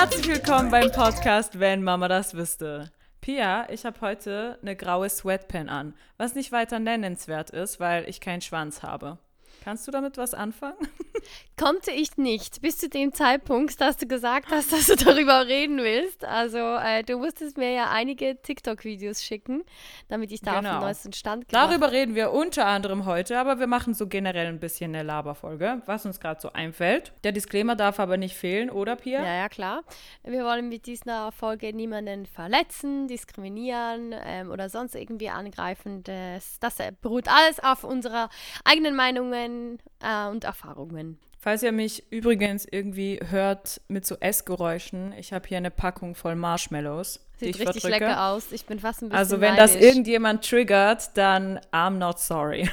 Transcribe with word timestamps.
Herzlich 0.00 0.28
willkommen 0.28 0.70
beim 0.70 0.92
Podcast 0.92 1.58
Wenn 1.58 1.82
Mama 1.82 2.06
das 2.06 2.34
wüsste. 2.34 2.92
Pia, 3.20 3.68
ich 3.68 3.84
habe 3.84 4.00
heute 4.00 4.56
eine 4.62 4.76
graue 4.76 5.10
Sweatpan 5.10 5.68
an, 5.68 5.92
was 6.16 6.36
nicht 6.36 6.52
weiter 6.52 6.78
nennenswert 6.78 7.50
ist, 7.50 7.80
weil 7.80 8.08
ich 8.08 8.20
keinen 8.20 8.40
Schwanz 8.40 8.84
habe. 8.84 9.18
Kannst 9.68 9.86
du 9.86 9.90
damit 9.90 10.16
was 10.16 10.32
anfangen? 10.32 10.78
Konnte 11.58 11.90
ich 11.90 12.16
nicht, 12.16 12.62
bis 12.62 12.78
zu 12.78 12.88
dem 12.88 13.12
Zeitpunkt, 13.12 13.78
dass 13.82 13.98
du 13.98 14.06
gesagt 14.06 14.50
hast, 14.50 14.72
dass 14.72 14.86
du 14.86 14.96
darüber 14.96 15.46
reden 15.46 15.76
willst. 15.76 16.24
Also 16.24 16.56
äh, 16.56 17.02
du 17.02 17.18
musstest 17.18 17.58
mir 17.58 17.72
ja 17.72 17.90
einige 17.90 18.40
TikTok-Videos 18.40 19.22
schicken, 19.22 19.64
damit 20.08 20.32
ich 20.32 20.40
da 20.40 20.52
genau. 20.54 20.58
auf 20.58 20.62
den 20.62 20.70
genau. 20.70 20.86
neuesten 20.86 21.12
Stand 21.12 21.48
komme. 21.50 21.66
Darüber 21.66 21.92
reden 21.92 22.14
wir 22.14 22.32
unter 22.32 22.64
anderem 22.64 23.04
heute, 23.04 23.38
aber 23.38 23.58
wir 23.58 23.66
machen 23.66 23.92
so 23.92 24.06
generell 24.06 24.46
ein 24.46 24.58
bisschen 24.58 24.94
eine 24.94 25.02
Laberfolge, 25.02 25.82
was 25.84 26.06
uns 26.06 26.18
gerade 26.18 26.40
so 26.40 26.50
einfällt. 26.54 27.12
Der 27.24 27.32
Disclaimer 27.32 27.76
darf 27.76 28.00
aber 28.00 28.16
nicht 28.16 28.36
fehlen, 28.36 28.70
oder 28.70 28.96
Pia? 28.96 29.22
Ja, 29.22 29.34
ja, 29.34 29.48
klar. 29.50 29.82
Wir 30.22 30.44
wollen 30.44 30.70
mit 30.70 30.86
dieser 30.86 31.30
Folge 31.32 31.74
niemanden 31.74 32.24
verletzen, 32.24 33.06
diskriminieren 33.06 34.14
ähm, 34.24 34.50
oder 34.50 34.70
sonst 34.70 34.94
irgendwie 34.94 35.28
angreifen. 35.28 36.04
Das, 36.04 36.58
das 36.58 36.78
beruht 37.02 37.28
alles 37.28 37.60
auf 37.62 37.84
unserer 37.84 38.30
eigenen 38.64 38.96
Meinungen 38.96 39.57
äh, 40.02 40.28
und 40.28 40.44
Erfahrungen. 40.44 41.18
Falls 41.40 41.62
ihr 41.62 41.70
mich 41.72 42.02
übrigens 42.10 42.66
irgendwie 42.68 43.20
hört 43.30 43.80
mit 43.86 44.04
so 44.04 44.16
Essgeräuschen, 44.18 45.12
ich 45.16 45.32
habe 45.32 45.46
hier 45.46 45.58
eine 45.58 45.70
Packung 45.70 46.16
voll 46.16 46.34
Marshmallows. 46.34 47.20
Sieht 47.36 47.60
richtig 47.60 47.82
verdrücke. 47.82 48.04
lecker 48.04 48.24
aus. 48.26 48.50
Ich 48.50 48.66
bin 48.66 48.80
fast 48.80 49.02
ein 49.02 49.10
bisschen 49.10 49.18
Also 49.18 49.40
wenn 49.40 49.54
neidisch. 49.54 49.74
das 49.74 49.80
irgendjemand 49.80 50.44
triggert, 50.44 51.16
dann 51.16 51.60
I'm 51.72 51.98
not 51.98 52.18
sorry. 52.18 52.68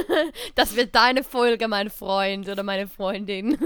das 0.54 0.76
wird 0.76 0.94
deine 0.94 1.24
Folge, 1.24 1.66
mein 1.66 1.90
Freund 1.90 2.48
oder 2.48 2.62
meine 2.62 2.86
Freundin. 2.86 3.58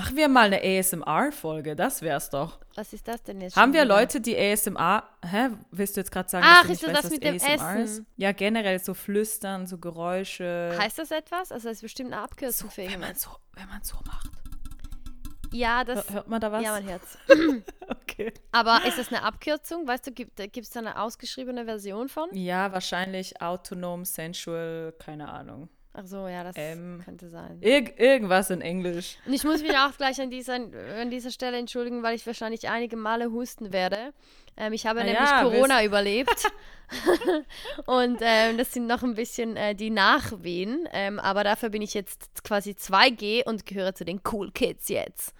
Machen 0.00 0.16
wir 0.16 0.28
mal 0.28 0.46
eine 0.50 0.62
ASMR-Folge, 0.62 1.76
das 1.76 2.00
wär's 2.00 2.30
doch. 2.30 2.58
Was 2.74 2.94
ist 2.94 3.06
das 3.06 3.22
denn 3.22 3.42
jetzt? 3.42 3.54
Haben 3.54 3.74
wir 3.74 3.84
wieder? 3.84 3.96
Leute, 3.96 4.22
die 4.22 4.34
ASMR. 4.34 5.06
Hä? 5.22 5.50
Willst 5.72 5.94
du 5.94 6.00
jetzt 6.00 6.10
gerade 6.10 6.26
sagen, 6.26 6.46
Ach, 6.48 6.66
dass 6.66 6.66
du 6.66 6.70
nicht 6.70 6.82
ist 6.82 6.88
weißt, 6.88 7.04
das 7.04 7.10
mit 7.10 7.22
dem 7.22 7.34
ASMR 7.34 7.52
Essen? 7.52 7.82
ist? 7.82 8.02
Ja, 8.16 8.32
generell 8.32 8.78
so 8.78 8.94
Flüstern, 8.94 9.66
so 9.66 9.76
Geräusche. 9.76 10.74
Heißt 10.78 10.98
das 10.98 11.10
etwas? 11.10 11.52
Also, 11.52 11.68
das 11.68 11.76
ist 11.76 11.82
bestimmt 11.82 12.14
eine 12.14 12.22
Abkürzung 12.22 12.70
so, 12.70 12.74
für 12.74 12.90
wenn 12.90 12.98
man 12.98 13.14
so, 13.14 13.28
wenn 13.52 13.68
man 13.68 13.82
so 13.82 13.96
macht. 14.06 14.30
Ja, 15.52 15.84
das. 15.84 16.08
Hört 16.10 16.28
man 16.28 16.40
da 16.40 16.50
was? 16.50 16.64
Ja, 16.64 16.72
man 16.72 16.84
hört's. 16.88 17.18
okay. 17.88 18.32
Aber 18.52 18.80
ist 18.86 18.96
das 18.96 19.08
eine 19.08 19.22
Abkürzung? 19.22 19.86
Weißt 19.86 20.06
du, 20.06 20.12
gibt 20.12 20.40
es 20.40 20.70
da 20.70 20.80
eine 20.80 20.98
ausgeschriebene 20.98 21.66
Version 21.66 22.08
von? 22.08 22.30
Ja, 22.32 22.72
wahrscheinlich 22.72 23.42
autonom, 23.42 24.06
sensual, 24.06 24.94
keine 24.98 25.28
Ahnung. 25.28 25.68
Ach 26.02 26.06
so, 26.06 26.28
ja, 26.28 26.44
das 26.44 26.54
ähm, 26.56 27.02
könnte 27.04 27.28
sein. 27.28 27.58
Ir 27.60 27.98
irgendwas 27.98 28.48
in 28.48 28.62
Englisch. 28.62 29.18
Und 29.26 29.34
ich 29.34 29.44
muss 29.44 29.60
mich 29.60 29.76
auch 29.76 29.94
gleich 29.96 30.20
an 30.20 30.30
dieser, 30.30 30.54
an 30.54 31.10
dieser 31.10 31.30
Stelle 31.30 31.58
entschuldigen, 31.58 32.02
weil 32.02 32.14
ich 32.14 32.26
wahrscheinlich 32.26 32.68
einige 32.68 32.96
Male 32.96 33.30
husten 33.30 33.72
werde. 33.72 34.14
Ähm, 34.56 34.72
ich 34.72 34.86
habe 34.86 35.00
Na 35.00 35.04
nämlich 35.04 35.28
ja, 35.28 35.42
Corona 35.42 35.84
überlebt. 35.84 36.50
und 37.86 38.18
ähm, 38.22 38.56
das 38.56 38.72
sind 38.72 38.86
noch 38.86 39.02
ein 39.02 39.14
bisschen 39.14 39.56
äh, 39.56 39.74
die 39.74 39.90
Nachwehen. 39.90 40.88
Ähm, 40.92 41.18
aber 41.18 41.44
dafür 41.44 41.68
bin 41.68 41.82
ich 41.82 41.92
jetzt 41.92 42.44
quasi 42.44 42.70
2G 42.70 43.44
und 43.44 43.66
gehöre 43.66 43.94
zu 43.94 44.04
den 44.06 44.22
Cool 44.30 44.50
Kids 44.52 44.88
jetzt. 44.88 45.34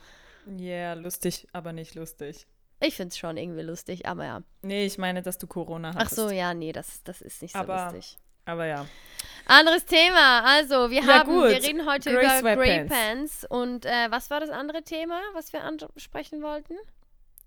Ja, 0.46 0.66
yeah, 0.66 0.94
lustig, 0.94 1.48
aber 1.52 1.72
nicht 1.72 1.94
lustig. 1.94 2.46
Ich 2.80 2.96
finde 2.96 3.08
es 3.08 3.18
schon 3.18 3.36
irgendwie 3.36 3.62
lustig, 3.62 4.06
aber 4.06 4.24
ja. 4.24 4.42
Nee, 4.62 4.84
ich 4.84 4.98
meine, 4.98 5.22
dass 5.22 5.38
du 5.38 5.46
Corona 5.46 5.94
hast. 5.94 5.96
Ach 5.96 6.10
so, 6.10 6.30
ja, 6.30 6.52
nee, 6.52 6.72
das, 6.72 7.02
das 7.02 7.20
ist 7.20 7.40
nicht 7.42 7.52
so 7.52 7.58
aber 7.58 7.92
lustig. 7.92 8.18
Aber 8.50 8.66
ja. 8.66 8.84
Anderes 9.46 9.84
Thema. 9.84 10.42
Also, 10.44 10.90
wir 10.90 11.02
ja, 11.02 11.20
haben, 11.20 11.32
gut. 11.32 11.50
wir 11.50 11.62
reden 11.62 11.88
heute 11.88 12.12
Grey 12.12 12.40
über. 12.40 12.56
Grey 12.56 12.84
Pants. 12.84 13.46
Und 13.48 13.86
äh, 13.86 14.10
was 14.10 14.28
war 14.30 14.40
das 14.40 14.50
andere 14.50 14.82
Thema, 14.82 15.20
was 15.34 15.52
wir 15.52 15.62
ansprechen 15.62 16.42
wollten? 16.42 16.74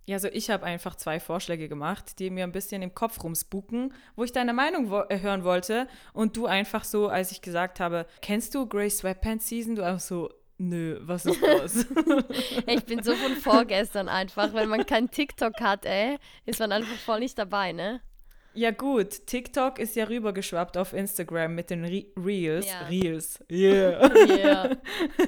Ja, 0.05 0.15
also 0.15 0.27
ich 0.29 0.49
habe 0.49 0.65
einfach 0.65 0.95
zwei 0.95 1.19
Vorschläge 1.19 1.69
gemacht, 1.69 2.19
die 2.19 2.29
mir 2.29 2.43
ein 2.43 2.51
bisschen 2.51 2.81
im 2.81 2.93
Kopf 2.93 3.23
rumspuken, 3.23 3.93
wo 4.17 4.23
ich 4.23 4.33
deine 4.33 4.53
Meinung 4.53 4.89
wo 4.89 5.01
äh, 5.09 5.19
hören 5.19 5.43
wollte. 5.43 5.87
Und 6.13 6.35
du 6.37 6.45
einfach 6.45 6.83
so, 6.85 7.07
als 7.07 7.31
ich 7.31 7.41
gesagt 7.41 7.79
habe, 7.79 8.05
kennst 8.21 8.55
du 8.55 8.65
Grey 8.67 8.89
Sweatpants 8.89 9.47
Season? 9.47 9.75
Du 9.75 9.83
einfach 9.83 10.01
so, 10.01 10.29
nö, 10.57 10.99
was 11.01 11.25
ist 11.25 11.41
das? 11.41 11.85
ich 12.67 12.85
bin 12.85 13.03
so 13.03 13.13
von 13.15 13.35
vorgestern 13.35 14.07
einfach. 14.07 14.53
Wenn 14.53 14.69
man 14.69 14.85
kein 14.85 15.09
TikTok 15.09 15.59
hat, 15.59 15.85
ey, 15.85 16.17
ist 16.45 16.59
man 16.59 16.71
einfach 16.71 16.97
voll 16.97 17.19
nicht 17.19 17.37
dabei, 17.37 17.73
ne? 17.73 18.01
Ja 18.55 18.71
gut, 18.71 19.25
TikTok 19.25 19.79
ist 19.79 19.95
ja 19.95 20.05
rübergeschwappt 20.05 20.77
auf 20.77 20.93
Instagram 20.93 21.55
mit 21.55 21.71
den 21.71 21.83
Re 21.85 22.05
Reels. 22.15 22.67
Ja. 22.67 22.81
Reels, 22.87 23.43
yeah. 23.51 24.15
Yeah. 24.27 24.77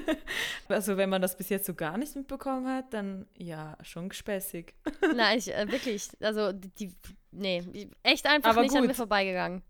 also 0.69 0.97
wenn 0.97 1.09
man 1.09 1.21
das 1.21 1.35
bis 1.35 1.49
jetzt 1.49 1.65
so 1.65 1.73
gar 1.73 1.97
nicht 1.97 2.15
mitbekommen 2.15 2.67
hat, 2.67 2.93
dann 2.93 3.25
ja, 3.35 3.77
schon 3.81 4.09
gespässig. 4.09 4.75
Nein, 5.15 5.39
ich, 5.39 5.53
äh, 5.53 5.71
wirklich, 5.71 6.09
also 6.21 6.51
die, 6.51 6.93
nee, 7.31 7.63
echt 8.03 8.27
einfach 8.27 8.51
Aber 8.51 8.61
nicht 8.61 8.71
gut. 8.71 8.81
an 8.81 8.87
mir 8.87 8.93
vorbeigegangen. 8.93 9.63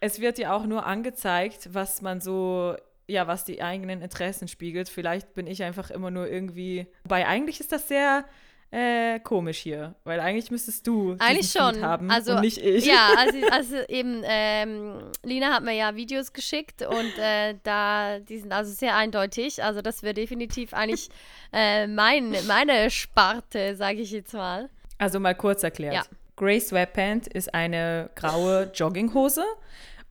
Es 0.00 0.20
wird 0.20 0.38
ja 0.38 0.54
auch 0.54 0.64
nur 0.64 0.86
angezeigt, 0.86 1.68
was 1.72 2.02
man 2.02 2.20
so, 2.20 2.76
ja, 3.08 3.26
was 3.26 3.44
die 3.44 3.60
eigenen 3.60 4.02
Interessen 4.02 4.46
spiegelt. 4.46 4.88
Vielleicht 4.88 5.34
bin 5.34 5.48
ich 5.48 5.64
einfach 5.64 5.90
immer 5.90 6.12
nur 6.12 6.28
irgendwie, 6.28 6.86
wobei 7.02 7.26
eigentlich 7.26 7.58
ist 7.58 7.72
das 7.72 7.88
sehr 7.88 8.24
äh, 8.72 9.18
komisch 9.20 9.58
hier, 9.58 9.96
weil 10.04 10.20
eigentlich 10.20 10.50
müsstest 10.50 10.86
du 10.86 11.16
eigentlich 11.18 11.50
schon 11.50 11.82
haben 11.82 12.08
also 12.08 12.34
und 12.34 12.42
nicht 12.42 12.58
ich. 12.58 12.86
ja 12.86 13.08
also, 13.18 13.38
also 13.50 13.76
eben 13.88 14.22
ähm, 14.24 15.10
Lina 15.24 15.54
hat 15.54 15.64
mir 15.64 15.72
ja 15.74 15.96
Videos 15.96 16.32
geschickt 16.32 16.82
und 16.82 17.18
äh, 17.18 17.56
da 17.64 18.20
die 18.20 18.38
sind 18.38 18.52
also 18.52 18.72
sehr 18.72 18.96
eindeutig 18.96 19.62
also 19.62 19.82
das 19.82 20.04
wäre 20.04 20.14
definitiv 20.14 20.72
eigentlich 20.72 21.08
äh, 21.52 21.88
mein, 21.88 22.36
meine 22.46 22.90
Sparte 22.90 23.74
sage 23.74 23.98
ich 24.02 24.12
jetzt 24.12 24.34
mal 24.34 24.70
Also 24.98 25.18
mal 25.18 25.34
kurz 25.34 25.64
erklärt. 25.64 25.94
Ja. 25.94 26.02
Grey 26.36 26.60
Sweatpant 26.60 27.26
ist 27.26 27.52
eine 27.52 28.10
graue 28.14 28.70
Jogginghose 28.72 29.44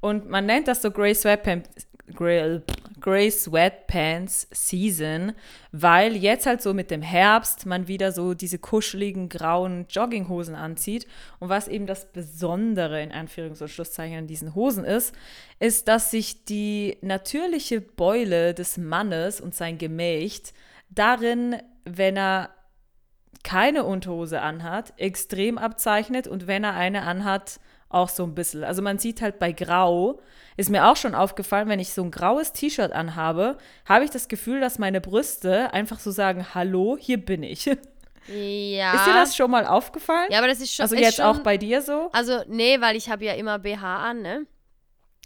und 0.02 0.30
man 0.30 0.46
nennt 0.46 0.68
das 0.68 0.82
so 0.82 0.92
Grey 0.92 1.16
Sweatpant 1.16 1.70
Grey, 2.14 2.62
Grey 3.00 3.32
Sweatpants 3.32 4.48
Season, 4.52 5.34
weil 5.72 6.16
jetzt 6.16 6.46
halt 6.46 6.62
so 6.62 6.74
mit 6.74 6.92
dem 6.92 7.02
Herbst 7.02 7.66
man 7.66 7.88
wieder 7.88 8.12
so 8.12 8.34
diese 8.34 8.60
kuscheligen 8.60 9.30
grauen 9.30 9.86
Jogginghosen 9.90 10.56
anzieht. 10.56 11.08
Und 11.40 11.50
was 11.50 11.68
eben 11.68 11.86
das 11.86 12.12
Besondere 12.12 13.02
in 13.02 13.12
Anführungs- 13.12 13.62
und 13.62 13.70
Schlusszeichen 13.70 14.18
an 14.18 14.28
diesen 14.28 14.56
Hosen 14.56 14.84
ist, 14.84 15.16
ist, 15.60 15.88
dass 15.88 16.12
sich 16.12 16.46
die 16.46 16.98
natürliche 17.02 17.82
Beule 17.82 18.54
des 18.54 18.78
Mannes 18.78 19.42
und 19.42 19.56
sein 19.56 19.78
Gemächt 19.78 20.54
darin, 20.90 21.58
wenn 21.86 22.18
er 22.18 22.50
keine 23.44 23.84
Unterhose 23.84 24.42
anhat, 24.42 24.94
extrem 24.98 25.58
abzeichnet 25.58 26.28
und 26.28 26.48
wenn 26.48 26.64
er 26.64 26.74
eine 26.74 27.04
anhat, 27.04 27.60
auch 27.90 28.10
so 28.10 28.24
ein 28.24 28.36
bisschen. 28.36 28.64
Also 28.64 28.82
man 28.82 29.00
sieht 29.00 29.22
halt 29.22 29.40
bei 29.40 29.52
Grau, 29.52 30.22
ist 30.60 30.70
mir 30.70 30.88
auch 30.88 30.96
schon 30.98 31.16
aufgefallen, 31.16 31.70
wenn 31.70 31.80
ich 31.80 31.94
so 31.94 32.04
ein 32.04 32.12
graues 32.12 32.52
T-Shirt 32.52 32.92
anhabe, 32.92 33.58
habe 33.86 34.04
ich 34.04 34.12
das 34.12 34.28
Gefühl, 34.28 34.60
dass 34.60 34.78
meine 34.78 35.00
Brüste 35.02 35.74
einfach 35.74 36.00
so 36.00 36.12
sagen, 36.12 36.46
hallo, 36.54 36.98
hier 37.00 37.24
bin 37.24 37.44
ich. 37.44 37.66
ja 38.28 38.94
Ist 38.94 39.06
dir 39.08 39.14
das 39.14 39.36
schon 39.36 39.50
mal 39.50 39.66
aufgefallen? 39.66 40.28
ja 40.32 40.38
aber 40.40 40.48
das 40.48 40.60
ist 40.60 40.76
schon 40.76 40.84
also 40.84 40.96
ist 40.96 41.02
jetzt 41.02 41.16
schon, 41.16 41.26
auch 41.26 41.40
bei 41.40 41.58
dir 41.58 41.82
so? 41.82 42.10
also 42.12 42.44
nee 42.48 42.80
weil 42.82 42.96
ich 42.96 43.10
habe 43.10 43.26
ja 43.26 43.34
immer 43.34 43.58
BH 43.60 44.10
an 44.10 44.22
ne 44.22 44.46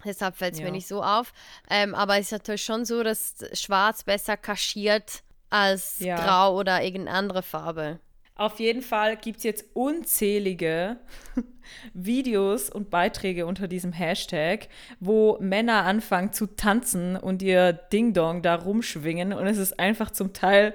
Deshalb 0.05 0.35
fällt 0.35 0.53
es 0.53 0.59
Ja. 0.59 0.65
mir 0.65 0.71
nicht 0.71 0.87
so 0.87 1.01
auf. 1.01 1.31
Ähm, 1.69 1.95
aber 1.95 2.15
es 2.17 2.25
ist 2.25 2.31
natürlich 2.33 2.63
schon 2.65 2.83
so, 2.83 3.03
dass 3.03 3.35
Schwarz 3.53 4.03
besser 4.03 4.35
kaschiert 4.35 5.23
als 5.49 5.99
Ja. 5.99 6.17
Grau 6.17 6.57
oder 6.59 6.83
irgendeine 6.83 7.17
andere 7.17 7.41
Farbe. 7.41 7.99
Auf 8.35 8.59
jeden 8.59 8.81
Fall 8.81 9.15
gibt 9.15 9.37
es 9.37 9.43
jetzt 9.43 9.65
unzählige 9.73 10.97
Videos 11.93 12.69
und 12.69 12.89
Beiträge 12.89 13.45
unter 13.45 13.67
diesem 13.67 13.93
Hashtag, 13.93 14.69
wo 14.99 15.37
Männer 15.39 15.83
anfangen 15.85 16.33
zu 16.33 16.47
tanzen 16.47 17.15
und 17.15 17.43
ihr 17.43 17.73
Ding-Dong 17.73 18.41
da 18.41 18.55
rumschwingen. 18.55 19.33
Und 19.33 19.45
es 19.45 19.57
ist 19.57 19.79
einfach 19.79 20.09
zum 20.09 20.33
Teil 20.33 20.73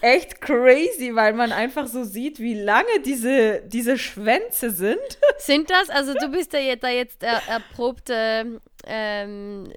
echt 0.00 0.40
crazy, 0.40 1.14
weil 1.14 1.32
man 1.32 1.52
einfach 1.52 1.86
so 1.86 2.04
sieht, 2.04 2.38
wie 2.38 2.54
lange 2.54 3.00
diese, 3.04 3.62
diese 3.66 3.98
Schwänze 3.98 4.70
sind. 4.70 4.98
Sind 5.38 5.70
das, 5.70 5.90
also 5.90 6.14
du 6.14 6.28
bist 6.28 6.52
ja 6.52 6.76
da 6.76 6.88
jetzt 6.88 7.22
er, 7.22 7.42
erprobte 7.48 8.60
ähm, 8.86 9.70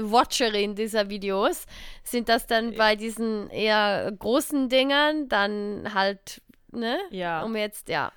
Watcherin 0.00 0.74
dieser 0.74 1.08
Videos, 1.08 1.66
sind 2.04 2.28
das 2.28 2.46
dann 2.46 2.74
bei 2.74 2.96
diesen 2.96 3.50
eher 3.50 4.10
großen 4.18 4.68
Dingern 4.68 5.28
dann 5.28 5.94
halt, 5.94 6.42
ne? 6.72 6.98
Ja. 7.10 7.42
Um 7.42 7.56
jetzt, 7.56 7.88
ja. 7.88 8.12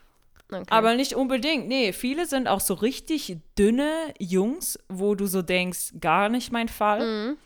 Okay. 0.52 0.66
Aber 0.70 0.96
nicht 0.96 1.16
unbedingt. 1.16 1.68
Nee, 1.68 1.94
viele 1.94 2.26
sind 2.26 2.48
auch 2.48 2.60
so 2.60 2.76
richtig 2.76 3.38
dünne 3.58 4.14
Jungs, 4.20 4.78
wo 4.88 5.16
du 5.16 5.26
so 5.26 5.42
denkst, 5.42 5.94
gar 6.00 6.30
nicht 6.30 6.52
mein 6.52 6.68
Fall. 6.68 7.06
Mhm. 7.06 7.38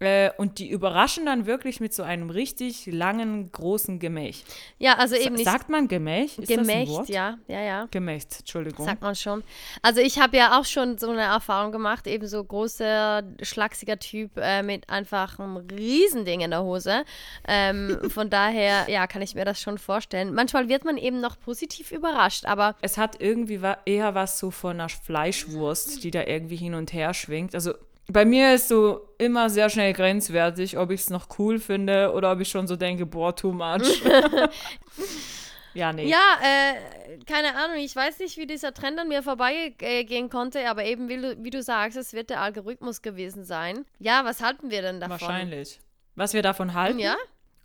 Äh, 0.00 0.30
und 0.36 0.60
die 0.60 0.68
überraschen 0.68 1.26
dann 1.26 1.46
wirklich 1.46 1.80
mit 1.80 1.92
so 1.92 2.04
einem 2.04 2.30
richtig 2.30 2.86
langen, 2.86 3.50
großen 3.50 3.98
Gemächt. 3.98 4.46
Ja, 4.78 4.94
also 4.94 5.16
eben 5.16 5.34
nicht. 5.34 5.44
Sagt 5.44 5.68
man 5.68 5.88
Gemächt? 5.88 6.38
Ist 6.38 6.48
Gemächt, 6.48 7.08
ja, 7.08 7.38
ja, 7.48 7.60
ja. 7.60 7.88
Gemächt, 7.90 8.36
Entschuldigung. 8.40 8.86
Sagt 8.86 9.02
man 9.02 9.16
schon. 9.16 9.42
Also 9.82 10.00
ich 10.00 10.20
habe 10.20 10.36
ja 10.36 10.58
auch 10.58 10.64
schon 10.64 10.98
so 10.98 11.10
eine 11.10 11.22
Erfahrung 11.22 11.72
gemacht, 11.72 12.06
eben 12.06 12.28
so 12.28 12.44
großer, 12.44 13.24
schlachsiger 13.42 13.98
Typ 13.98 14.30
äh, 14.36 14.62
mit 14.62 14.88
einfach 14.88 15.40
einem 15.40 15.56
Riesending 15.56 16.42
in 16.42 16.50
der 16.50 16.62
Hose. 16.62 17.04
Ähm, 17.48 17.98
von 18.10 18.30
daher, 18.30 18.88
ja, 18.88 19.08
kann 19.08 19.22
ich 19.22 19.34
mir 19.34 19.44
das 19.44 19.60
schon 19.60 19.78
vorstellen. 19.78 20.32
Manchmal 20.32 20.68
wird 20.68 20.84
man 20.84 20.96
eben 20.96 21.20
noch 21.20 21.40
positiv 21.40 21.90
überrascht, 21.90 22.44
aber. 22.44 22.76
Es 22.82 22.98
hat 22.98 23.20
irgendwie 23.20 23.58
eher 23.84 24.14
was 24.14 24.38
so 24.38 24.52
von 24.52 24.78
einer 24.78 24.88
Fleischwurst, 24.88 26.04
die 26.04 26.12
da 26.12 26.22
irgendwie 26.22 26.56
hin 26.56 26.74
und 26.74 26.92
her 26.92 27.14
schwingt. 27.14 27.56
Also 27.56 27.74
bei 28.10 28.24
mir 28.24 28.54
ist 28.54 28.68
so 28.68 29.08
immer 29.18 29.50
sehr 29.50 29.68
schnell 29.68 29.92
grenzwertig, 29.92 30.78
ob 30.78 30.90
ich 30.90 31.00
es 31.02 31.10
noch 31.10 31.38
cool 31.38 31.58
finde 31.58 32.12
oder 32.12 32.32
ob 32.32 32.40
ich 32.40 32.48
schon 32.48 32.66
so 32.66 32.76
denke, 32.76 33.04
boah, 33.04 33.36
too 33.36 33.52
much. 33.52 34.02
ja, 35.74 35.92
nee. 35.92 36.08
Ja, 36.08 36.38
äh, 36.42 37.18
keine 37.26 37.54
Ahnung, 37.56 37.76
ich 37.76 37.94
weiß 37.94 38.18
nicht, 38.20 38.38
wie 38.38 38.46
dieser 38.46 38.72
Trend 38.72 38.98
an 38.98 39.08
mir 39.08 39.22
vorbeigehen 39.22 40.30
konnte, 40.30 40.68
aber 40.68 40.84
eben, 40.84 41.08
wie 41.08 41.18
du, 41.18 41.44
wie 41.44 41.50
du 41.50 41.62
sagst, 41.62 41.98
es 41.98 42.14
wird 42.14 42.30
der 42.30 42.40
Algorithmus 42.40 43.02
gewesen 43.02 43.44
sein. 43.44 43.84
Ja, 43.98 44.24
was 44.24 44.40
halten 44.40 44.70
wir 44.70 44.80
denn 44.80 45.00
davon? 45.00 45.20
Wahrscheinlich. 45.20 45.80
Was 46.14 46.32
wir 46.32 46.42
davon 46.42 46.72
halten? 46.72 46.98
Ja. 46.98 47.16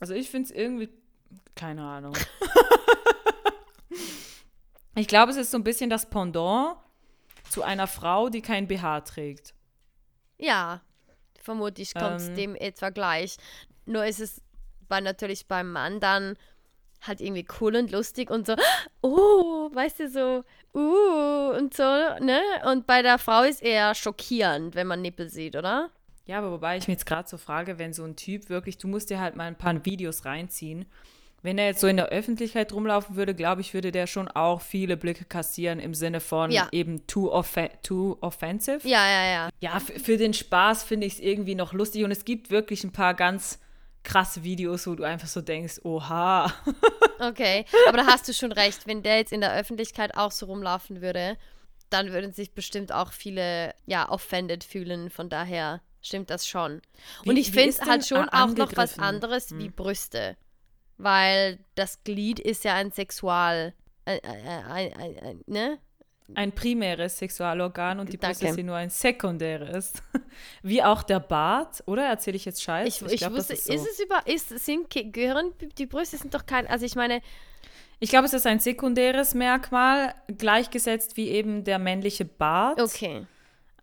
Also 0.02 0.14
ich 0.14 0.30
finde 0.30 0.50
es 0.50 0.52
irgendwie, 0.52 0.90
keine 1.56 1.84
Ahnung. 1.84 2.18
ich 4.96 5.08
glaube, 5.08 5.32
es 5.32 5.38
ist 5.38 5.52
so 5.52 5.58
ein 5.58 5.64
bisschen 5.64 5.90
das 5.90 6.10
Pendant 6.10 6.76
zu 7.50 7.64
einer 7.64 7.88
Frau, 7.88 8.28
die 8.28 8.42
kein 8.42 8.68
BH 8.68 9.02
trägt. 9.02 9.54
Ja, 10.44 10.82
vermutlich 11.40 11.94
kommt 11.94 12.18
es 12.18 12.28
ähm, 12.28 12.36
dem 12.36 12.56
etwa 12.56 12.90
gleich. 12.90 13.38
Nur 13.86 14.06
ist 14.06 14.20
es 14.20 14.42
bei, 14.90 15.00
natürlich 15.00 15.48
beim 15.48 15.72
Mann 15.72 16.02
dann 16.02 16.36
halt 17.02 17.22
irgendwie 17.22 17.48
cool 17.62 17.78
und 17.78 17.92
lustig 17.92 18.30
und 18.30 18.46
so, 18.46 18.56
oh, 19.02 19.70
weißt 19.74 20.02
du, 20.02 20.10
so, 20.10 20.44
uh, 20.78 21.58
und 21.58 21.74
so, 21.74 21.84
ne? 21.84 22.42
Und 22.70 22.86
bei 22.88 23.02
der 23.02 23.20
Frau 23.20 23.44
ist 23.44 23.64
eher 23.64 23.96
schockierend, 23.96 24.76
wenn 24.76 24.88
man 24.88 25.02
Nippel 25.02 25.30
sieht, 25.30 25.56
oder? 25.56 25.90
Ja, 26.26 26.40
aber 26.40 26.52
wobei 26.52 26.78
ich 26.78 26.88
mir 26.90 26.94
jetzt 26.94 27.06
gerade 27.06 27.28
so 27.28 27.38
frage, 27.38 27.80
wenn 27.80 27.94
so 27.94 28.04
ein 28.04 28.18
Typ 28.18 28.50
wirklich, 28.50 28.78
du 28.78 28.90
musst 28.90 29.10
dir 29.10 29.22
halt 29.22 29.38
mal 29.38 29.46
ein 29.46 29.58
paar 29.58 29.86
Videos 29.86 30.26
reinziehen 30.26 30.86
wenn 31.44 31.58
er 31.58 31.68
jetzt 31.68 31.82
so 31.82 31.88
in 31.88 31.98
der 31.98 32.08
Öffentlichkeit 32.08 32.72
rumlaufen 32.72 33.18
würde, 33.18 33.36
glaube 33.36 33.62
ich, 33.62 33.74
würde 33.74 33.92
der 33.92 34.08
schon 34.08 34.30
auch 34.30 34.62
viele 34.62 34.96
Blicke 34.96 35.26
kassieren 35.26 35.80
im 35.80 35.94
Sinne 35.94 36.22
von 36.22 36.52
ja. 36.52 36.70
eben 36.72 37.06
too, 37.06 37.32
off 37.32 37.56
too 37.84 38.18
offensive. 38.22 38.88
Ja, 38.88 39.06
ja, 39.08 39.26
ja. 39.26 39.50
Ja, 39.60 39.80
für 39.80 40.18
den 40.18 40.34
Spaß 40.34 40.84
finde 40.84 41.06
ich 41.06 41.14
es 41.14 41.20
irgendwie 41.20 41.56
noch 41.56 41.74
lustig 41.74 42.06
und 42.06 42.12
es 42.12 42.24
gibt 42.24 42.50
wirklich 42.50 42.86
ein 42.86 42.94
paar 42.94 43.14
ganz 43.14 43.60
krasse 44.04 44.44
Videos, 44.44 44.88
wo 44.88 44.96
du 44.96 45.04
einfach 45.04 45.28
so 45.28 45.42
denkst, 45.42 45.82
oha. 45.84 46.54
okay, 47.20 47.66
aber 47.90 47.98
da 47.98 48.06
hast 48.08 48.28
du 48.28 48.34
schon 48.34 48.54
recht. 48.54 48.88
Wenn 48.88 49.04
der 49.04 49.18
jetzt 49.18 49.34
in 49.34 49.42
der 49.42 49.54
Öffentlichkeit 49.54 50.16
auch 50.16 50.32
so 50.32 50.46
rumlaufen 50.46 51.02
würde, 51.02 51.38
dann 51.90 52.12
würden 52.14 52.32
sich 52.32 52.54
bestimmt 52.54 52.94
auch 52.94 53.12
viele, 53.12 53.76
ja, 53.86 54.10
offended 54.10 54.64
fühlen. 54.64 55.10
Von 55.10 55.28
daher 55.30 55.82
stimmt 56.02 56.30
das 56.30 56.48
schon. 56.48 56.82
Wie, 57.24 57.30
und 57.30 57.38
ich 57.38 57.52
finde 57.52 57.78
halt 57.86 58.06
schon 58.06 58.30
auch 58.30 58.56
noch 58.56 58.76
was 58.78 58.98
anderes 58.98 59.50
hm. 59.50 59.60
wie 59.60 59.70
Brüste 59.70 60.38
weil 60.98 61.60
das 61.76 62.04
Glied 62.04 62.40
ist 62.40 62.64
ja 62.64 62.76
ein 62.76 62.92
Sexual, 62.92 63.74
äh, 64.06 64.18
äh, 64.18 64.88
äh, 64.88 65.36
ne? 65.46 65.80
Ein 66.36 66.54
primäres 66.54 67.18
Sexualorgan 67.18 68.00
und 68.00 68.12
die 68.12 68.18
Brust 68.18 68.42
ist 68.42 68.58
nur 68.58 68.76
ein 68.76 68.90
sekundäres. 68.90 69.94
Wie 70.64 70.82
auch 70.82 71.04
der 71.04 71.20
Bart, 71.20 71.84
oder? 71.86 72.06
Erzähle 72.06 72.38
ich 72.38 72.46
jetzt 72.46 72.64
Scheiß? 72.64 72.88
Ich, 72.88 73.02
ich, 73.06 73.14
ich 73.14 73.20
glaub, 73.20 73.34
wusste, 73.34 73.54
ist, 73.54 73.66
so. 73.66 73.74
ist, 73.74 73.86
es 73.88 74.00
über, 74.00 74.26
ist, 74.26 74.50
sind, 74.60 74.90
gehören, 75.14 75.52
die 75.78 75.86
Brüste 75.86 76.18
sind 76.18 76.34
doch 76.34 76.46
kein, 76.46 76.66
also 76.68 76.86
ich 76.86 76.96
meine. 76.96 77.22
Ich 78.00 78.10
glaube, 78.10 78.26
es 78.26 78.34
ist 78.34 78.48
ein 78.48 78.60
sekundäres 78.60 79.34
Merkmal, 79.34 80.16
gleichgesetzt 80.38 81.16
wie 81.18 81.30
eben 81.30 81.64
der 81.64 81.80
männliche 81.80 82.26
Bart. 82.26 82.82
Okay. 82.82 83.26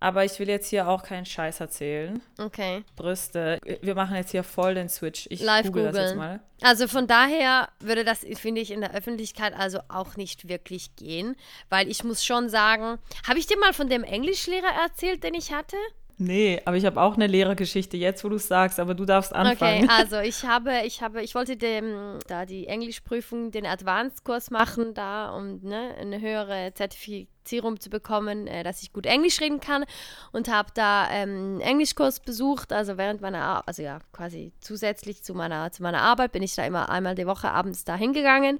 Aber 0.01 0.25
ich 0.25 0.39
will 0.39 0.49
jetzt 0.49 0.69
hier 0.69 0.89
auch 0.89 1.03
keinen 1.03 1.27
Scheiß 1.27 1.61
erzählen. 1.61 2.23
Okay. 2.39 2.83
Brüste. 2.97 3.61
Wir 3.83 3.95
machen 3.95 4.17
jetzt 4.17 4.31
hier 4.31 4.43
voll 4.43 4.75
den 4.75 4.89
Switch. 4.89 5.27
Ich 5.31 5.41
Live 5.41 5.67
google 5.67 5.93
das 5.93 5.97
jetzt 5.97 6.17
mal. 6.17 6.41
Also 6.63 6.89
von 6.89 7.07
daher 7.07 7.69
würde 7.81 8.03
das, 8.03 8.25
finde 8.37 8.63
ich, 8.63 8.71
in 8.71 8.81
der 8.81 8.95
Öffentlichkeit 8.95 9.55
also 9.55 9.81
auch 9.89 10.17
nicht 10.17 10.49
wirklich 10.49 10.97
gehen. 10.97 11.37
Weil 11.69 11.89
ich 11.89 12.03
muss 12.03 12.25
schon 12.25 12.49
sagen, 12.49 12.99
habe 13.29 13.39
ich 13.39 13.47
dir 13.47 13.59
mal 13.59 13.75
von 13.75 13.91
dem 13.91 14.03
Englischlehrer 14.03 14.73
erzählt, 14.83 15.23
den 15.23 15.35
ich 15.35 15.53
hatte? 15.53 15.77
Nee, 16.17 16.61
aber 16.67 16.77
ich 16.77 16.85
habe 16.85 17.01
auch 17.01 17.15
eine 17.15 17.27
Lehrergeschichte 17.27 17.97
jetzt, 17.97 18.25
wo 18.25 18.29
du 18.29 18.37
es 18.37 18.47
sagst, 18.47 18.79
aber 18.79 18.95
du 18.95 19.07
darfst 19.07 19.35
anfangen. 19.35 19.85
Okay, 19.85 19.93
also 19.99 20.19
ich 20.19 20.45
habe, 20.45 20.83
ich 20.85 21.01
habe, 21.03 21.23
ich 21.23 21.35
wollte 21.35 21.57
dem, 21.57 22.19
da 22.27 22.45
die 22.45 22.67
Englischprüfung, 22.67 23.51
den 23.51 23.65
Advanced-Kurs 23.65 24.51
machen, 24.51 24.93
da, 24.93 25.35
um 25.35 25.61
ne, 25.63 25.95
eine 25.99 26.21
höhere 26.21 26.73
Zertifizierung 26.75 27.40
zu 27.79 27.91
bekommen, 27.91 28.47
äh, 28.47 28.63
dass 28.63 28.83
ich 28.83 28.93
gut 28.93 29.07
Englisch 29.07 29.41
reden 29.41 29.61
kann 29.61 29.85
und 30.33 30.49
habe 30.49 30.71
da 30.75 31.11
ähm, 31.11 31.31
einen 31.31 31.61
Englischkurs 31.61 32.21
besucht, 32.21 32.73
also 32.73 32.97
während 32.97 33.21
meiner, 33.21 33.41
Ar 33.41 33.63
also 33.67 33.83
ja, 33.83 33.99
quasi 34.13 34.53
zusätzlich 34.61 35.23
zu 35.23 35.35
meiner, 35.35 35.73
zu 35.73 35.83
meiner 35.83 36.03
Arbeit 36.03 36.33
bin 36.33 36.43
ich 36.43 36.55
da 36.55 36.65
immer 36.65 36.89
einmal 36.89 37.15
die 37.15 37.27
Woche 37.27 37.51
abends 37.51 37.85
da 37.85 37.97
hingegangen. 37.97 38.59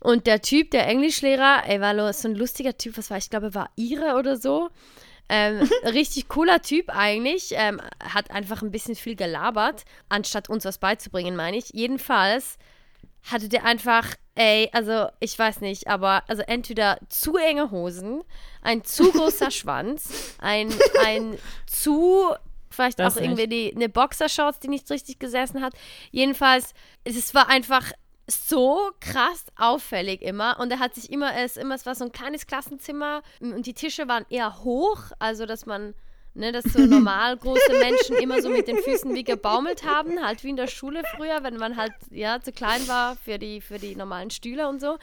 Und 0.00 0.26
der 0.26 0.42
Typ, 0.42 0.70
der 0.72 0.88
Englischlehrer, 0.88 1.62
ey, 1.66 1.80
war 1.80 2.12
so 2.12 2.28
ein 2.28 2.34
lustiger 2.34 2.76
Typ, 2.76 2.98
was 2.98 3.10
war, 3.10 3.18
ich 3.18 3.30
glaube, 3.30 3.54
war 3.54 3.70
Ire 3.76 4.16
oder 4.18 4.36
so. 4.36 4.70
Ähm, 5.28 5.60
richtig 5.84 6.28
cooler 6.28 6.60
Typ 6.60 6.90
eigentlich. 6.90 7.52
Ähm, 7.52 7.80
hat 8.02 8.30
einfach 8.30 8.62
ein 8.62 8.72
bisschen 8.72 8.96
viel 8.96 9.14
gelabert, 9.14 9.84
anstatt 10.08 10.50
uns 10.50 10.64
was 10.64 10.78
beizubringen, 10.78 11.36
meine 11.36 11.56
ich. 11.56 11.70
Jedenfalls 11.72 12.58
hatte 13.24 13.48
der 13.48 13.64
einfach, 13.64 14.14
ey, 14.34 14.68
also 14.72 15.08
ich 15.20 15.38
weiß 15.38 15.60
nicht, 15.60 15.88
aber 15.88 16.22
also 16.28 16.42
entweder 16.42 16.98
zu 17.08 17.36
enge 17.36 17.70
Hosen, 17.70 18.22
ein 18.62 18.84
zu 18.84 19.10
großer 19.12 19.50
Schwanz, 19.52 20.36
ein, 20.38 20.72
ein 21.04 21.38
zu 21.66 22.34
vielleicht 22.70 22.98
das 22.98 23.16
auch 23.16 23.20
nicht. 23.20 23.30
irgendwie 23.30 23.48
die, 23.48 23.76
eine 23.76 23.88
Boxershorts, 23.88 24.58
die 24.58 24.68
nicht 24.68 24.90
richtig 24.90 25.18
gesessen 25.18 25.62
hat. 25.62 25.74
Jedenfalls, 26.10 26.74
es 27.04 27.34
war 27.34 27.48
einfach 27.48 27.92
so 28.26 28.90
krass 29.00 29.44
auffällig 29.56 30.22
immer 30.22 30.58
und 30.60 30.70
er 30.70 30.78
hat 30.78 30.94
sich 30.94 31.10
immer, 31.10 31.36
es 31.36 31.56
immer, 31.56 31.74
es 31.74 31.86
war 31.86 31.94
so 31.94 32.04
ein 32.04 32.12
kleines 32.12 32.46
Klassenzimmer 32.46 33.22
und 33.40 33.66
die 33.66 33.74
Tische 33.74 34.08
waren 34.08 34.24
eher 34.30 34.62
hoch, 34.62 34.98
also 35.18 35.44
dass 35.44 35.66
man, 35.66 35.94
ne, 36.34 36.52
dass 36.52 36.64
so 36.64 36.80
normal 36.80 37.36
große 37.36 37.72
Menschen 37.78 38.16
immer 38.16 38.40
so 38.42 38.48
mit 38.48 38.68
den 38.68 38.78
Füßen 38.78 39.14
wie 39.14 39.24
gebaumelt 39.24 39.84
haben, 39.84 40.24
halt 40.24 40.44
wie 40.44 40.50
in 40.50 40.56
der 40.56 40.66
Schule 40.66 41.02
früher, 41.16 41.42
wenn 41.42 41.56
man 41.56 41.76
halt, 41.76 41.92
ja, 42.10 42.40
zu 42.40 42.52
klein 42.52 42.86
war 42.88 43.16
für 43.16 43.38
die, 43.38 43.60
für 43.60 43.78
die 43.78 43.96
normalen 43.96 44.30
Stühle 44.30 44.68
und 44.68 44.80
so. 44.80 44.98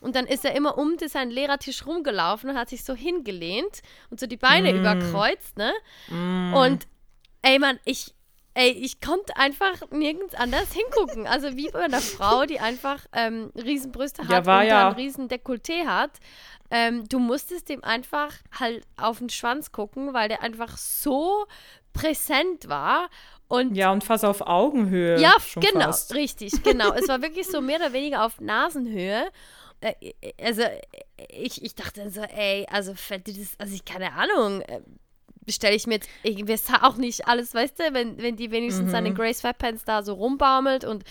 Und 0.00 0.16
dann 0.16 0.26
ist 0.26 0.44
er 0.44 0.54
immer 0.54 0.78
um 0.78 0.96
seinen 0.98 1.30
Lehrertisch 1.30 1.86
rumgelaufen 1.86 2.50
und 2.50 2.56
hat 2.56 2.70
sich 2.70 2.84
so 2.84 2.94
hingelehnt 2.94 3.82
und 4.10 4.18
so 4.18 4.26
die 4.26 4.38
Beine 4.38 4.72
mm. 4.72 4.76
überkreuzt, 4.76 5.58
ne? 5.58 5.72
Mm. 6.08 6.54
Und 6.54 6.86
ey, 7.42 7.58
man, 7.58 7.78
ich, 7.84 8.14
Ey, 8.54 8.70
ich 8.70 9.00
konnte 9.00 9.36
einfach 9.36 9.90
nirgends 9.90 10.34
anders 10.34 10.72
hingucken. 10.72 11.26
Also 11.26 11.56
wie 11.56 11.70
bei 11.70 11.84
einer 11.84 12.00
Frau, 12.00 12.46
die 12.46 12.58
einfach 12.58 12.98
ähm, 13.12 13.52
Riesenbrüste 13.54 14.26
hat 14.26 14.46
ja, 14.46 14.60
und 14.60 14.66
ja. 14.66 14.88
ein 14.88 14.94
riesen 14.94 15.28
Dekolleté 15.28 15.86
hat. 15.86 16.10
Ähm, 16.70 17.08
du 17.08 17.18
musstest 17.18 17.68
dem 17.68 17.82
einfach 17.84 18.32
halt 18.58 18.84
auf 18.96 19.18
den 19.18 19.28
Schwanz 19.28 19.72
gucken, 19.72 20.14
weil 20.14 20.28
der 20.28 20.42
einfach 20.42 20.76
so 20.76 21.46
präsent 21.92 22.68
war. 22.68 23.08
Und 23.48 23.74
ja, 23.74 23.90
und 23.90 24.04
fast 24.04 24.24
auf 24.24 24.42
Augenhöhe. 24.42 25.20
Ja, 25.20 25.34
genau, 25.56 25.86
fast. 25.86 26.14
richtig, 26.14 26.62
genau. 26.62 26.92
es 26.92 27.08
war 27.08 27.22
wirklich 27.22 27.48
so 27.48 27.60
mehr 27.60 27.78
oder 27.78 27.92
weniger 27.92 28.24
auf 28.24 28.40
Nasenhöhe. 28.40 29.28
Äh, 29.80 29.94
also 30.40 30.62
ich, 31.28 31.64
ich 31.64 31.74
dachte 31.74 32.10
so, 32.10 32.22
ey, 32.22 32.66
also, 32.70 32.94
also 33.58 33.74
ich 33.74 33.84
keine 33.84 34.12
Ahnung, 34.12 34.60
äh, 34.62 34.80
bestelle 35.50 35.74
ich 35.74 35.88
mir 35.88 35.94
jetzt 35.94 36.08
irgendwie 36.22 36.56
auch 36.80 36.96
nicht 36.96 37.26
alles, 37.26 37.54
weißt 37.54 37.78
du, 37.80 37.92
wenn, 37.92 38.22
wenn 38.22 38.36
die 38.36 38.52
wenigstens 38.52 38.90
mhm. 38.90 38.94
an 38.94 39.04
den 39.04 39.14
Grey 39.16 39.34
Sweatpants 39.34 39.84
da 39.84 40.04
so 40.04 40.14
rumbaumelt 40.14 40.84
und 40.84 41.02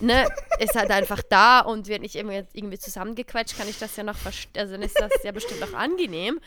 ne, 0.00 0.26
ist 0.58 0.74
halt 0.74 0.90
einfach 0.90 1.22
da 1.28 1.60
und 1.60 1.86
wird 1.86 2.02
nicht 2.02 2.16
irgendwie, 2.16 2.42
irgendwie 2.52 2.78
zusammengequetscht, 2.78 3.56
kann 3.56 3.68
ich 3.68 3.78
das 3.78 3.96
ja 3.96 4.02
noch 4.02 4.16
verstehen, 4.16 4.60
also 4.60 4.72
dann 4.72 4.82
ist 4.82 4.98
das 4.98 5.12
ja 5.22 5.30
bestimmt 5.30 5.62
auch 5.62 5.74
angenehm. 5.74 6.40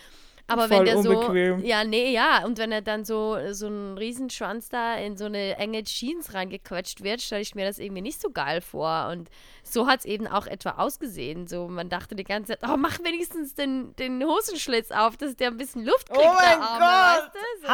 Aber 0.51 0.67
Voll 0.67 0.79
wenn 0.79 0.85
der 0.85 0.97
unbequem. 0.97 1.59
so. 1.61 1.65
Ja, 1.65 1.83
nee, 1.83 2.11
ja. 2.11 2.45
Und 2.45 2.57
wenn 2.57 2.71
er 2.71 2.81
dann 2.81 3.05
so, 3.05 3.37
so 3.51 3.67
einen 3.67 3.97
Riesenschwanz 3.97 4.69
da 4.69 4.95
in 4.95 5.15
so 5.15 5.25
eine 5.25 5.57
enge 5.57 5.83
Jeans 5.83 6.33
reingequetscht 6.33 7.03
wird, 7.03 7.21
stelle 7.21 7.41
ich 7.41 7.55
mir 7.55 7.65
das 7.65 7.79
irgendwie 7.79 8.01
nicht 8.01 8.19
so 8.21 8.29
geil 8.31 8.59
vor. 8.61 9.07
Und 9.11 9.29
so 9.63 9.87
hat 9.87 9.99
es 9.99 10.05
eben 10.05 10.27
auch 10.27 10.47
etwa 10.47 10.71
ausgesehen. 10.71 11.47
So, 11.47 11.67
man 11.67 11.89
dachte 11.89 12.15
die 12.15 12.23
ganze 12.23 12.59
Zeit, 12.59 12.69
oh, 12.69 12.75
mach 12.77 12.99
wenigstens 12.99 13.53
den, 13.53 13.95
den 13.95 14.23
Hosenschlitz 14.23 14.91
auf, 14.91 15.15
dass 15.15 15.35
der 15.35 15.47
ein 15.47 15.57
bisschen 15.57 15.85
Luft 15.85 16.09
kriegt. 16.09 16.21
Oh 16.21 16.33
mein 16.33 16.61
Arme, 16.61 16.79
Gott! 16.79 17.31
Weißt 17.33 17.63
du? 17.63 17.67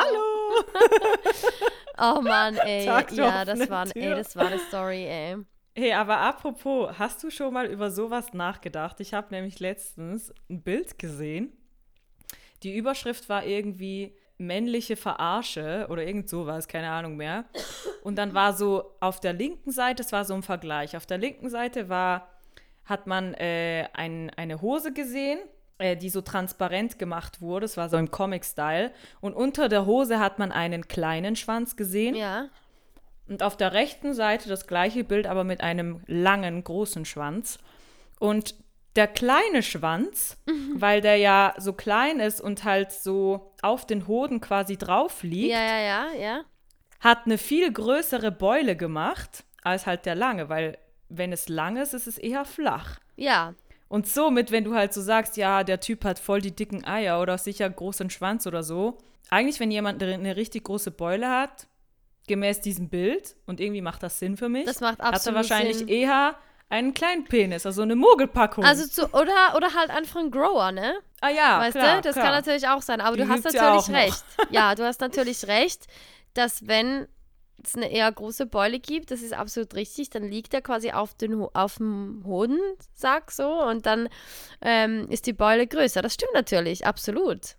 Hallo! 1.97 2.17
oh 2.17 2.21
Mann, 2.21 2.57
ey. 2.57 2.85
Tag 2.85 3.11
ja, 3.13 3.43
das 3.43 3.69
war, 3.69 3.87
ey, 3.95 4.09
das 4.09 4.35
war 4.35 4.47
eine 4.47 4.59
Story, 4.59 5.05
ey. 5.05 5.37
Hey, 5.75 5.93
aber 5.93 6.17
apropos, 6.17 6.97
hast 6.97 7.23
du 7.23 7.29
schon 7.29 7.53
mal 7.53 7.67
über 7.67 7.91
sowas 7.91 8.33
nachgedacht? 8.33 8.99
Ich 8.99 9.13
habe 9.13 9.27
nämlich 9.29 9.59
letztens 9.59 10.33
ein 10.49 10.63
Bild 10.63 10.97
gesehen 10.97 11.53
die 12.63 12.75
Überschrift 12.75 13.29
war 13.29 13.45
irgendwie 13.45 14.15
männliche 14.37 14.95
Verarsche 14.95 15.87
oder 15.89 16.03
irgend 16.03 16.29
sowas, 16.29 16.67
keine 16.67 16.89
Ahnung 16.89 17.17
mehr. 17.17 17.45
Und 18.03 18.17
dann 18.17 18.33
war 18.33 18.53
so 18.53 18.95
auf 18.99 19.19
der 19.19 19.33
linken 19.33 19.71
Seite, 19.71 20.03
es 20.03 20.11
war 20.11 20.25
so 20.25 20.33
ein 20.33 20.43
Vergleich, 20.43 20.95
auf 20.95 21.05
der 21.05 21.17
linken 21.17 21.49
Seite 21.49 21.89
war, 21.89 22.29
hat 22.85 23.07
man 23.07 23.33
äh, 23.33 23.87
ein, 23.93 24.31
eine 24.35 24.61
Hose 24.61 24.93
gesehen, 24.93 25.39
äh, 25.79 25.97
die 25.97 26.09
so 26.09 26.21
transparent 26.21 26.99
gemacht 26.99 27.41
wurde, 27.41 27.65
es 27.65 27.77
war 27.77 27.89
so 27.89 27.97
im 27.97 28.11
Comic-Style. 28.11 28.91
Und 29.19 29.33
unter 29.33 29.69
der 29.69 29.85
Hose 29.85 30.19
hat 30.19 30.39
man 30.39 30.51
einen 30.51 30.87
kleinen 30.87 31.35
Schwanz 31.35 31.75
gesehen. 31.75 32.15
Ja. 32.15 32.49
Und 33.27 33.43
auf 33.43 33.57
der 33.57 33.73
rechten 33.73 34.13
Seite 34.13 34.47
das 34.47 34.67
gleiche 34.67 35.03
Bild, 35.03 35.27
aber 35.27 35.43
mit 35.43 35.61
einem 35.61 36.01
langen, 36.07 36.63
großen 36.63 37.03
Schwanz. 37.03 37.59
Und 38.19 38.55
der 38.97 39.07
kleine 39.07 39.63
Schwanz, 39.63 40.37
mhm. 40.47 40.73
weil 40.75 41.01
der 41.01 41.17
ja 41.17 41.53
so 41.57 41.71
klein 41.71 42.19
ist 42.19 42.41
und 42.41 42.63
halt 42.63 42.91
so 42.91 43.53
auf 43.61 43.85
den 43.85 44.07
Hoden 44.07 44.41
quasi 44.41 44.75
drauf 44.75 45.23
liegt, 45.23 45.53
ja, 45.53 45.63
ja, 45.63 45.79
ja, 45.79 46.07
ja. 46.19 46.43
hat 46.99 47.25
eine 47.25 47.37
viel 47.37 47.71
größere 47.71 48.31
Beule 48.31 48.75
gemacht 48.75 49.45
als 49.61 49.85
halt 49.85 50.05
der 50.05 50.15
lange, 50.15 50.49
weil 50.49 50.77
wenn 51.09 51.31
es 51.31 51.47
lang 51.47 51.77
ist, 51.77 51.93
ist 51.93 52.07
es 52.07 52.17
eher 52.17 52.43
flach. 52.43 52.99
Ja. 53.15 53.53
Und 53.87 54.07
somit, 54.07 54.51
wenn 54.51 54.63
du 54.65 54.73
halt 54.73 54.93
so 54.93 55.01
sagst, 55.01 55.37
ja, 55.37 55.63
der 55.63 55.79
Typ 55.79 56.03
hat 56.03 56.19
voll 56.19 56.41
die 56.41 56.55
dicken 56.55 56.83
Eier 56.83 57.21
oder 57.21 57.37
sicher 57.37 57.69
großen 57.69 58.09
Schwanz 58.09 58.47
oder 58.47 58.63
so, 58.63 58.97
eigentlich, 59.29 59.59
wenn 59.59 59.71
jemand 59.71 60.01
eine 60.01 60.35
richtig 60.35 60.65
große 60.65 60.91
Beule 60.91 61.29
hat, 61.29 61.67
gemäß 62.27 62.61
diesem 62.61 62.89
Bild, 62.89 63.35
und 63.45 63.59
irgendwie 63.59 63.81
macht 63.81 64.03
das 64.03 64.19
Sinn 64.19 64.35
für 64.35 64.49
mich, 64.49 64.65
das 64.65 64.81
macht 64.81 64.99
absolut 64.99 65.13
hat 65.13 65.27
er 65.27 65.35
wahrscheinlich 65.35 65.77
Sinn. 65.77 65.87
eher 65.87 66.35
einen 66.69 66.93
kleinen 66.93 67.23
Penis, 67.25 67.65
also 67.65 67.81
eine 67.81 67.95
Mogelpackung. 67.95 68.63
Also 68.63 68.87
zu, 68.87 69.05
oder, 69.13 69.55
oder 69.55 69.73
halt 69.73 69.89
einfach 69.89 70.19
ein 70.19 70.31
Grower, 70.31 70.71
ne? 70.71 70.95
Ah 71.21 71.29
ja, 71.29 71.59
Weißt 71.59 71.77
klar, 71.77 71.95
du? 71.97 72.01
Das 72.01 72.13
klar. 72.13 72.25
kann 72.25 72.35
natürlich 72.35 72.67
auch 72.67 72.81
sein. 72.81 73.01
Aber 73.01 73.15
Die 73.15 73.23
du 73.23 73.29
hast 73.29 73.45
ja 73.45 73.51
natürlich 73.61 73.87
noch. 73.87 73.95
recht. 73.95 74.23
Ja, 74.51 74.75
du 74.75 74.83
hast 74.85 74.99
natürlich 75.01 75.47
recht, 75.47 75.87
dass 76.33 76.67
wenn 76.67 77.07
es 77.63 77.75
eine 77.75 77.89
eher 77.91 78.11
große 78.11 78.45
Beule 78.45 78.79
gibt, 78.79 79.09
das 79.11 79.21
ist 79.21 79.33
absolut 79.33 79.73
richtig, 79.75 80.09
dann 80.11 80.23
liegt 80.29 80.53
er 80.53 80.61
quasi 80.61 80.91
auf, 80.91 81.15
den, 81.15 81.39
Ho- 81.39 81.49
auf 81.53 81.77
dem 81.77 82.21
Hodensack 82.25 83.31
so 83.31 83.49
und 83.63 83.85
dann 83.85 84.09
ähm, 84.61 85.07
ist 85.09 85.25
die 85.25 85.33
Beule 85.33 85.65
größer. 85.67 86.01
Das 86.01 86.13
stimmt 86.13 86.33
natürlich, 86.33 86.85
absolut. 86.85 87.55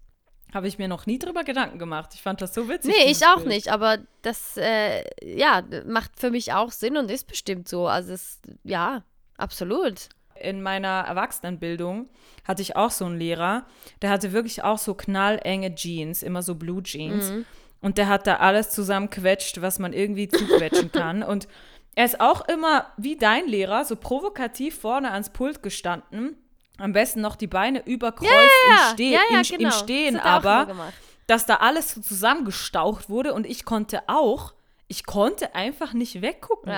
Habe 0.55 0.67
ich 0.67 0.78
mir 0.78 0.88
noch 0.88 1.07
nie 1.07 1.19
drüber 1.19 1.45
Gedanken 1.45 1.78
gemacht. 1.78 2.11
Ich 2.14 2.23
fand 2.23 2.40
das 2.40 2.55
so 2.55 2.69
witzig. 2.69 2.95
Nee, 2.97 3.11
ich 3.11 3.26
auch 3.26 3.37
Bild. 3.37 3.49
nicht, 3.49 3.69
aber 3.69 3.99
das, 4.23 4.57
äh, 4.57 5.05
ja, 5.23 5.62
macht 5.87 6.19
für 6.19 6.31
mich 6.31 6.52
auch 6.55 6.73
Sinn 6.73 6.97
und 6.97 7.11
ist 7.11 7.26
bestimmt 7.26 7.69
so. 7.69 7.87
Also, 7.87 8.14
es, 8.14 8.40
ja, 8.64 9.02
absolut. 9.37 10.09
In 10.40 10.62
meiner 10.62 11.05
Erwachsenenbildung 11.07 12.09
hatte 12.47 12.62
ich 12.62 12.76
auch 12.76 12.90
so 12.90 13.05
einen 13.05 13.19
Lehrer, 13.19 13.67
der 14.00 14.11
hatte 14.11 14.33
wirklich 14.33 14.62
auch 14.62 14.78
so 14.78 14.95
knallenge 14.95 15.75
Jeans, 15.75 16.23
immer 16.23 16.43
so 16.43 16.55
Blue 16.55 16.83
Jeans. 16.83 17.31
Mhm. 17.31 17.45
Und 17.81 17.99
der 17.99 18.09
hat 18.09 18.26
da 18.26 18.37
alles 18.37 18.71
zusammenquetscht, 18.71 19.61
was 19.61 19.78
man 19.78 19.93
irgendwie 19.93 20.28
zuquetschen 20.28 20.90
kann. 20.93 21.23
Und 21.23 21.47
er 21.95 22.05
ist 22.05 22.21
auch 22.21 22.47
immer, 22.49 22.87
wie 22.97 23.17
dein 23.17 23.47
Lehrer, 23.47 23.85
so 23.85 23.97
provokativ 23.97 24.78
vorne 24.78 25.11
ans 25.11 25.31
Pult 25.31 25.62
gestanden. 25.62 26.37
Am 26.79 26.93
besten 26.93 27.21
noch 27.21 27.37
die 27.37 27.47
Beine 27.47 27.85
überkreuzt 27.87 28.33
Ja, 28.33 28.89
im, 28.91 28.95
Ste 28.95 29.03
ja, 29.05 29.21
ja, 29.31 29.39
im, 29.39 29.43
genau. 29.43 29.65
im 29.65 29.71
Stehen, 29.73 30.15
Das 30.15 30.25
er 30.25 30.31
aber 30.31 30.93
dass 31.27 31.45
da 31.45 31.57
alles 31.57 31.93
so 31.95 32.01
zusammengestaucht 32.01 33.11
wurde 33.11 33.35
und 33.35 33.45
ich 33.47 33.65
konnte 33.67 34.03
auch, 34.09 34.55
ich 34.87 35.05
konnte 35.05 35.55
einfach 35.55 35.93
nicht 35.93 36.23
weggucken. 36.23 36.75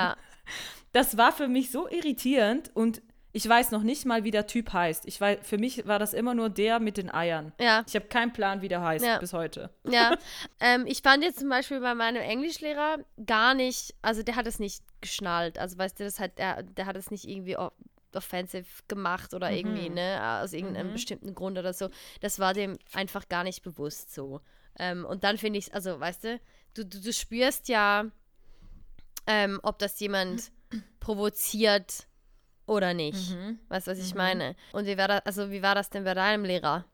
Das 0.93 1.17
war 1.17 1.31
für 1.33 1.47
mich 1.47 1.71
so 1.71 1.89
irritierend 1.89 2.71
und 2.75 3.01
ich 3.33 3.49
weiß 3.49 3.71
noch 3.71 3.83
nicht 3.83 4.07
mal, 4.07 4.25
wie 4.25 4.33
der 4.33 4.49
Typ 4.49 4.73
heißt. 4.73 5.07
Ich 5.07 5.21
weiß, 5.21 5.39
für 5.43 5.57
mich 5.57 5.87
war 5.87 6.01
das 6.01 6.15
immer 6.15 6.35
nur 6.35 6.51
der 6.51 6.81
mit 6.81 6.97
den 6.97 7.15
Eiern. 7.15 7.53
Ja. 7.61 7.85
Ich 7.87 7.95
habe 7.95 8.07
keinen 8.07 8.33
Plan, 8.33 8.61
wie 8.61 8.67
der 8.67 8.83
heißt 8.83 9.05
Ja. 9.05 9.19
bis 9.19 9.33
heute. 9.33 9.71
Ja, 9.89 10.17
ähm, 10.61 10.85
ich 10.87 11.03
fand 11.03 11.23
jetzt 11.23 11.39
zum 11.39 11.49
Beispiel 11.49 11.81
bei 11.81 11.95
meinem 11.95 12.23
Englischlehrer 12.23 12.99
gar 13.25 13.55
nicht, 13.55 13.95
also 14.03 14.25
der 14.25 14.35
hat 14.35 14.49
es 14.49 14.59
nicht 14.59 14.83
geschnallt. 15.01 15.59
Also 15.59 15.79
weißt 15.79 16.01
du, 16.01 16.05
das 16.05 16.19
hat, 16.19 16.39
der, 16.39 16.65
der 16.65 16.87
hat 16.87 16.97
es 16.97 17.13
nicht 17.13 17.29
irgendwie 17.29 17.57
offensive 18.17 18.67
gemacht 18.89 19.35
oder 19.35 19.51
irgendwie, 19.51 19.91
ne, 19.91 20.41
aus 20.43 20.53
irgendeinem 20.53 20.93
bestimmten 20.93 21.35
Grund 21.35 21.59
oder 21.59 21.73
so. 21.73 21.89
Das 22.21 22.39
war 22.39 22.55
dem 22.55 22.79
einfach 22.93 23.29
gar 23.29 23.45
nicht 23.45 23.63
bewusst 23.63 24.15
so. 24.15 24.41
Ähm, 24.79 25.05
und 25.05 25.25
dann 25.25 25.39
finde 25.39 25.59
ich 25.59 25.75
also 25.75 25.99
weißt 25.99 26.25
du, 26.25 26.41
du, 26.75 26.85
du, 26.87 27.01
du 27.01 27.13
spürst 27.13 27.69
ja, 27.69 28.07
ähm, 29.27 29.61
ob 29.63 29.79
das 29.79 29.99
jemand 30.01 30.51
provoziert 31.01 32.07
oder 32.67 32.95
nicht. 32.95 33.37
Weißt 33.69 33.87
du, 33.89 33.91
was 33.91 33.99
ich 33.99 34.15
meine? 34.15 34.55
Und 34.73 34.87
wie 34.87 34.97
war 34.97 35.09
das, 35.09 35.27
also 35.27 35.51
wie 35.51 35.63
war 35.63 35.75
das 35.75 35.91
denn 35.91 36.05
bei 36.05 36.15
deinem 36.15 36.45
Lehrer? 36.45 36.85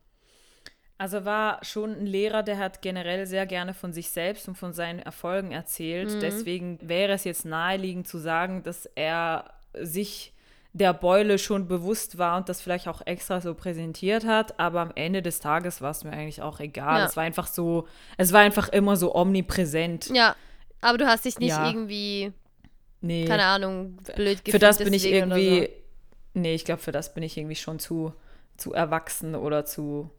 Also 0.97 1.25
war 1.25 1.63
schon 1.63 1.91
ein 1.91 2.05
Lehrer, 2.07 2.41
der 2.41 2.57
hat 2.57 2.81
generell 2.81 3.27
sehr 3.27 3.45
gerne 3.45 3.75
von 3.75 3.93
sich 3.93 4.09
selbst 4.09 4.47
und 4.47 4.55
von 4.55 4.73
seinen 4.73 4.99
Erfolgen 4.99 5.51
erzählt. 5.51 6.11
Mhm. 6.11 6.19
Deswegen 6.19 6.79
wäre 6.81 7.13
es 7.13 7.23
jetzt 7.23 7.45
naheliegend 7.45 8.07
zu 8.07 8.17
sagen, 8.17 8.63
dass 8.63 8.87
er 8.95 9.53
sich 9.79 10.33
der 10.77 10.93
Beule 10.93 11.39
schon 11.39 11.67
bewusst 11.67 12.17
war 12.17 12.37
und 12.37 12.49
das 12.49 12.61
vielleicht 12.61 12.87
auch 12.87 13.01
extra 13.05 13.41
so 13.41 13.53
präsentiert 13.53 14.25
hat. 14.25 14.59
Aber 14.59 14.81
am 14.81 14.91
Ende 14.95 15.21
des 15.21 15.39
Tages 15.39 15.81
war 15.81 15.91
es 15.91 16.03
mir 16.03 16.11
eigentlich 16.11 16.41
auch 16.41 16.59
egal. 16.59 16.99
Ja. 16.99 17.05
Es 17.05 17.15
war 17.15 17.23
einfach 17.23 17.47
so, 17.47 17.87
es 18.17 18.31
war 18.33 18.41
einfach 18.41 18.69
immer 18.69 18.95
so 18.95 19.15
omnipräsent. 19.15 20.09
Ja, 20.13 20.35
aber 20.81 20.97
du 20.97 21.07
hast 21.07 21.25
dich 21.25 21.39
nicht 21.39 21.49
Ja. 21.49 21.67
irgendwie 21.67 22.31
Nee. 23.01 23.25
keine 23.25 23.43
Ahnung, 23.45 23.97
blöd 24.15 24.43
gefühlt 24.43 24.51
für 24.51 24.59
das 24.59 24.79
bin 24.79 24.91
ich 24.93 25.05
irgendwie, 25.05 25.69
nee, 26.33 26.55
ich 26.55 26.65
glaube, 26.65 26.81
für 26.81 26.91
das 26.91 27.13
bin 27.13 27.21
ich 27.23 27.37
irgendwie 27.37 27.55
schon 27.55 27.77
zu, 27.79 28.11
zu 28.57 28.73
erwachsen 28.73 29.35
oder 29.35 29.65
zu, 29.65 30.09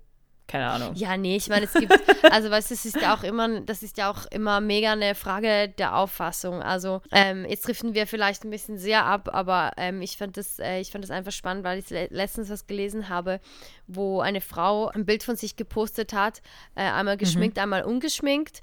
keine 0.48 0.70
Ahnung. 0.70 0.94
Ja, 0.94 1.16
nee, 1.18 1.36
ich 1.36 1.48
meine, 1.48 1.66
es 1.66 1.74
gibt, 1.74 1.92
also 2.32 2.50
weißt 2.50 2.70
du, 2.70 2.74
das 2.74 2.84
ist 2.86 2.96
ja 2.96 3.14
auch 3.14 3.22
immer, 3.22 3.60
das 3.60 3.82
ist 3.82 3.98
ja 3.98 4.10
auch 4.10 4.24
immer 4.30 4.60
mega 4.60 4.92
eine 4.92 5.14
Frage 5.14 5.68
der 5.68 5.96
Auffassung. 5.96 6.62
Also 6.62 7.02
ähm, 7.12 7.44
jetzt 7.46 7.68
driften 7.68 7.94
wir 7.94 8.06
vielleicht 8.06 8.44
ein 8.44 8.50
bisschen 8.50 8.78
sehr 8.78 9.04
ab, 9.04 9.28
aber 9.32 9.72
ähm, 9.76 10.00
ich 10.00 10.16
fand 10.16 10.38
das, 10.38 10.58
äh, 10.58 10.80
ich 10.80 10.90
fand 10.90 11.04
das 11.04 11.10
einfach 11.10 11.32
spannend, 11.32 11.64
weil 11.64 11.78
ich 11.78 11.90
le 11.90 12.08
letztens 12.10 12.48
was 12.48 12.66
gelesen 12.66 13.10
habe, 13.10 13.40
wo 13.86 14.20
eine 14.20 14.40
Frau 14.40 14.88
ein 14.88 15.04
Bild 15.04 15.22
von 15.22 15.36
sich 15.36 15.56
gepostet 15.56 16.14
hat, 16.14 16.40
äh, 16.74 16.80
einmal 16.80 17.18
geschminkt, 17.18 17.58
einmal 17.58 17.84
ungeschminkt. 17.84 18.62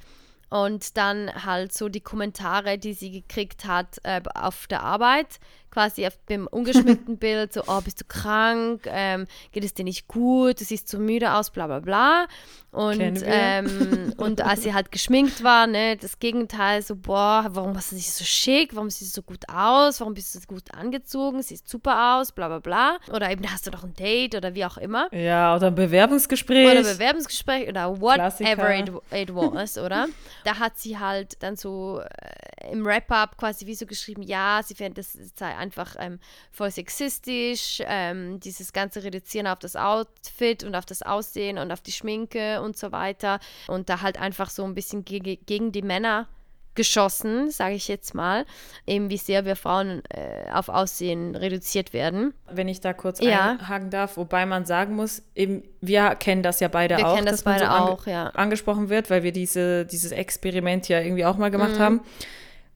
Und 0.49 0.95
dann 0.95 1.43
halt 1.43 1.73
so 1.73 1.89
die 1.89 2.01
Kommentare, 2.01 2.77
die 2.77 2.93
sie 2.93 3.11
gekriegt 3.11 3.65
hat 3.65 3.97
äh, 4.03 4.21
auf 4.35 4.67
der 4.67 4.83
Arbeit, 4.83 5.39
quasi 5.75 6.07
auf 6.07 6.17
dem 6.29 6.47
ungeschminkten 6.47 7.17
Bild, 7.19 7.51
so, 7.51 7.63
oh, 7.67 7.81
bist 7.81 7.99
du 7.99 8.05
krank, 8.05 8.83
ähm, 8.85 9.27
geht 9.51 9.65
es 9.65 9.73
dir 9.73 9.83
nicht 9.83 10.07
gut, 10.07 10.61
du 10.61 10.63
siehst 10.63 10.87
so 10.87 10.97
müde 10.97 11.33
aus, 11.33 11.49
bla 11.49 11.67
bla 11.67 11.81
bla. 11.81 12.27
Und, 12.71 13.23
ähm, 13.23 14.13
und 14.17 14.41
als 14.41 14.63
sie 14.63 14.73
halt 14.73 14.91
geschminkt 14.91 15.43
war, 15.43 15.65
ne, 15.65 15.95
das 15.95 16.19
Gegenteil, 16.19 16.81
so, 16.81 16.97
boah, 16.97 17.45
warum 17.49 17.75
hast 17.75 17.91
du 17.91 17.95
dich 17.95 18.11
so 18.11 18.25
schick, 18.25 18.75
warum 18.75 18.89
siehst 18.89 19.15
du 19.15 19.21
so 19.21 19.25
gut 19.25 19.47
aus, 19.47 20.01
warum 20.01 20.13
bist 20.13 20.35
du 20.35 20.39
so 20.39 20.45
gut 20.47 20.73
angezogen, 20.73 21.41
siehst 21.41 21.69
super 21.69 22.17
aus, 22.17 22.33
bla 22.33 22.49
bla 22.49 22.59
bla. 22.59 22.97
Oder 23.13 23.31
eben 23.31 23.49
hast 23.49 23.65
du 23.65 23.71
doch 23.71 23.83
ein 23.83 23.93
Date 23.93 24.35
oder 24.35 24.55
wie 24.55 24.65
auch 24.65 24.77
immer. 24.77 25.07
Ja, 25.13 25.55
oder 25.55 25.67
ein 25.67 25.75
Bewerbungsgespräch. 25.75 26.69
Oder 26.69 26.83
Bewerbungsgespräch 26.83 27.69
oder 27.69 28.01
whatever 28.01 28.75
it, 28.75 28.91
it 29.13 29.33
was, 29.33 29.77
oder? 29.85 30.07
Da 30.43 30.59
hat 30.59 30.77
sie 30.77 30.99
halt 30.99 31.41
dann 31.43 31.55
so 31.55 32.01
äh, 32.01 32.71
im 32.71 32.85
Wrap-Up 32.85 33.37
quasi 33.37 33.65
wie 33.67 33.75
so 33.75 33.85
geschrieben, 33.85 34.21
ja, 34.21 34.59
sie 34.63 34.75
fände, 34.75 34.95
das 34.95 35.17
sei 35.35 35.55
einfach 35.65 35.95
ähm, 35.99 36.19
voll 36.51 36.71
sexistisch, 36.71 37.81
ähm, 37.85 38.39
dieses 38.39 38.71
ganze 38.71 39.03
Reduzieren 39.03 39.47
auf 39.47 39.59
das 39.59 39.75
Outfit 39.75 40.63
und 40.63 40.75
auf 40.75 40.85
das 40.85 41.01
Aussehen 41.01 41.57
und 41.57 41.71
auf 41.71 41.81
die 41.81 41.91
Schminke 41.91 42.61
und 42.61 42.77
so 42.77 42.91
weiter. 42.91 43.39
Und 43.67 43.89
da 43.89 44.01
halt 44.01 44.19
einfach 44.19 44.49
so 44.49 44.63
ein 44.63 44.75
bisschen 44.75 45.03
gege 45.05 45.37
gegen 45.37 45.71
die 45.71 45.81
Männer 45.81 46.27
geschossen, 46.75 47.49
sage 47.51 47.75
ich 47.75 47.87
jetzt 47.87 48.13
mal, 48.13 48.45
eben 48.85 49.09
wie 49.09 49.15
sehr 49.17 49.45
wir 49.45 49.55
Frauen 49.55 50.03
äh, 50.09 50.51
auf 50.51 50.67
Aussehen 50.67 51.33
reduziert 51.35 51.93
werden. 51.93 52.33
Wenn 52.51 52.67
ich 52.67 52.81
da 52.81 52.91
kurz 52.91 53.21
Ja. 53.21 53.51
einhaken 53.51 53.89
darf, 53.89 54.17
wobei 54.17 54.45
man 54.45 54.65
sagen 54.65 54.93
muss, 54.95 55.21
eben, 55.35 55.63
wir 55.79 56.15
kennen 56.15 56.43
das 56.43 56.59
ja 56.59 56.67
beide 56.67 56.97
Wir 56.97 57.07
auch, 57.07 57.15
kennen 57.15 57.27
das 57.27 57.37
dass 57.37 57.45
man 57.45 57.53
beide 57.55 57.65
so 57.67 57.71
ange 57.71 57.91
auch, 57.91 58.07
ja. 58.07 58.25
angesprochen 58.31 58.89
wird, 58.89 59.09
weil 59.09 59.23
wir 59.23 59.31
diese, 59.31 59.85
dieses 59.85 60.11
Experiment 60.11 60.89
ja 60.89 60.99
irgendwie 60.99 61.23
auch 61.25 61.37
mal 61.37 61.49
gemacht 61.49 61.75
Mhm. 61.75 61.79
haben. 61.79 62.01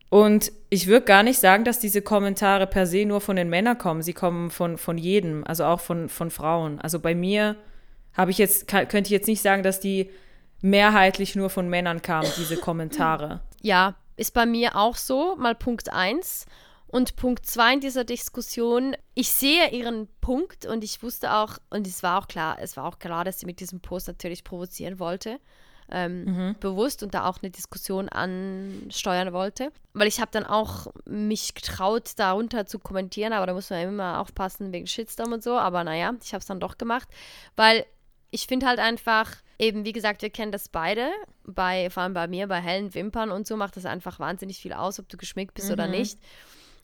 Und 0.09 0.51
ich 0.69 0.87
würde 0.87 1.05
gar 1.05 1.23
nicht 1.23 1.39
sagen, 1.39 1.63
dass 1.63 1.79
diese 1.79 2.01
Kommentare 2.01 2.65
per 2.65 2.87
se 2.87 3.05
nur 3.05 3.21
von 3.21 3.35
den 3.35 3.49
Männern 3.49 3.77
kommen. 3.77 4.01
Sie 4.01 4.13
kommen 4.13 4.49
von, 4.49 4.77
von 4.77 4.97
jedem, 4.97 5.43
also 5.45 5.65
auch 5.65 5.79
von, 5.79 6.09
von 6.09 6.31
Frauen. 6.31 6.81
Also 6.81 6.99
bei 6.99 7.13
mir 7.13 7.55
habe 8.13 8.31
ich 8.31 8.39
jetzt, 8.39 8.67
kann, 8.67 8.87
könnte 8.87 9.07
ich 9.07 9.11
jetzt 9.11 9.27
nicht 9.27 9.41
sagen, 9.41 9.61
dass 9.61 9.79
die 9.79 10.09
mehrheitlich 10.61 11.35
nur 11.35 11.49
von 11.49 11.69
Männern 11.69 12.01
kamen, 12.01 12.27
diese 12.37 12.57
Kommentare. 12.57 13.41
Ja, 13.61 13.95
ist 14.17 14.33
bei 14.33 14.45
mir 14.45 14.75
auch 14.75 14.95
so, 14.95 15.35
mal 15.37 15.55
Punkt 15.55 15.93
1. 15.93 16.45
Und 16.87 17.15
Punkt 17.15 17.45
2 17.45 17.75
in 17.75 17.79
dieser 17.81 18.03
Diskussion, 18.03 18.95
ich 19.13 19.29
sehe 19.29 19.69
ihren 19.69 20.07
Punkt 20.21 20.65
und 20.65 20.83
ich 20.83 21.03
wusste 21.03 21.33
auch, 21.35 21.59
und 21.69 21.85
es 21.85 22.01
war 22.01 22.19
auch 22.19 22.27
klar, 22.27 22.57
es 22.59 22.77
war 22.77 22.85
auch 22.85 22.97
klar, 22.97 23.23
dass 23.23 23.39
sie 23.39 23.45
mit 23.45 23.59
diesem 23.59 23.79
Post 23.79 24.07
natürlich 24.07 24.43
provozieren 24.43 24.97
wollte. 24.97 25.39
Ähm, 25.91 26.55
bewusst 26.59 27.03
und 27.03 27.13
da 27.13 27.25
auch 27.27 27.39
eine 27.41 27.49
Diskussion 27.51 28.09
ansteuern 28.09 29.33
wollte. 29.33 29.71
Weil 29.93 30.07
ich 30.07 30.19
habe 30.21 30.31
dann 30.31 30.45
auch 30.45 30.87
mich 31.05 31.53
getraut, 31.55 32.11
darunter 32.17 32.65
zu 32.65 32.79
kommentieren, 32.79 33.33
aber 33.33 33.47
da 33.47 33.53
muss 33.53 33.69
man 33.69 33.81
immer 33.81 34.19
aufpassen 34.19 34.71
wegen 34.71 34.87
Shitstorm 34.87 35.33
und 35.33 35.43
so. 35.43 35.57
Aber 35.57 35.83
naja, 35.83 36.13
ich 36.23 36.33
habe 36.33 36.41
es 36.41 36.45
dann 36.45 36.59
doch 36.59 36.77
gemacht, 36.77 37.07
weil 37.55 37.85
Ich 38.31 38.45
finde 38.45 38.67
halt 38.67 38.79
einfach, 38.79 39.37
eben, 39.57 39.85
wie 39.85 39.91
gesagt, 39.91 40.21
wir 40.21 40.29
kennen 40.29 40.51
das 40.51 40.69
beide. 40.69 41.09
Bei, 41.45 41.89
vor 41.89 42.03
allem 42.03 42.13
bei 42.13 42.27
mir, 42.27 42.47
bei 42.47 42.61
hellen 42.61 42.93
Wimpern 42.93 43.31
und 43.31 43.47
so 43.47 43.57
macht 43.57 43.75
das 43.75 43.85
einfach 43.85 44.19
wahnsinnig 44.19 44.59
viel 44.59 44.73
aus, 44.73 44.99
ob 44.99 45.09
du 45.09 45.17
geschminkt 45.17 45.55
bist 45.55 45.67
mhm. 45.67 45.73
oder 45.73 45.87
nicht. 45.87 46.19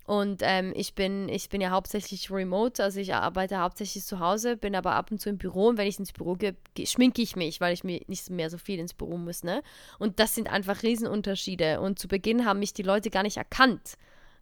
Und 0.05 0.41
ähm, 0.43 0.71
ich, 0.75 0.93
bin, 0.93 1.29
ich 1.29 1.49
bin 1.49 1.61
ja 1.61 1.71
hauptsächlich 1.71 2.29
remote, 2.29 2.83
also 2.83 2.99
ich 2.99 3.15
arbeite 3.15 3.59
hauptsächlich 3.59 4.03
zu 4.05 4.19
Hause, 4.19 4.55
bin 4.55 4.75
aber 4.75 4.93
ab 4.93 5.09
und 5.09 5.19
zu 5.19 5.29
im 5.29 5.39
Büro 5.39 5.69
und 5.69 5.79
wenn 5.79 5.87
ich 5.87 5.97
ins 5.97 6.13
Büro 6.13 6.35
gehe, 6.35 6.55
schminke 6.85 7.23
ich 7.23 7.35
mich, 7.35 7.59
weil 7.59 7.73
ich 7.73 7.83
mir 7.83 7.99
nicht 8.05 8.29
mehr 8.29 8.51
so 8.51 8.59
viel 8.59 8.77
ins 8.77 8.93
Büro 8.93 9.17
muss. 9.17 9.43
Ne? 9.43 9.63
Und 9.97 10.19
das 10.19 10.35
sind 10.35 10.51
einfach 10.51 10.83
Riesenunterschiede. 10.83 11.81
Und 11.81 11.97
zu 11.97 12.07
Beginn 12.07 12.45
haben 12.45 12.59
mich 12.59 12.73
die 12.73 12.83
Leute 12.83 13.09
gar 13.09 13.23
nicht 13.23 13.37
erkannt. 13.37 13.97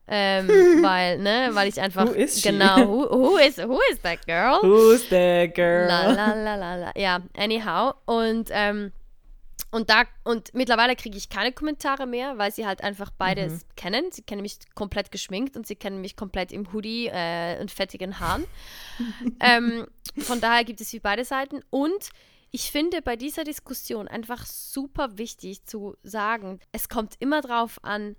Ähm, 0.05 0.49
weil, 0.83 1.19
ne, 1.19 1.51
weil 1.53 1.69
ich 1.69 1.79
einfach. 1.79 2.07
Who 2.07 2.11
is 2.11 2.41
she? 2.41 2.49
Genau, 2.49 2.85
who, 2.85 3.09
who, 3.09 3.37
is, 3.37 3.57
who 3.57 3.79
is 3.89 4.01
that 4.01 4.25
girl? 4.27 4.59
Who's 4.61 5.07
that 5.07 5.55
girl? 5.55 5.87
La, 5.87 6.11
la, 6.11 6.33
la, 6.33 6.55
la, 6.55 6.75
la. 6.75 6.91
Ja, 6.97 7.21
anyhow. 7.37 7.93
Und, 8.05 8.49
ähm, 8.51 8.91
und 9.73 9.89
da, 9.89 10.03
und 10.23 10.53
mittlerweile 10.53 10.95
kriege 10.95 11.17
ich 11.17 11.29
keine 11.29 11.51
Kommentare 11.51 12.05
mehr, 12.05 12.37
weil 12.37 12.51
sie 12.51 12.67
halt 12.67 12.83
einfach 12.83 13.09
beides 13.09 13.53
mhm. 13.53 13.75
kennen. 13.75 14.11
Sie 14.11 14.21
kennen 14.21 14.43
mich 14.43 14.59
komplett 14.75 15.11
geschminkt 15.11 15.57
und 15.57 15.65
sie 15.65 15.75
kennen 15.75 15.99
mich 15.99 16.15
komplett 16.15 16.51
im 16.51 16.71
Hoodie 16.71 17.07
äh, 17.07 17.59
und 17.59 17.71
fettigen 17.71 18.19
Haaren. 18.19 18.45
ähm, 19.39 19.87
von 20.19 20.39
daher 20.39 20.63
gibt 20.63 20.79
es 20.79 20.93
wie 20.93 20.99
beide 20.99 21.25
Seiten. 21.25 21.61
Und 21.71 22.11
ich 22.51 22.69
finde 22.69 23.01
bei 23.01 23.15
dieser 23.15 23.45
Diskussion 23.45 24.07
einfach 24.07 24.45
super 24.45 25.17
wichtig 25.17 25.65
zu 25.65 25.97
sagen, 26.03 26.59
es 26.71 26.87
kommt 26.87 27.15
immer 27.17 27.41
drauf 27.41 27.79
an, 27.81 28.15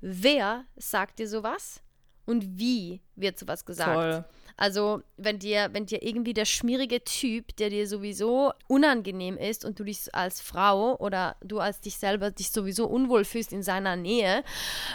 wer 0.00 0.66
sagt 0.76 1.18
dir 1.18 1.26
sowas 1.26 1.82
und 2.26 2.60
wie 2.60 3.02
wird 3.16 3.40
sowas 3.40 3.64
gesagt. 3.64 3.92
Toll. 3.92 4.24
Also, 4.56 5.02
wenn 5.16 5.38
dir, 5.38 5.70
wenn 5.72 5.86
dir 5.86 6.02
irgendwie 6.02 6.34
der 6.34 6.44
schmierige 6.44 7.02
Typ, 7.04 7.56
der 7.56 7.70
dir 7.70 7.86
sowieso 7.86 8.52
unangenehm 8.68 9.36
ist 9.36 9.64
und 9.64 9.78
du 9.78 9.84
dich 9.84 10.14
als 10.14 10.40
Frau 10.40 10.96
oder 10.98 11.36
du 11.42 11.58
als 11.58 11.80
dich 11.80 11.96
selber 11.96 12.30
dich 12.30 12.50
sowieso 12.50 12.86
unwohl 12.86 13.24
fühlst 13.24 13.52
in 13.52 13.62
seiner 13.62 13.96
Nähe 13.96 14.42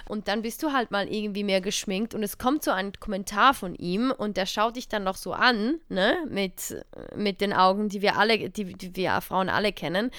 und 0.07 0.27
dann 0.27 0.41
bist 0.41 0.63
du 0.63 0.73
halt 0.73 0.91
mal 0.91 1.07
irgendwie 1.11 1.43
mehr 1.43 1.61
geschminkt 1.61 2.13
und 2.13 2.23
es 2.23 2.37
kommt 2.37 2.63
so 2.63 2.71
ein 2.71 2.93
Kommentar 2.93 3.53
von 3.53 3.75
ihm 3.75 4.11
und 4.15 4.37
der 4.37 4.45
schaut 4.45 4.75
dich 4.75 4.87
dann 4.87 5.03
noch 5.03 5.17
so 5.17 5.33
an, 5.33 5.79
ne, 5.89 6.17
mit, 6.29 6.83
mit 7.15 7.41
den 7.41 7.53
Augen, 7.53 7.89
die 7.89 8.01
wir 8.01 8.17
alle, 8.17 8.49
die, 8.49 8.73
die 8.73 8.95
wir 8.95 9.19
Frauen 9.21 9.49
alle 9.49 9.73
kennen, 9.73 10.11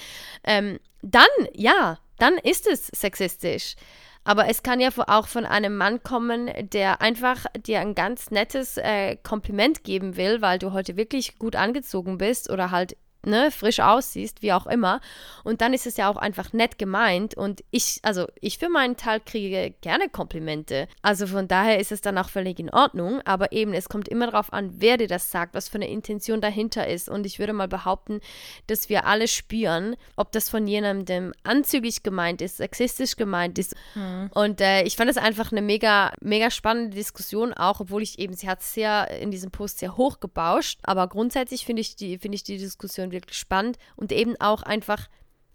ähm, 0.43 0.79
dann, 1.01 1.27
ja, 1.53 1.97
dann 2.17 2.37
ist 2.37 2.67
es 2.67 2.87
sexistisch. 2.87 3.75
Aber 4.23 4.47
es 4.47 4.63
kann 4.63 4.79
ja 4.79 4.89
auch 5.07 5.27
von 5.27 5.45
einem 5.45 5.75
Mann 5.77 6.03
kommen, 6.03 6.51
der 6.69 7.01
einfach 7.01 7.45
dir 7.57 7.79
ein 7.79 7.95
ganz 7.95 8.31
nettes 8.31 8.77
äh, 8.77 9.15
Kompliment 9.17 9.83
geben 9.83 10.17
will, 10.17 10.41
weil 10.41 10.59
du 10.59 10.73
heute 10.73 10.97
wirklich 10.97 11.39
gut 11.39 11.55
angezogen 11.55 12.17
bist 12.17 12.49
oder 12.49 12.69
halt 12.71 12.95
ne, 13.25 13.51
frisch 13.51 13.79
aussiehst, 13.79 14.41
wie 14.41 14.53
auch 14.53 14.67
immer. 14.67 15.01
Und 15.43 15.61
dann 15.61 15.73
ist 15.73 15.85
es 15.85 15.97
ja 15.97 16.09
auch 16.09 16.17
einfach 16.17 16.53
nett 16.53 16.77
gemeint. 16.77 17.35
Und 17.35 17.63
ich, 17.71 17.99
also 18.03 18.27
ich 18.39 18.57
für 18.57 18.69
meinen 18.69 18.97
Teil 18.97 19.19
kriege 19.19 19.73
gerne 19.81 20.09
Komplimente. 20.09 20.87
Also 21.01 21.27
von 21.27 21.47
daher 21.47 21.79
ist 21.79 21.91
es 21.91 22.01
dann 22.01 22.17
auch 22.17 22.29
völlig 22.29 22.59
in 22.59 22.69
Ordnung. 22.69 23.21
Aber 23.25 23.51
eben, 23.51 23.73
es 23.73 23.89
kommt 23.89 24.07
immer 24.07 24.27
darauf 24.27 24.53
an, 24.53 24.75
wer 24.77 24.97
dir 24.97 25.07
das 25.07 25.31
sagt, 25.31 25.53
was 25.53 25.67
für 25.67 25.75
eine 25.75 25.89
Intention 25.89 26.41
dahinter 26.41 26.87
ist. 26.87 27.09
Und 27.09 27.25
ich 27.25 27.39
würde 27.39 27.53
mal 27.53 27.67
behaupten, 27.67 28.21
dass 28.67 28.89
wir 28.89 29.05
alle 29.05 29.27
spüren, 29.27 29.95
ob 30.15 30.31
das 30.31 30.49
von 30.49 30.67
jemandem 30.67 31.33
anzüglich 31.43 32.03
gemeint 32.03 32.41
ist, 32.41 32.57
sexistisch 32.57 33.15
gemeint 33.15 33.59
ist. 33.59 33.75
Mhm. 33.95 34.29
Und 34.33 34.61
äh, 34.61 34.83
ich 34.83 34.95
fand 34.95 35.09
es 35.09 35.17
einfach 35.17 35.51
eine 35.51 35.61
mega, 35.61 36.13
mega 36.21 36.49
spannende 36.51 36.95
Diskussion, 36.95 37.53
auch 37.53 37.79
obwohl 37.79 38.01
ich 38.01 38.19
eben, 38.19 38.33
sie 38.33 38.47
hat 38.47 38.63
sehr 38.63 39.09
in 39.19 39.31
diesem 39.31 39.51
Post 39.51 39.79
sehr 39.79 39.97
hoch 39.97 40.19
gebauscht. 40.19 40.79
Aber 40.83 41.07
grundsätzlich 41.07 41.65
finde 41.65 41.81
ich, 41.81 41.95
die, 41.95 42.17
find 42.17 42.33
ich 42.33 42.43
die 42.43 42.57
Diskussion 42.57 43.08
und 43.09 43.13
wirklich 43.13 43.37
spannend 43.37 43.77
und 43.95 44.11
eben 44.11 44.35
auch 44.39 44.63
einfach 44.63 45.07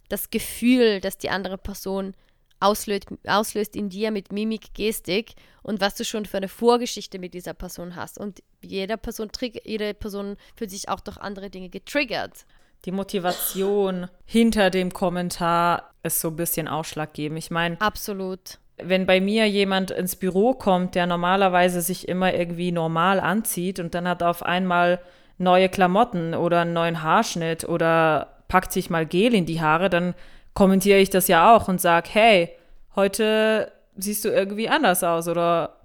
das 0.09 0.31
Gefühl, 0.31 1.01
dass 1.01 1.19
die 1.19 1.31
andere 1.31 1.59
Person 1.59 2.15
auslöst, 2.61 3.07
auslöst 3.27 3.77
in 3.77 3.89
dir 3.89 4.11
mit 4.11 4.33
Mimik, 4.33 4.75
Gestik 4.75 5.35
und 5.63 5.81
was 5.81 5.95
du 5.95 6.05
schon 6.05 6.27
für 6.27 6.39
eine 6.39 6.49
Vorgeschichte 6.49 7.19
mit 7.19 7.35
dieser 7.35 7.55
Person 7.55 7.97
hast. 7.97 8.19
Und 8.19 8.43
jeder 8.63 8.97
Person, 8.97 9.31
jede 9.65 9.95
Person 9.95 10.37
fühlt 10.57 10.71
sich 10.71 10.89
auch 10.89 11.01
durch 11.01 11.19
andere 11.19 11.51
Dinge 11.51 11.69
getriggert. 11.69 12.47
Die 12.85 12.93
Motivation 12.93 14.09
hinter 14.27 14.71
dem 14.71 14.93
Kommentar 14.93 15.95
ist 16.03 16.21
so 16.21 16.29
ein 16.29 16.37
bisschen 16.37 16.69
ausschlaggebend. 16.69 17.39
Ich 17.39 17.51
meine. 17.51 17.81
Absolut. 17.81 18.59
Wenn 18.77 19.07
bei 19.07 19.21
mir 19.21 19.49
jemand 19.49 19.91
ins 19.91 20.17
Büro 20.17 20.53
kommt, 20.53 20.95
der 20.95 21.07
normalerweise 21.07 21.81
sich 21.81 22.09
immer 22.09 22.35
irgendwie 22.35 22.73
normal 22.73 23.21
anzieht 23.21 23.79
und 23.79 23.95
dann 23.95 24.09
hat 24.09 24.23
auf 24.23 24.43
einmal 24.43 25.01
neue 25.39 25.69
Klamotten 25.69 26.35
oder 26.35 26.61
einen 26.61 26.73
neuen 26.73 27.03
Haarschnitt 27.03 27.69
oder 27.69 28.29
packt 28.49 28.73
sich 28.73 28.91
mal 28.91 29.07
Gel 29.07 29.35
in 29.35 29.47
die 29.47 29.61
Haare, 29.61 29.91
dann 29.91 30.15
kommentiere 30.55 30.99
ich 30.99 31.11
das 31.11 31.29
ja 31.29 31.55
auch 31.55 31.69
und 31.69 31.81
sage, 31.81 32.09
hey, 32.13 32.51
heute 32.95 33.73
siehst 33.97 34.25
du 34.25 34.29
irgendwie 34.29 34.69
anders 34.69 35.03
aus 35.03 35.29
oder 35.29 35.77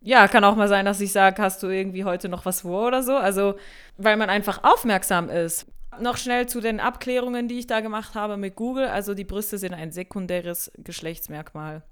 ja, 0.00 0.26
kann 0.26 0.44
auch 0.44 0.56
mal 0.56 0.68
sein, 0.68 0.84
dass 0.84 1.00
ich 1.00 1.12
sage, 1.12 1.40
hast 1.40 1.62
du 1.62 1.68
irgendwie 1.68 2.04
heute 2.04 2.28
noch 2.28 2.44
was 2.44 2.62
vor 2.62 2.88
oder 2.88 3.04
so. 3.04 3.16
Also, 3.16 3.54
weil 3.96 4.16
man 4.16 4.30
einfach 4.30 4.64
aufmerksam 4.64 5.30
ist. 5.30 5.66
Noch 6.00 6.16
schnell 6.16 6.46
zu 6.46 6.60
den 6.60 6.80
Abklärungen, 6.80 7.46
die 7.46 7.60
ich 7.60 7.68
da 7.68 7.80
gemacht 7.80 8.14
habe 8.14 8.36
mit 8.36 8.56
Google. 8.56 8.88
Also 8.88 9.14
die 9.14 9.24
Brüste 9.24 9.58
sind 9.58 9.74
ein 9.74 9.92
sekundäres 9.92 10.72
Geschlechtsmerkmal, 10.78 11.82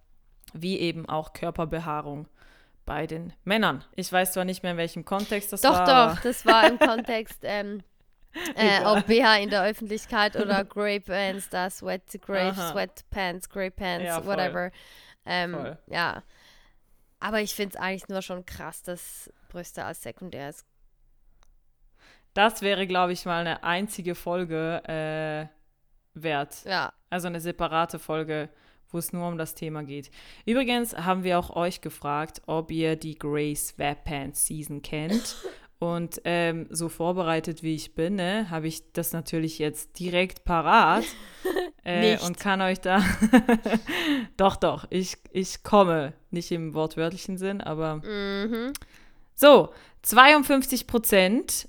wie 0.54 0.78
eben 0.80 1.08
auch 1.08 1.34
Körperbehaarung 1.34 2.26
bei 2.90 3.06
den 3.06 3.32
Männern. 3.44 3.84
Ich 3.94 4.12
weiß 4.12 4.32
zwar 4.32 4.44
nicht 4.44 4.64
mehr, 4.64 4.72
in 4.72 4.76
welchem 4.76 5.04
Kontext 5.04 5.52
das 5.52 5.60
doch, 5.60 5.74
war. 5.74 6.08
Doch, 6.08 6.16
doch, 6.16 6.22
das 6.24 6.44
war 6.44 6.66
im 6.66 6.76
Kontext, 6.76 7.38
ähm, 7.44 7.84
äh, 8.56 8.84
ob 8.84 9.06
BH 9.06 9.36
in 9.36 9.50
der 9.50 9.62
Öffentlichkeit 9.62 10.34
oder 10.34 10.64
Grey 10.68 10.98
Pants, 10.98 11.48
da 11.50 11.70
Sweat, 11.70 12.02
Grey 12.20 12.52
Sweatpants, 12.52 13.48
Grey 13.48 13.70
Pants, 13.70 14.06
ja, 14.06 14.26
whatever. 14.26 14.72
Ähm, 15.24 15.76
ja. 15.86 16.24
Aber 17.20 17.40
ich 17.40 17.54
finde 17.54 17.76
es 17.76 17.80
eigentlich 17.80 18.08
nur 18.08 18.22
schon 18.22 18.44
krass, 18.44 18.82
dass 18.82 19.32
Brüste 19.50 19.84
als 19.84 20.02
sekundär 20.02 20.48
ist. 20.48 20.66
Das 22.34 22.60
wäre, 22.60 22.88
glaube 22.88 23.12
ich, 23.12 23.24
mal 23.24 23.42
eine 23.42 23.62
einzige 23.62 24.16
Folge 24.16 24.82
äh, 24.88 26.20
wert. 26.20 26.64
Ja. 26.64 26.92
Also 27.08 27.28
eine 27.28 27.40
separate 27.40 28.00
Folge 28.00 28.48
wo 28.92 28.98
es 28.98 29.12
nur 29.12 29.28
um 29.28 29.38
das 29.38 29.54
Thema 29.54 29.82
geht. 29.82 30.10
Übrigens 30.46 30.96
haben 30.96 31.24
wir 31.24 31.38
auch 31.38 31.54
euch 31.56 31.80
gefragt, 31.80 32.42
ob 32.46 32.70
ihr 32.70 32.96
die 32.96 33.18
Grey 33.18 33.54
Sweatpants 33.54 34.46
Season 34.46 34.82
kennt. 34.82 35.36
Und 35.80 36.20
ähm, 36.24 36.66
so 36.68 36.90
vorbereitet 36.90 37.62
wie 37.62 37.74
ich 37.74 37.94
bin, 37.94 38.16
ne, 38.16 38.50
habe 38.50 38.68
ich 38.68 38.92
das 38.92 39.14
natürlich 39.14 39.58
jetzt 39.58 39.98
direkt 39.98 40.44
parat 40.44 41.04
äh, 41.84 42.18
und 42.18 42.38
kann 42.38 42.60
euch 42.60 42.82
da. 42.82 43.02
doch, 44.36 44.56
doch, 44.56 44.86
ich, 44.90 45.16
ich 45.32 45.62
komme. 45.62 46.12
Nicht 46.30 46.52
im 46.52 46.74
wortwörtlichen 46.74 47.38
Sinn, 47.38 47.62
aber. 47.62 47.96
Mhm. 47.96 48.74
So, 49.34 49.70
52 50.02 50.86
Prozent, 50.86 51.66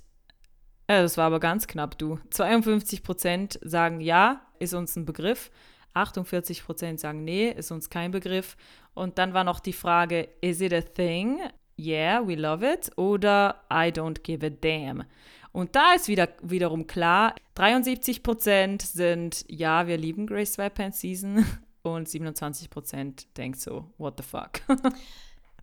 äh, 0.88 1.02
das 1.02 1.16
war 1.16 1.28
aber 1.28 1.40
ganz 1.40 1.68
knapp, 1.68 1.98
du. 1.98 2.20
52 2.32 3.04
Prozent 3.04 3.60
sagen 3.64 4.02
ja, 4.02 4.42
ist 4.60 4.74
uns 4.74 4.98
ein 4.98 5.06
Begriff. 5.06 5.52
48 5.94 6.64
Prozent 6.64 7.00
sagen, 7.00 7.24
nee, 7.24 7.50
ist 7.50 7.72
uns 7.72 7.90
kein 7.90 8.12
Begriff. 8.12 8.58
Und 8.94 9.18
dann 9.18 9.34
war 9.34 9.44
noch 9.44 9.60
die 9.60 9.74
Frage, 9.74 10.30
is 10.42 10.62
it 10.62 10.74
a 10.74 10.82
thing? 10.82 11.40
Yeah, 11.78 12.26
we 12.28 12.36
love 12.36 12.66
it. 12.66 12.92
Oder 12.98 13.64
I 13.72 13.90
don't 13.90 14.22
give 14.22 14.46
a 14.46 14.50
damn. 14.50 15.04
Und 15.52 15.76
da 15.76 15.94
ist 15.96 16.08
wieder, 16.08 16.30
wiederum 16.42 16.88
klar, 16.88 17.36
73 17.56 18.24
Prozent 18.24 18.82
sind, 18.82 19.46
ja, 19.50 19.88
wir 19.88 19.98
lieben 19.98 20.28
Grace 20.28 20.54
Sweatpants 20.54 21.02
Season. 21.02 21.46
Und 21.84 22.08
27 22.08 22.70
Prozent 22.70 23.38
denkt 23.38 23.60
so, 23.60 23.92
what 23.98 24.14
the 24.18 24.24
fuck. 24.24 24.62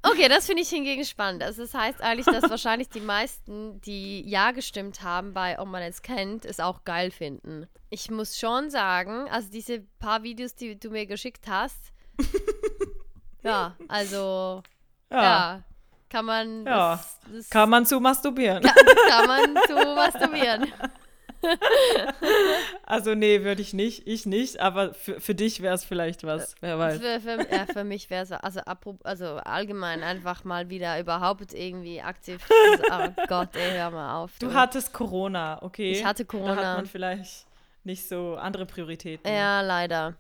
Okay, 0.03 0.29
das 0.29 0.47
finde 0.47 0.63
ich 0.63 0.69
hingegen 0.69 1.05
spannend. 1.05 1.43
Also 1.43 1.63
das 1.63 1.75
heißt 1.75 2.01
eigentlich, 2.01 2.27
dass 2.27 2.49
wahrscheinlich 2.49 2.89
die 2.89 3.01
meisten, 3.01 3.81
die 3.81 4.29
Ja 4.29 4.53
gestimmt 4.53 5.03
haben 5.03 5.35
bei 5.35 5.59
Ob 5.59 5.69
man 5.69 5.83
es 5.83 6.03
kennt, 6.03 6.45
es 6.45 6.61
auch 6.61 6.85
geil 6.85 7.11
finden. 7.11 7.67
Ich 7.91 8.11
muss 8.11 8.39
schon 8.39 8.71
sagen, 8.71 9.29
also 9.29 9.51
diese 9.51 9.81
paar 9.99 10.23
Videos, 10.23 10.55
die 10.55 10.79
du 10.79 10.91
mir 10.91 11.07
geschickt 11.07 11.47
hast, 11.49 11.93
ja, 13.43 13.77
also 13.89 14.63
ja, 15.11 15.23
ja 15.23 15.63
kann 16.09 16.25
man 16.25 16.65
ja, 16.65 16.93
das, 16.93 17.21
das 17.33 17.51
kann 17.51 17.69
man 17.69 17.85
zu 17.85 18.01
masturbieren. 18.01 18.63
Kann, 18.63 18.75
kann 19.09 19.27
man 19.27 19.57
zu 19.67 19.75
masturbieren. 19.75 20.73
also 22.85 23.15
nee, 23.15 23.45
würde 23.45 23.63
ich 23.63 23.73
nicht, 23.73 24.07
ich 24.07 24.27
nicht, 24.27 24.61
aber 24.61 24.95
für, 24.95 25.21
für 25.21 25.35
dich 25.35 25.63
wäre 25.63 25.75
es 25.75 25.85
vielleicht 25.85 26.25
was, 26.25 26.55
wer 26.61 26.79
weiß. 26.79 26.99
Für, 26.99 27.21
für, 27.21 27.55
ja, 27.55 27.67
für 27.67 27.85
mich 27.85 28.11
wäre 28.11 28.25
es, 28.25 28.33
also, 28.33 28.61
also 29.05 29.27
allgemein 29.37 30.03
einfach 30.03 30.45
mal 30.45 30.69
wieder 30.71 30.99
überhaupt 31.01 31.55
irgendwie 31.55 32.01
aktiv, 32.01 32.45
also, 32.61 32.85
oh 33.21 33.27
Gott, 33.29 33.55
ey, 33.55 33.73
hör 33.73 33.91
mal 33.91 34.23
auf. 34.23 34.33
Du, 34.39 34.47
du 34.47 34.55
hattest 34.55 34.93
Corona, 34.93 35.63
okay? 35.63 35.93
Ich 35.93 36.05
hatte 36.05 36.25
Corona. 36.25 36.55
Da 36.55 36.69
hat 36.71 36.77
man 36.79 36.87
vielleicht 36.87 37.47
nicht 37.85 38.09
so 38.09 38.37
andere 38.37 38.67
Prioritäten. 38.67 39.31
Ja, 39.31 39.61
leider. 39.61 40.15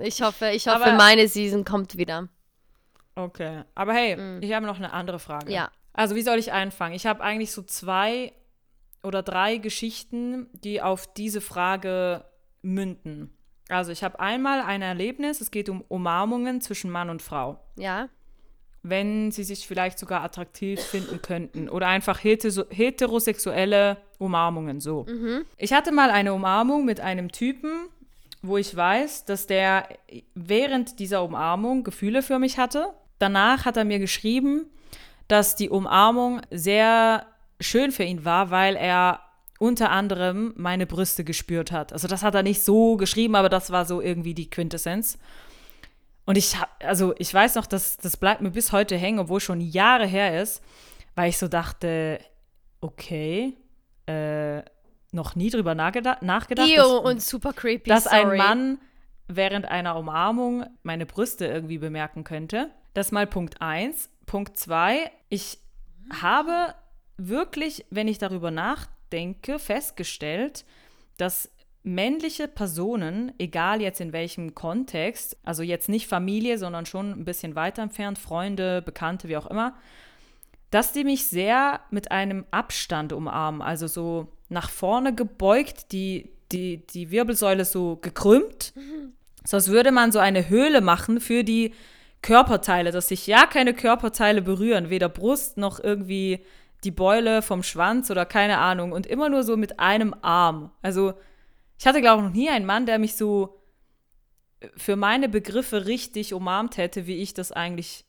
Ich 0.00 0.20
hoffe, 0.22 0.50
ich 0.50 0.68
hoffe, 0.68 0.84
aber, 0.84 0.92
meine 0.96 1.26
Season 1.28 1.64
kommt 1.64 1.96
wieder. 1.96 2.28
Okay, 3.14 3.64
aber 3.74 3.94
hey, 3.94 4.16
mm. 4.16 4.42
ich 4.42 4.52
habe 4.52 4.66
noch 4.66 4.76
eine 4.76 4.92
andere 4.92 5.18
Frage. 5.18 5.52
Ja. 5.52 5.70
Also 5.92 6.14
wie 6.14 6.22
soll 6.22 6.38
ich 6.38 6.52
anfangen? 6.52 6.94
Ich 6.94 7.06
habe 7.06 7.22
eigentlich 7.22 7.50
so 7.50 7.62
zwei 7.62 8.32
oder 9.02 9.22
drei 9.22 9.58
Geschichten, 9.58 10.48
die 10.52 10.82
auf 10.82 11.12
diese 11.14 11.40
Frage 11.40 12.24
münden. 12.62 13.32
Also 13.68 13.92
ich 13.92 14.02
habe 14.02 14.18
einmal 14.18 14.60
ein 14.62 14.82
Erlebnis, 14.82 15.40
es 15.40 15.50
geht 15.50 15.68
um 15.68 15.82
Umarmungen 15.82 16.60
zwischen 16.60 16.90
Mann 16.90 17.10
und 17.10 17.22
Frau. 17.22 17.60
Ja. 17.76 18.08
Wenn 18.82 19.30
sie 19.30 19.44
sich 19.44 19.66
vielleicht 19.66 19.98
sogar 19.98 20.22
attraktiv 20.22 20.80
finden 20.80 21.20
könnten 21.20 21.68
oder 21.68 21.88
einfach 21.88 22.22
heterosexuelle 22.22 23.98
Umarmungen 24.18 24.80
so. 24.80 25.04
Mhm. 25.08 25.44
Ich 25.56 25.72
hatte 25.72 25.92
mal 25.92 26.10
eine 26.10 26.32
Umarmung 26.32 26.84
mit 26.84 27.00
einem 27.00 27.30
Typen, 27.30 27.88
wo 28.40 28.56
ich 28.56 28.74
weiß, 28.74 29.24
dass 29.26 29.46
der 29.46 29.88
während 30.34 30.98
dieser 30.98 31.22
Umarmung 31.22 31.84
Gefühle 31.84 32.22
für 32.22 32.38
mich 32.38 32.56
hatte. 32.56 32.94
Danach 33.18 33.64
hat 33.64 33.76
er 33.76 33.84
mir 33.84 33.98
geschrieben, 33.98 34.66
dass 35.26 35.56
die 35.56 35.68
Umarmung 35.68 36.40
sehr 36.50 37.26
schön 37.60 37.92
für 37.92 38.04
ihn 38.04 38.24
war, 38.24 38.50
weil 38.50 38.76
er 38.76 39.20
unter 39.58 39.90
anderem 39.90 40.52
meine 40.56 40.86
Brüste 40.86 41.24
gespürt 41.24 41.72
hat. 41.72 41.92
Also 41.92 42.06
das 42.06 42.22
hat 42.22 42.34
er 42.34 42.42
nicht 42.42 42.62
so 42.62 42.96
geschrieben, 42.96 43.34
aber 43.34 43.48
das 43.48 43.70
war 43.70 43.84
so 43.84 44.00
irgendwie 44.00 44.34
die 44.34 44.48
Quintessenz. 44.48 45.18
Und 46.24 46.38
ich 46.38 46.56
habe, 46.60 46.70
also 46.80 47.14
ich 47.18 47.32
weiß 47.32 47.54
noch, 47.56 47.66
dass 47.66 47.96
das 47.96 48.16
bleibt 48.16 48.40
mir 48.40 48.50
bis 48.50 48.70
heute 48.70 48.96
hängen, 48.96 49.18
obwohl 49.18 49.40
schon 49.40 49.60
Jahre 49.60 50.06
her 50.06 50.40
ist, 50.40 50.62
weil 51.14 51.30
ich 51.30 51.38
so 51.38 51.48
dachte, 51.48 52.20
okay, 52.80 53.56
äh, 54.06 54.62
noch 55.10 55.34
nie 55.34 55.50
drüber 55.50 55.74
nachgedacht. 55.74 56.22
nachgedacht 56.22 56.68
Ew, 56.68 56.76
dass, 56.76 57.12
und 57.12 57.22
super 57.22 57.52
creepy. 57.52 57.88
Dass 57.88 58.04
sorry. 58.04 58.32
ein 58.32 58.36
Mann 58.36 58.78
während 59.26 59.66
einer 59.66 59.96
Umarmung 59.96 60.66
meine 60.82 61.06
Brüste 61.06 61.46
irgendwie 61.46 61.78
bemerken 61.78 62.24
könnte. 62.24 62.70
Das 62.94 63.10
mal 63.10 63.26
Punkt 63.26 63.60
1. 63.60 64.10
Punkt 64.26 64.56
2, 64.56 65.10
ich 65.28 65.58
habe 66.20 66.74
wirklich, 67.18 67.84
wenn 67.90 68.08
ich 68.08 68.18
darüber 68.18 68.50
nachdenke, 68.50 69.58
festgestellt, 69.58 70.64
dass 71.18 71.50
männliche 71.82 72.48
Personen, 72.48 73.32
egal 73.38 73.80
jetzt 73.80 74.00
in 74.00 74.12
welchem 74.12 74.54
Kontext, 74.54 75.36
also 75.44 75.62
jetzt 75.62 75.88
nicht 75.88 76.06
Familie, 76.06 76.58
sondern 76.58 76.86
schon 76.86 77.10
ein 77.12 77.24
bisschen 77.24 77.54
weiter 77.54 77.82
entfernt, 77.82 78.18
Freunde, 78.18 78.82
Bekannte, 78.82 79.28
wie 79.28 79.36
auch 79.36 79.46
immer, 79.46 79.74
dass 80.70 80.92
die 80.92 81.04
mich 81.04 81.26
sehr 81.26 81.80
mit 81.90 82.10
einem 82.10 82.44
Abstand 82.50 83.12
umarmen, 83.12 83.62
also 83.62 83.86
so 83.86 84.28
nach 84.48 84.70
vorne 84.70 85.14
gebeugt, 85.14 85.92
die, 85.92 86.30
die, 86.52 86.86
die 86.86 87.10
Wirbelsäule 87.10 87.64
so 87.64 87.96
gekrümmt, 87.96 88.72
so 89.44 89.56
als 89.56 89.68
würde 89.68 89.92
man 89.92 90.12
so 90.12 90.18
eine 90.18 90.48
Höhle 90.48 90.80
machen 90.80 91.20
für 91.20 91.42
die 91.42 91.72
Körperteile, 92.20 92.90
dass 92.90 93.08
sich 93.08 93.26
ja 93.26 93.46
keine 93.46 93.72
Körperteile 93.72 94.42
berühren, 94.42 94.90
weder 94.90 95.08
Brust 95.08 95.56
noch 95.56 95.82
irgendwie 95.82 96.44
die 96.84 96.90
Beule 96.90 97.42
vom 97.42 97.62
Schwanz 97.62 98.10
oder 98.10 98.24
keine 98.24 98.58
Ahnung 98.58 98.92
und 98.92 99.06
immer 99.06 99.28
nur 99.28 99.42
so 99.42 99.56
mit 99.56 99.80
einem 99.80 100.14
Arm. 100.22 100.70
Also 100.82 101.14
ich 101.78 101.86
hatte, 101.86 102.00
glaube 102.00 102.22
ich, 102.22 102.28
noch 102.28 102.34
nie 102.34 102.50
einen 102.50 102.66
Mann, 102.66 102.86
der 102.86 102.98
mich 102.98 103.16
so 103.16 103.60
für 104.76 104.96
meine 104.96 105.28
Begriffe 105.28 105.86
richtig 105.86 106.34
umarmt 106.34 106.76
hätte, 106.76 107.06
wie 107.06 107.16
ich 107.16 107.34
das 107.34 107.52
eigentlich 107.52 108.04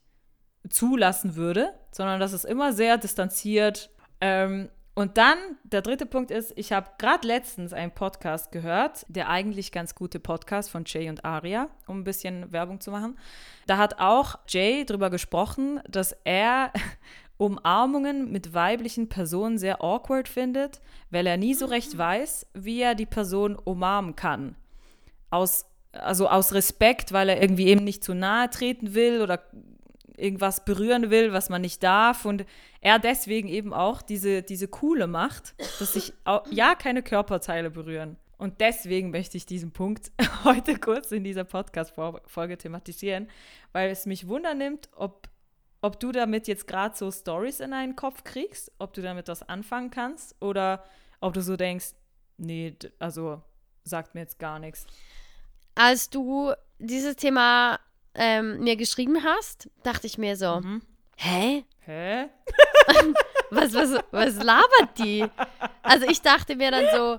zulassen 0.68 1.36
würde, 1.36 1.72
sondern 1.92 2.20
das 2.20 2.32
ist 2.32 2.44
immer 2.44 2.72
sehr 2.72 2.98
distanziert. 2.98 3.90
Ähm, 4.20 4.68
und 4.94 5.16
dann, 5.16 5.38
der 5.62 5.82
dritte 5.82 6.04
Punkt 6.04 6.30
ist, 6.30 6.52
ich 6.56 6.72
habe 6.72 6.90
gerade 6.98 7.26
letztens 7.26 7.72
einen 7.72 7.92
Podcast 7.92 8.52
gehört, 8.52 9.06
der 9.08 9.28
eigentlich 9.28 9.72
ganz 9.72 9.94
gute 9.94 10.18
Podcast 10.18 10.70
von 10.70 10.84
Jay 10.84 11.08
und 11.08 11.24
Aria, 11.24 11.70
um 11.86 12.00
ein 12.00 12.04
bisschen 12.04 12.52
Werbung 12.52 12.80
zu 12.80 12.90
machen. 12.90 13.18
Da 13.66 13.78
hat 13.78 14.00
auch 14.00 14.38
Jay 14.48 14.84
darüber 14.84 15.08
gesprochen, 15.08 15.80
dass 15.88 16.12
er 16.24 16.72
Umarmungen 17.40 18.30
mit 18.30 18.52
weiblichen 18.52 19.08
Personen 19.08 19.56
sehr 19.56 19.82
awkward 19.82 20.28
findet, 20.28 20.82
weil 21.08 21.26
er 21.26 21.38
nie 21.38 21.54
so 21.54 21.64
recht 21.64 21.96
weiß, 21.96 22.46
wie 22.52 22.82
er 22.82 22.94
die 22.94 23.06
Person 23.06 23.56
umarmen 23.56 24.14
kann. 24.14 24.56
Aus, 25.30 25.64
also 25.92 26.28
aus 26.28 26.52
Respekt, 26.52 27.12
weil 27.12 27.30
er 27.30 27.40
irgendwie 27.40 27.68
eben 27.68 27.82
nicht 27.82 28.04
zu 28.04 28.12
nahe 28.12 28.50
treten 28.50 28.92
will 28.92 29.22
oder 29.22 29.42
irgendwas 30.18 30.66
berühren 30.66 31.08
will, 31.08 31.32
was 31.32 31.48
man 31.48 31.62
nicht 31.62 31.82
darf. 31.82 32.26
Und 32.26 32.44
er 32.82 32.98
deswegen 32.98 33.48
eben 33.48 33.72
auch 33.72 34.02
diese, 34.02 34.42
diese 34.42 34.68
coole 34.68 35.06
macht, 35.06 35.54
dass 35.78 35.94
sich 35.94 36.12
ja 36.50 36.74
keine 36.74 37.02
Körperteile 37.02 37.70
berühren. 37.70 38.18
Und 38.36 38.60
deswegen 38.60 39.12
möchte 39.12 39.38
ich 39.38 39.46
diesen 39.46 39.70
Punkt 39.70 40.12
heute 40.44 40.78
kurz 40.78 41.10
in 41.10 41.24
dieser 41.24 41.44
Podcast-Folge 41.44 42.58
thematisieren, 42.58 43.28
weil 43.72 43.88
es 43.88 44.04
mich 44.04 44.28
wundernimmt, 44.28 44.90
ob 44.94 45.30
ob 45.82 45.98
du 46.00 46.12
damit 46.12 46.48
jetzt 46.48 46.66
gerade 46.66 46.96
so 46.96 47.10
Stories 47.10 47.60
in 47.60 47.70
deinen 47.70 47.96
Kopf 47.96 48.24
kriegst, 48.24 48.70
ob 48.78 48.92
du 48.92 49.02
damit 49.02 49.28
was 49.28 49.48
anfangen 49.48 49.90
kannst 49.90 50.36
oder 50.40 50.84
ob 51.20 51.34
du 51.34 51.42
so 51.42 51.56
denkst, 51.56 51.94
nee, 52.36 52.76
also 52.98 53.42
sagt 53.84 54.14
mir 54.14 54.22
jetzt 54.22 54.38
gar 54.38 54.58
nichts. 54.58 54.86
Als 55.74 56.10
du 56.10 56.52
dieses 56.78 57.16
Thema 57.16 57.78
ähm, 58.14 58.60
mir 58.60 58.76
geschrieben 58.76 59.22
hast, 59.24 59.70
dachte 59.82 60.06
ich 60.06 60.18
mir 60.18 60.36
so, 60.36 60.60
mhm. 60.60 60.82
hä? 61.16 61.64
Hä? 61.80 62.28
was, 63.50 63.72
was, 63.74 64.02
was 64.10 64.36
labert 64.36 64.98
die? 64.98 65.26
Also 65.82 66.06
ich 66.06 66.20
dachte 66.20 66.56
mir 66.56 66.70
dann 66.70 66.86
so, 66.94 67.18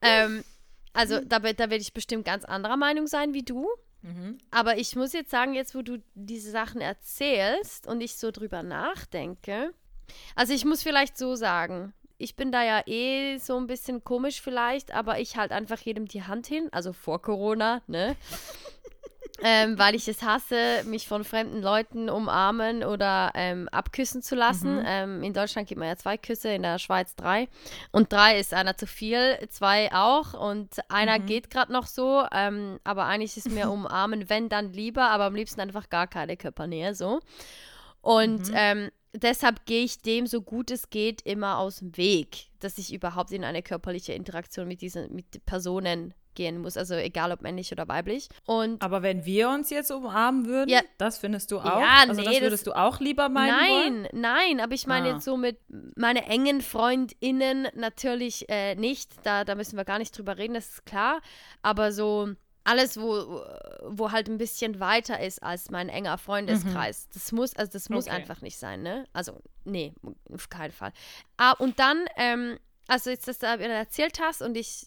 ähm, 0.00 0.44
also 0.92 1.20
da, 1.20 1.38
da 1.38 1.58
werde 1.58 1.76
ich 1.76 1.94
bestimmt 1.94 2.24
ganz 2.24 2.44
anderer 2.44 2.76
Meinung 2.76 3.06
sein 3.06 3.32
wie 3.32 3.42
du. 3.42 3.68
Mhm. 4.02 4.38
Aber 4.50 4.78
ich 4.78 4.96
muss 4.96 5.12
jetzt 5.12 5.30
sagen, 5.30 5.54
jetzt 5.54 5.74
wo 5.74 5.82
du 5.82 6.02
diese 6.14 6.50
Sachen 6.50 6.80
erzählst 6.80 7.86
und 7.86 8.00
ich 8.00 8.16
so 8.16 8.30
drüber 8.30 8.62
nachdenke, 8.62 9.72
also 10.34 10.52
ich 10.52 10.64
muss 10.64 10.82
vielleicht 10.82 11.16
so 11.16 11.36
sagen, 11.36 11.94
ich 12.18 12.36
bin 12.36 12.52
da 12.52 12.62
ja 12.62 12.82
eh 12.86 13.38
so 13.38 13.56
ein 13.56 13.66
bisschen 13.66 14.04
komisch 14.04 14.40
vielleicht, 14.40 14.92
aber 14.92 15.18
ich 15.18 15.36
halt 15.36 15.50
einfach 15.50 15.80
jedem 15.80 16.06
die 16.06 16.22
Hand 16.22 16.46
hin, 16.46 16.68
also 16.72 16.92
vor 16.92 17.20
Corona, 17.20 17.82
ne? 17.86 18.16
Ähm, 19.40 19.78
weil 19.78 19.94
ich 19.94 20.08
es 20.08 20.22
hasse, 20.22 20.84
mich 20.84 21.08
von 21.08 21.24
fremden 21.24 21.62
Leuten 21.62 22.10
umarmen 22.10 22.84
oder 22.84 23.32
ähm, 23.34 23.68
abküssen 23.70 24.22
zu 24.22 24.34
lassen. 24.34 24.76
Mhm. 24.76 24.84
Ähm, 24.86 25.22
in 25.22 25.32
Deutschland 25.32 25.68
gibt 25.68 25.78
man 25.78 25.88
ja 25.88 25.96
zwei 25.96 26.16
Küsse, 26.18 26.50
in 26.50 26.62
der 26.62 26.78
Schweiz 26.78 27.14
drei. 27.16 27.48
Und 27.90 28.12
drei 28.12 28.38
ist 28.38 28.52
einer 28.52 28.76
zu 28.76 28.86
viel, 28.86 29.38
zwei 29.50 29.92
auch. 29.92 30.34
Und 30.34 30.78
einer 30.90 31.18
mhm. 31.18 31.26
geht 31.26 31.50
gerade 31.50 31.72
noch 31.72 31.86
so. 31.86 32.24
Ähm, 32.32 32.78
aber 32.84 33.06
eigentlich 33.06 33.36
ist 33.36 33.50
mir 33.50 33.70
umarmen, 33.70 34.28
wenn 34.28 34.48
dann 34.48 34.72
lieber, 34.72 35.10
aber 35.10 35.24
am 35.24 35.34
liebsten 35.34 35.60
einfach 35.60 35.88
gar 35.88 36.06
keine 36.06 36.36
Körpernähe 36.36 36.94
so. 36.94 37.20
Und 38.00 38.48
mhm. 38.48 38.54
Ähm, 38.54 38.90
deshalb 39.14 39.66
gehe 39.66 39.84
ich 39.84 40.02
dem 40.02 40.26
so 40.26 40.42
gut 40.42 40.70
es 40.70 40.90
geht 40.90 41.22
immer 41.22 41.58
aus 41.58 41.78
dem 41.78 41.96
Weg, 41.96 42.48
dass 42.60 42.78
ich 42.78 42.92
überhaupt 42.92 43.32
in 43.32 43.44
eine 43.44 43.62
körperliche 43.62 44.12
Interaktion 44.12 44.68
mit 44.68 44.80
diesen 44.80 45.14
mit 45.14 45.44
Personen 45.46 46.14
gehen 46.34 46.58
muss, 46.58 46.76
also 46.76 46.94
egal 46.94 47.32
ob 47.32 47.42
männlich 47.42 47.72
oder 47.72 47.88
weiblich. 47.88 48.28
Und 48.46 48.82
aber 48.82 49.02
wenn 49.02 49.24
wir 49.24 49.50
uns 49.50 49.70
jetzt 49.70 49.90
umarmen 49.90 50.46
würden, 50.46 50.70
ja, 50.70 50.80
das 50.98 51.18
findest 51.18 51.50
du 51.50 51.58
auch? 51.58 51.80
Ja, 51.80 52.04
also 52.06 52.20
nee, 52.20 52.24
das 52.24 52.40
würdest 52.40 52.66
das, 52.66 52.74
du 52.74 52.78
auch 52.78 53.00
lieber 53.00 53.28
meinen 53.28 53.56
Nein, 53.56 53.70
wollen? 53.70 54.08
nein, 54.12 54.60
aber 54.60 54.74
ich 54.74 54.86
meine 54.86 55.08
ah. 55.08 55.12
jetzt 55.14 55.24
so 55.24 55.36
mit 55.36 55.58
meine 55.96 56.26
engen 56.26 56.60
FreundInnen 56.60 57.68
natürlich 57.74 58.48
äh, 58.48 58.74
nicht, 58.74 59.12
da, 59.24 59.44
da 59.44 59.54
müssen 59.54 59.76
wir 59.76 59.84
gar 59.84 59.98
nicht 59.98 60.16
drüber 60.16 60.38
reden, 60.38 60.54
das 60.54 60.68
ist 60.68 60.86
klar, 60.86 61.20
aber 61.62 61.92
so 61.92 62.28
alles, 62.64 63.00
wo, 63.00 63.42
wo 63.82 64.12
halt 64.12 64.28
ein 64.28 64.38
bisschen 64.38 64.80
weiter 64.80 65.20
ist 65.20 65.42
als 65.42 65.70
mein 65.70 65.88
enger 65.88 66.18
Freundeskreis. 66.18 67.06
Mhm. 67.06 67.10
Das 67.14 67.32
muss, 67.32 67.56
also 67.56 67.72
das 67.72 67.88
muss 67.88 68.06
okay. 68.06 68.16
einfach 68.16 68.40
nicht 68.40 68.58
sein, 68.58 68.82
ne? 68.82 69.04
Also, 69.12 69.40
nee, 69.64 69.92
auf 70.32 70.48
keinen 70.48 70.72
Fall. 70.72 70.92
Ah, 71.36 71.52
und 71.52 71.78
dann, 71.78 72.04
ähm, 72.16 72.58
also 72.88 73.10
jetzt, 73.10 73.28
dass 73.28 73.38
du 73.38 73.46
erzählt 73.46 74.18
hast 74.20 74.42
und 74.42 74.56
ich 74.56 74.86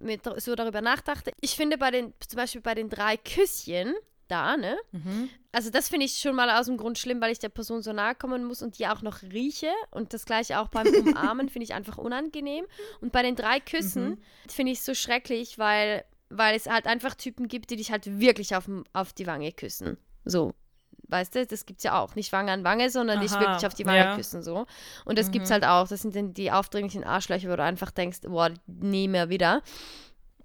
mit, 0.00 0.22
so 0.38 0.54
darüber 0.54 0.80
nachdachte, 0.80 1.32
ich 1.40 1.56
finde 1.56 1.78
bei 1.78 1.90
den, 1.90 2.14
zum 2.26 2.36
Beispiel 2.36 2.60
bei 2.60 2.74
den 2.74 2.88
drei 2.88 3.16
Küsschen 3.16 3.94
da, 4.28 4.56
ne? 4.56 4.78
Mhm. 4.92 5.30
Also 5.52 5.70
das 5.70 5.88
finde 5.88 6.06
ich 6.06 6.18
schon 6.18 6.36
mal 6.36 6.50
aus 6.50 6.66
dem 6.66 6.76
Grund 6.76 6.98
schlimm, 6.98 7.20
weil 7.20 7.32
ich 7.32 7.38
der 7.38 7.48
Person 7.48 7.82
so 7.82 7.92
nahe 7.92 8.14
kommen 8.14 8.44
muss 8.44 8.62
und 8.62 8.78
die 8.78 8.86
auch 8.86 9.02
noch 9.02 9.22
rieche. 9.22 9.72
Und 9.90 10.12
das 10.12 10.26
gleiche 10.26 10.60
auch 10.60 10.68
beim 10.68 10.86
Umarmen 10.94 11.48
finde 11.48 11.64
ich 11.64 11.74
einfach 11.74 11.98
unangenehm. 11.98 12.66
Und 13.00 13.12
bei 13.12 13.22
den 13.22 13.34
drei 13.34 13.58
Küssen 13.58 14.10
mhm. 14.10 14.18
finde 14.48 14.72
ich 14.72 14.78
es 14.78 14.84
so 14.84 14.94
schrecklich, 14.94 15.58
weil, 15.58 16.04
weil 16.28 16.54
es 16.54 16.66
halt 16.66 16.86
einfach 16.86 17.14
Typen 17.14 17.48
gibt, 17.48 17.70
die 17.70 17.76
dich 17.76 17.90
halt 17.90 18.20
wirklich 18.20 18.54
auf, 18.54 18.68
auf 18.92 19.12
die 19.12 19.26
Wange 19.26 19.52
küssen. 19.52 19.96
So. 20.24 20.54
Weißt 21.08 21.34
du, 21.34 21.46
das 21.46 21.66
gibt 21.66 21.78
es 21.78 21.84
ja 21.84 21.98
auch. 21.98 22.14
Nicht 22.14 22.32
Wange 22.32 22.52
an 22.52 22.64
Wange, 22.64 22.90
sondern 22.90 23.18
Aha, 23.18 23.24
dich 23.24 23.32
wirklich 23.32 23.66
auf 23.66 23.74
die 23.74 23.86
Wange 23.86 23.98
ja. 23.98 24.16
küssen 24.16 24.42
so. 24.42 24.66
Und 25.04 25.18
das 25.18 25.28
mhm. 25.28 25.32
gibt 25.32 25.44
es 25.46 25.50
halt 25.50 25.64
auch. 25.64 25.88
Das 25.88 26.02
sind 26.02 26.14
dann 26.14 26.34
die 26.34 26.52
aufdringlichen 26.52 27.04
Arschlöcher, 27.04 27.50
wo 27.50 27.56
du 27.56 27.62
einfach 27.62 27.90
denkst, 27.90 28.20
boah, 28.22 28.50
nie 28.66 29.08
mehr 29.08 29.28
wieder. 29.28 29.62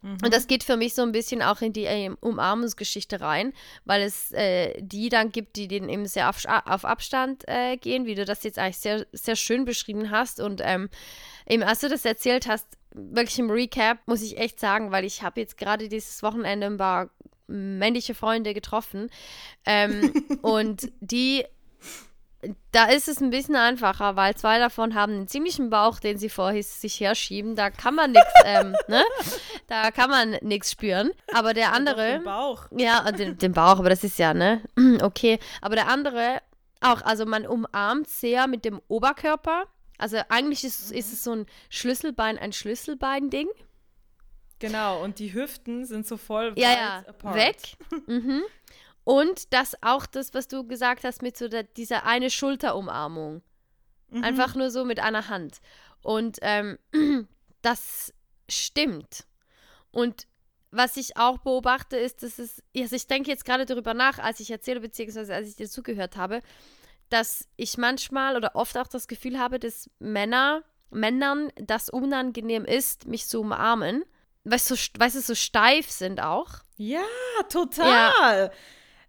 Mhm. 0.04 0.18
Und 0.24 0.34
das 0.34 0.48
geht 0.48 0.64
für 0.64 0.78
mich 0.78 0.94
so 0.94 1.02
ein 1.02 1.12
bisschen 1.12 1.42
auch 1.42 1.62
in 1.62 1.74
die 1.74 1.86
äh, 1.86 2.12
Umarmungsgeschichte 2.20 3.22
rein, 3.22 3.54
weil 3.86 4.02
es 4.02 4.32
äh, 4.32 4.74
die 4.82 5.10
dann 5.10 5.32
gibt, 5.32 5.56
die 5.56 5.68
den 5.68 5.90
eben 5.90 6.06
sehr 6.06 6.30
auf, 6.30 6.44
auf 6.46 6.86
Abstand 6.86 7.44
äh, 7.48 7.78
gehen, 7.78 8.06
wie 8.06 8.16
du 8.16 8.26
das 8.26 8.44
jetzt 8.44 8.60
eigentlich 8.60 8.78
sehr, 8.78 9.06
sehr 9.14 9.36
schön 9.36 9.66
beschrieben 9.66 10.12
hast. 10.12 10.40
Und 10.40 10.62
ähm, 10.64 10.90
eben, 11.48 11.64
als 11.64 11.80
du 11.80 11.90
das 11.90 12.06
erzählt 12.06 12.48
hast, 12.48 12.68
wirklich 12.94 13.40
im 13.40 13.50
Recap, 13.50 14.00
muss 14.06 14.22
ich 14.22 14.38
echt 14.38 14.60
sagen, 14.60 14.92
weil 14.92 15.06
ich 15.06 15.24
habe 15.24 15.40
jetzt 15.40 15.58
gerade 15.58 15.88
dieses 15.88 16.22
Wochenende 16.22 16.68
ein 16.68 16.78
paar 16.78 17.10
männliche 17.48 18.16
Freunde 18.16 18.54
getroffen. 18.54 19.10
Ähm, 19.66 20.14
und 20.42 20.92
die 21.02 21.46
da 22.72 22.86
ist 22.86 23.08
es 23.08 23.22
ein 23.22 23.30
bisschen 23.30 23.56
einfacher, 23.56 24.16
weil 24.16 24.36
zwei 24.36 24.60
davon 24.60 24.96
haben 24.96 25.14
einen 25.14 25.28
ziemlichen 25.28 25.70
Bauch, 25.70 26.00
den 26.00 26.18
sie 26.18 26.30
vor 26.30 26.54
sich 26.62 27.00
herschieben. 27.00 27.56
Da 27.56 27.70
kann 27.70 27.96
man 27.96 28.12
nichts, 28.12 28.34
ähm, 28.46 28.76
ne? 28.88 29.04
Da 29.68 29.92
kann 29.92 30.10
man 30.10 30.32
nichts 30.42 30.72
spüren. 30.72 31.12
Aber 31.34 31.54
der 31.54 31.74
andere. 31.74 32.14
Den 32.14 32.24
Bauch. 32.24 32.66
Ja, 32.76 33.10
den, 33.12 33.38
den 33.38 33.54
Bauch, 33.54 33.80
aber 33.80 33.90
das 33.90 34.04
ist 34.04 34.20
ja, 34.20 34.34
ne? 34.34 34.62
Okay. 35.02 35.40
Aber 35.62 35.76
der 35.76 35.88
andere 35.88 36.42
auch, 36.82 37.02
also 37.02 37.26
man 37.26 37.48
umarmt 37.48 38.10
sehr 38.10 38.48
mit 38.48 38.66
dem 38.66 38.82
Oberkörper. 38.88 39.66
Also 39.98 40.18
eigentlich 40.30 40.64
ist, 40.64 40.92
mhm. 40.92 40.98
ist 40.98 41.14
es 41.14 41.24
so 41.24 41.32
ein 41.34 41.46
Schlüsselbein, 41.70 42.38
ein 42.38 42.52
Schlüsselbein-Ding. 42.52 43.48
Genau, 44.64 45.04
und 45.04 45.20
die 45.20 45.34
Hüften 45.34 45.84
sind 45.84 46.08
so 46.08 46.16
voll 46.16 46.54
ja, 46.56 46.72
ja, 46.72 47.36
weg. 47.36 47.58
mhm. 48.08 48.44
Und 49.04 49.54
das 49.54 49.76
auch 49.82 50.06
das, 50.06 50.34
was 50.34 50.48
du 50.48 50.66
gesagt 50.66 51.04
hast 51.04 51.22
mit 51.22 51.36
so 51.36 51.50
der, 51.50 51.64
dieser 51.64 52.06
eine 52.06 52.30
Schulterumarmung. 52.30 53.42
Mhm. 54.12 54.24
Einfach 54.24 54.56
nur 54.56 54.72
so 54.72 54.86
mit 54.86 55.02
einer 55.02 55.28
Hand. 55.28 55.60
Und 56.02 56.38
ähm, 56.44 56.80
das 57.62 58.14
stimmt. 58.48 59.26
Und 59.92 60.28
was 60.72 60.96
ich 60.96 61.18
auch 61.18 61.40
beobachte, 61.40 61.98
ist, 61.98 62.24
dass 62.24 62.40
es, 62.40 62.64
also 62.74 62.96
ich 62.96 63.08
denke 63.08 63.32
jetzt 63.32 63.44
gerade 63.44 63.66
darüber 63.66 63.94
nach, 63.94 64.18
als 64.18 64.40
ich 64.40 64.50
erzähle, 64.50 64.80
beziehungsweise 64.80 65.36
als 65.36 65.50
ich 65.50 65.58
dir 65.58 65.70
zugehört 65.70 66.16
habe, 66.16 66.40
dass 67.10 67.50
ich 67.58 67.78
manchmal 67.78 68.38
oder 68.38 68.56
oft 68.56 68.78
auch 68.78 68.88
das 68.88 69.10
Gefühl 69.10 69.38
habe, 69.38 69.60
dass 69.60 69.90
Männer, 70.00 70.64
Männern 70.90 71.52
das 71.58 71.90
unangenehm 71.90 72.64
ist, 72.64 73.08
mich 73.08 73.28
zu 73.28 73.42
umarmen, 73.42 74.06
weil 74.44 74.60
sie 74.60 74.76
so, 74.76 74.92
weil 74.98 75.10
sie 75.10 75.22
so 75.22 75.36
steif 75.36 75.90
sind 75.90 76.22
auch. 76.22 76.50
Ja, 76.78 77.04
total. 77.50 77.88
Ja. 77.88 78.52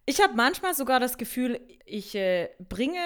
Ich 0.06 0.20
habe 0.20 0.34
manchmal 0.34 0.74
sogar 0.74 1.00
das 1.00 1.16
Gefühl, 1.16 1.60
ich 1.86 2.14
äh, 2.14 2.50
bringe 2.68 3.00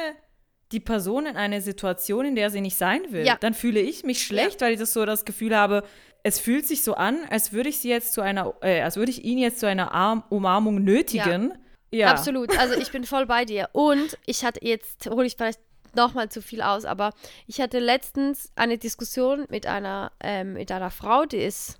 die 0.72 0.80
Person 0.80 1.26
in 1.26 1.36
eine 1.36 1.60
Situation, 1.60 2.26
in 2.26 2.34
der 2.34 2.50
sie 2.50 2.60
nicht 2.60 2.76
sein 2.76 3.00
will. 3.10 3.24
Ja. 3.24 3.36
Dann 3.40 3.54
fühle 3.54 3.80
ich 3.80 4.04
mich 4.04 4.22
schlecht, 4.22 4.60
ja. 4.60 4.66
weil 4.66 4.74
ich 4.74 4.80
das 4.80 4.92
so 4.92 5.06
das 5.06 5.24
Gefühl 5.24 5.56
habe, 5.56 5.84
es 6.22 6.38
fühlt 6.38 6.66
sich 6.66 6.82
so 6.82 6.94
an, 6.94 7.20
als 7.30 7.52
würde 7.52 7.68
ich 7.68 7.78
sie 7.78 7.88
jetzt 7.88 8.12
zu 8.12 8.20
einer, 8.20 8.54
äh, 8.60 8.82
als 8.82 8.96
würde 8.96 9.10
ich 9.10 9.24
ihn 9.24 9.38
jetzt 9.38 9.60
zu 9.60 9.66
einer 9.66 9.92
Arm 9.92 10.24
Umarmung 10.28 10.82
nötigen. 10.82 11.54
Ja. 11.90 11.98
ja. 12.00 12.10
Absolut. 12.10 12.58
Also 12.58 12.74
ich 12.74 12.90
bin 12.90 13.04
voll 13.04 13.26
bei 13.26 13.44
dir. 13.44 13.70
Und 13.72 14.18
ich 14.26 14.44
hatte 14.44 14.60
jetzt, 14.62 15.08
hole 15.08 15.26
ich 15.26 15.36
vielleicht 15.36 15.60
nochmal 15.94 16.28
zu 16.28 16.42
viel 16.42 16.60
aus, 16.60 16.84
aber 16.84 17.14
ich 17.46 17.60
hatte 17.60 17.78
letztens 17.78 18.52
eine 18.56 18.76
Diskussion 18.76 19.46
mit 19.48 19.66
einer, 19.66 20.12
ähm, 20.20 20.54
mit 20.54 20.70
einer 20.70 20.90
Frau, 20.90 21.24
die 21.24 21.38
ist 21.38 21.78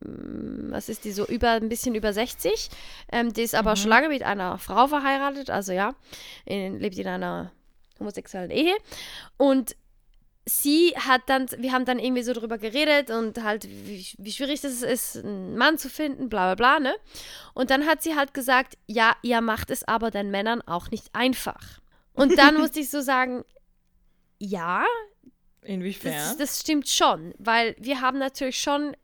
was 0.00 0.88
ist 0.88 1.04
die 1.04 1.12
so 1.12 1.26
über 1.26 1.50
ein 1.50 1.68
bisschen 1.68 1.94
über 1.94 2.12
60. 2.12 2.70
Ähm, 3.12 3.32
die 3.32 3.42
ist 3.42 3.54
aber 3.54 3.72
mhm. 3.72 3.76
schon 3.76 3.90
lange 3.90 4.08
mit 4.08 4.22
einer 4.22 4.58
Frau 4.58 4.86
verheiratet, 4.86 5.50
also 5.50 5.72
ja, 5.72 5.94
in, 6.46 6.78
lebt 6.78 6.98
in 6.98 7.06
einer 7.06 7.52
homosexuellen 7.98 8.50
Ehe. 8.50 8.74
Und 9.36 9.76
sie 10.46 10.94
hat 10.96 11.22
dann, 11.26 11.46
wir 11.58 11.72
haben 11.72 11.84
dann 11.84 11.98
irgendwie 11.98 12.22
so 12.22 12.32
drüber 12.32 12.58
geredet 12.58 13.10
und 13.10 13.42
halt, 13.42 13.68
wie, 13.68 14.06
wie 14.16 14.32
schwierig 14.32 14.60
das 14.62 14.82
ist, 14.82 15.18
einen 15.18 15.56
Mann 15.56 15.78
zu 15.78 15.88
finden, 15.88 16.28
bla 16.28 16.54
bla 16.54 16.78
bla, 16.78 16.80
ne? 16.80 16.94
Und 17.54 17.70
dann 17.70 17.86
hat 17.86 18.02
sie 18.02 18.16
halt 18.16 18.34
gesagt, 18.34 18.78
ja, 18.86 19.14
ihr 19.22 19.40
macht 19.40 19.70
es 19.70 19.86
aber 19.86 20.10
den 20.10 20.30
Männern 20.30 20.62
auch 20.62 20.90
nicht 20.90 21.14
einfach. 21.14 21.80
Und 22.14 22.38
dann 22.38 22.56
musste 22.58 22.80
ich 22.80 22.90
so 22.90 23.00
sagen, 23.00 23.44
ja. 24.38 24.84
Inwiefern? 25.62 26.12
Das, 26.12 26.38
das 26.38 26.60
stimmt 26.60 26.88
schon, 26.88 27.34
weil 27.38 27.76
wir 27.78 28.00
haben 28.00 28.18
natürlich 28.18 28.58
schon 28.58 28.96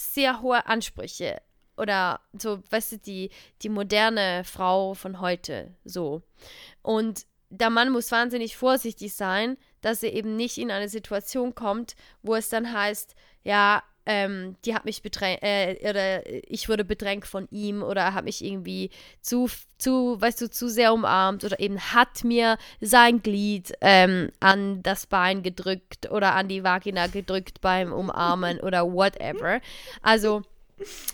sehr 0.00 0.42
hohe 0.42 0.66
Ansprüche. 0.66 1.40
Oder 1.76 2.20
so, 2.32 2.62
weißt 2.70 2.92
du, 2.92 2.98
die, 2.98 3.30
die 3.62 3.68
moderne 3.68 4.42
Frau 4.44 4.94
von 4.94 5.20
heute 5.20 5.74
so. 5.84 6.22
Und 6.82 7.26
der 7.48 7.70
Mann 7.70 7.90
muss 7.90 8.12
wahnsinnig 8.12 8.56
vorsichtig 8.56 9.14
sein, 9.14 9.56
dass 9.80 10.02
er 10.02 10.12
eben 10.12 10.36
nicht 10.36 10.58
in 10.58 10.70
eine 10.70 10.88
Situation 10.88 11.54
kommt, 11.54 11.96
wo 12.22 12.34
es 12.34 12.48
dann 12.48 12.72
heißt, 12.72 13.14
ja, 13.42 13.82
ähm, 14.06 14.56
die 14.64 14.74
hat 14.74 14.84
mich 14.84 15.02
bedrängt, 15.02 15.42
äh, 15.42 15.76
oder 15.88 16.26
ich 16.50 16.68
wurde 16.68 16.84
bedrängt 16.84 17.26
von 17.26 17.48
ihm 17.50 17.82
oder 17.82 18.14
hat 18.14 18.24
mich 18.24 18.44
irgendwie 18.44 18.90
zu, 19.20 19.48
zu, 19.78 20.20
weißt 20.20 20.40
du, 20.40 20.50
zu 20.50 20.68
sehr 20.68 20.92
umarmt 20.92 21.44
oder 21.44 21.60
eben 21.60 21.78
hat 21.78 22.24
mir 22.24 22.58
sein 22.80 23.22
Glied 23.22 23.72
ähm, 23.80 24.30
an 24.40 24.82
das 24.82 25.06
Bein 25.06 25.42
gedrückt 25.42 26.10
oder 26.10 26.34
an 26.34 26.48
die 26.48 26.64
Vagina 26.64 27.06
gedrückt 27.06 27.60
beim 27.60 27.92
Umarmen 27.92 28.60
oder 28.62 28.90
whatever. 28.92 29.60
Also, 30.02 30.42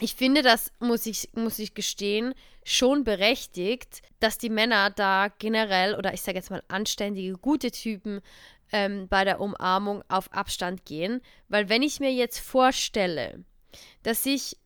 ich 0.01 0.15
finde, 0.15 0.43
das 0.43 0.71
muss 0.79 1.07
ich, 1.07 1.31
muss 1.35 1.59
ich 1.59 1.75
gestehen, 1.75 2.35
schon 2.65 3.05
berechtigt, 3.05 4.03
dass 4.21 4.39
die 4.39 4.51
Männer 4.51 4.91
da 4.91 5.29
generell 5.39 5.95
oder 5.95 6.13
ich 6.15 6.23
sage 6.23 6.39
jetzt 6.39 6.51
mal 6.51 6.63
anständige, 6.69 7.35
gute 7.35 7.71
Typen 7.71 8.21
ähm, 8.73 9.09
bei 9.09 9.25
der 9.25 9.41
Umarmung 9.41 10.03
auf 10.09 10.33
Abstand 10.33 10.85
gehen, 10.85 11.21
weil 11.49 11.69
wenn 11.69 11.83
ich 11.83 12.01
mir 12.01 12.13
jetzt 12.13 12.39
vorstelle, 12.39 13.45
dass 14.03 14.27
ich 14.27 14.57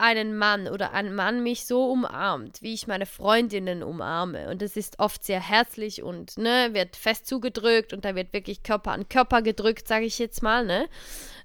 einen 0.00 0.36
Mann 0.36 0.66
oder 0.66 0.92
ein 0.92 1.14
Mann 1.14 1.42
mich 1.42 1.66
so 1.66 1.90
umarmt, 1.90 2.62
wie 2.62 2.72
ich 2.72 2.86
meine 2.86 3.04
Freundinnen 3.04 3.82
umarme. 3.82 4.48
Und 4.48 4.62
das 4.62 4.76
ist 4.76 4.98
oft 4.98 5.22
sehr 5.22 5.46
herzlich 5.46 6.02
und 6.02 6.38
ne, 6.38 6.70
wird 6.72 6.96
fest 6.96 7.26
zugedrückt 7.26 7.92
und 7.92 8.06
da 8.06 8.14
wird 8.14 8.32
wirklich 8.32 8.62
Körper 8.62 8.92
an 8.92 9.10
Körper 9.10 9.42
gedrückt, 9.42 9.86
sage 9.86 10.06
ich 10.06 10.18
jetzt 10.18 10.42
mal, 10.42 10.64
ne? 10.64 10.88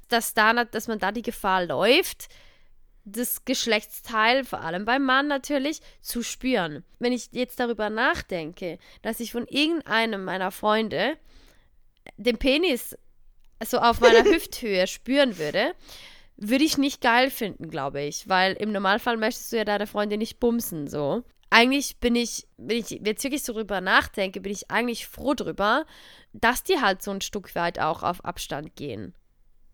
Dass, 0.08 0.34
da, 0.34 0.64
dass 0.64 0.88
man 0.88 1.00
da 1.00 1.12
die 1.12 1.22
Gefahr 1.22 1.66
läuft, 1.66 2.30
das 3.04 3.44
Geschlechtsteil, 3.44 4.46
vor 4.46 4.62
allem 4.62 4.86
beim 4.86 5.04
Mann 5.04 5.28
natürlich, 5.28 5.82
zu 6.02 6.24
spüren. 6.24 6.86
Wenn 6.98 7.12
ich 7.12 7.30
jetzt 7.34 7.60
darüber 7.60 7.90
nachdenke, 7.90 8.80
dass 9.02 9.20
ich 9.20 9.34
von 9.34 9.48
irgendeinem 9.48 10.24
meiner 10.24 10.52
Freunde 10.52 11.18
den 12.18 12.38
Penis 12.38 12.98
so 13.64 13.80
auf 13.80 14.02
meiner 14.02 14.24
Hüfthöhe 14.26 14.88
spüren 14.88 15.38
würde, 15.38 15.74
würde 16.38 16.64
ich 16.64 16.78
nicht 16.78 17.02
geil 17.02 17.30
finden, 17.30 17.70
glaube 17.70 18.02
ich. 18.02 18.28
Weil 18.28 18.54
im 18.54 18.72
Normalfall 18.72 19.18
möchtest 19.18 19.52
du 19.52 19.58
ja 19.58 19.66
deine 19.66 19.88
Freundin 19.88 20.20
nicht 20.20 20.40
bumsen, 20.40 20.88
so. 20.88 21.24
Eigentlich 21.50 22.00
bin 22.00 22.16
ich, 22.16 22.48
wenn 22.58 22.78
ich 22.78 22.90
jetzt 22.90 23.24
wirklich 23.24 23.44
so 23.44 23.54
drüber 23.54 23.80
nachdenke, 23.80 24.42
bin 24.42 24.52
ich 24.52 24.70
eigentlich 24.72 25.08
froh 25.08 25.36
drüber, 25.36 25.86
dass 26.34 26.64
die 26.64 26.82
halt 26.82 27.02
so 27.02 27.12
ein 27.12 27.22
Stück 27.22 27.56
weit 27.56 27.80
auch 27.80 28.04
auf 28.04 28.26
Abstand 28.26 28.76
gehen. 28.76 29.14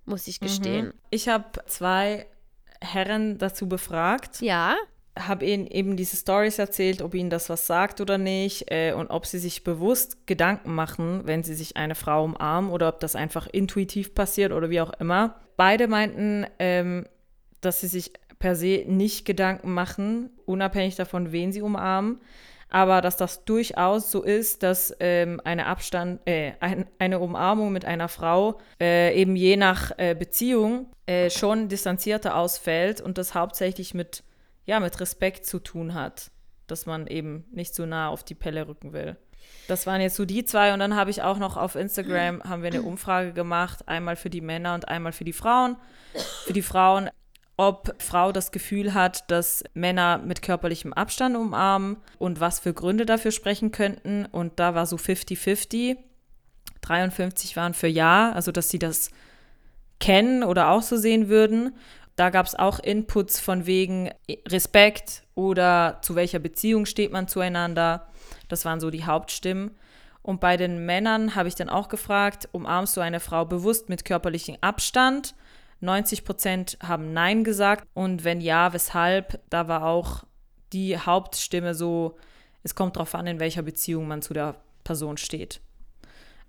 Muss 0.06 0.28
ich 0.28 0.40
gestehen. 0.40 0.88
Mhm. 0.88 0.94
Ich 1.10 1.28
habe 1.28 1.66
zwei 1.66 2.28
Herren 2.82 3.38
dazu 3.38 3.68
befragt. 3.68 4.42
Ja 4.42 4.76
habe 5.18 5.46
ihnen 5.46 5.68
eben 5.68 5.98
diese 5.98 6.16
Stories 6.16 6.58
erzählt, 6.58 7.02
ob 7.02 7.14
ihnen 7.14 7.30
das 7.30 7.50
was 7.50 7.68
sagt 7.68 8.00
oder 8.00 8.18
nicht 8.18 8.72
äh, 8.72 8.94
und 8.94 9.10
ob 9.10 9.26
sie 9.26 9.40
sich 9.40 9.64
bewusst 9.64 10.26
Gedanken 10.26 10.74
machen, 10.74 11.22
wenn 11.26 11.44
sie 11.44 11.54
sich 11.54 11.76
eine 11.78 11.96
Frau 11.96 12.24
umarmen 12.24 12.72
oder 12.72 12.88
ob 12.88 13.00
das 13.00 13.16
einfach 13.16 13.48
intuitiv 13.48 14.16
passiert 14.16 14.52
oder 14.54 14.70
wie 14.70 14.82
auch 14.82 14.94
immer. 15.00 15.42
Beide 15.58 15.88
meinten, 15.88 16.46
ähm, 16.60 17.06
dass 17.60 17.82
sie 17.82 17.88
sich 17.88 18.14
per 18.40 18.56
se 18.56 18.86
nicht 18.88 19.26
Gedanken 19.26 19.74
machen, 19.74 20.32
unabhängig 20.46 20.96
davon, 20.96 21.32
wen 21.32 21.52
sie 21.52 21.62
umarmen, 21.62 22.20
aber 22.70 23.02
dass 23.02 23.18
das 23.18 23.44
durchaus 23.44 24.12
so 24.12 24.24
ist, 24.24 24.64
dass 24.64 24.96
ähm, 25.02 25.42
eine 25.44 25.66
Abstand, 25.66 26.22
äh, 26.26 26.54
ein, 26.62 26.86
eine 27.00 27.20
Umarmung 27.20 27.74
mit 27.74 27.84
einer 27.84 28.08
Frau 28.08 28.60
äh, 28.80 29.14
eben 29.14 29.36
je 29.36 29.58
nach 29.58 29.92
äh, 29.98 30.16
Beziehung 30.16 30.88
äh, 31.06 31.30
schon 31.30 31.68
distanzierter 31.68 32.38
ausfällt 32.38 33.02
und 33.02 33.18
das 33.18 33.36
hauptsächlich 33.36 33.94
mit 33.94 34.24
ja, 34.66 34.80
mit 34.80 35.00
Respekt 35.00 35.46
zu 35.46 35.60
tun 35.60 35.94
hat, 35.94 36.32
dass 36.68 36.86
man 36.86 37.08
eben 37.08 37.46
nicht 37.52 37.76
so 37.76 37.86
nah 37.86 38.10
auf 38.10 38.24
die 38.24 38.36
Pelle 38.36 38.68
rücken 38.68 38.94
will. 38.94 39.18
Das 39.68 39.88
waren 39.88 40.02
jetzt 40.02 40.16
so 40.16 40.26
die 40.26 40.46
zwei 40.46 40.74
und 40.74 40.80
dann 40.80 40.96
habe 40.96 41.10
ich 41.10 41.22
auch 41.22 41.38
noch 41.38 41.58
auf 41.58 41.76
Instagram 41.76 42.44
haben 42.48 42.64
wir 42.64 42.70
eine 42.70 42.84
Umfrage 42.84 43.34
gemacht, 43.34 43.88
einmal 43.88 44.16
für 44.16 44.30
die 44.30 44.42
Männer 44.42 44.76
und 44.76 44.88
einmal 44.88 45.12
für 45.12 45.24
die 45.24 45.34
Frauen. 45.34 45.78
Für 46.46 46.54
die 46.54 46.62
Frauen, 46.62 47.10
ob 47.58 47.96
Frau 48.02 48.32
das 48.32 48.52
Gefühl 48.52 48.94
hat, 48.94 49.30
dass 49.30 49.64
Männer 49.74 50.18
mit 50.18 50.42
körperlichem 50.42 50.94
Abstand 50.94 51.36
umarmen 51.38 51.98
und 52.18 52.40
was 52.40 52.60
für 52.60 52.74
Gründe 52.74 53.06
dafür 53.06 53.32
sprechen 53.32 53.72
könnten 53.72 54.26
und 54.26 54.60
da 54.60 54.76
war 54.76 54.86
so 54.86 54.96
50-50. 54.96 55.98
53 56.82 57.56
waren 57.56 57.74
für 57.76 57.88
ja, 57.88 58.32
also 58.32 58.52
dass 58.52 58.70
sie 58.70 58.80
das 58.80 59.12
kennen 60.00 60.44
oder 60.44 60.70
auch 60.70 60.82
so 60.82 60.98
sehen 60.98 61.30
würden 61.30 61.76
da 62.22 62.30
gab 62.30 62.46
es 62.46 62.54
auch 62.54 62.78
Inputs 62.78 63.40
von 63.40 63.66
wegen 63.66 64.12
Respekt 64.48 65.24
oder 65.34 65.98
zu 66.04 66.14
welcher 66.14 66.38
Beziehung 66.38 66.86
steht 66.86 67.12
man 67.12 67.28
zueinander. 67.28 68.10
Das 68.48 68.64
waren 68.64 68.80
so 68.80 68.92
die 68.92 69.06
Hauptstimmen. 69.06 69.72
Und 70.22 70.40
bei 70.40 70.56
den 70.56 70.86
Männern 70.86 71.34
habe 71.34 71.48
ich 71.48 71.56
dann 71.56 71.68
auch 71.68 71.90
gefragt, 71.90 72.48
umarmst 72.52 72.96
du 72.96 73.02
eine 73.02 73.20
Frau 73.22 73.46
bewusst 73.46 73.90
mit 73.90 74.06
körperlichem 74.06 74.56
Abstand? 74.62 75.34
90 75.80 76.24
Prozent 76.24 76.78
haben 76.84 77.12
Nein 77.12 77.44
gesagt. 77.44 77.88
Und 77.96 78.24
wenn 78.24 78.40
ja, 78.40 78.72
weshalb? 78.72 79.42
Da 79.50 79.68
war 79.68 79.84
auch 79.84 80.24
die 80.74 81.00
Hauptstimme 81.00 81.74
so, 81.74 82.20
es 82.62 82.76
kommt 82.76 82.98
darauf 82.98 83.16
an, 83.16 83.26
in 83.26 83.40
welcher 83.40 83.64
Beziehung 83.64 84.08
man 84.08 84.22
zu 84.22 84.36
der 84.36 84.58
Person 84.84 85.18
steht. 85.18 85.60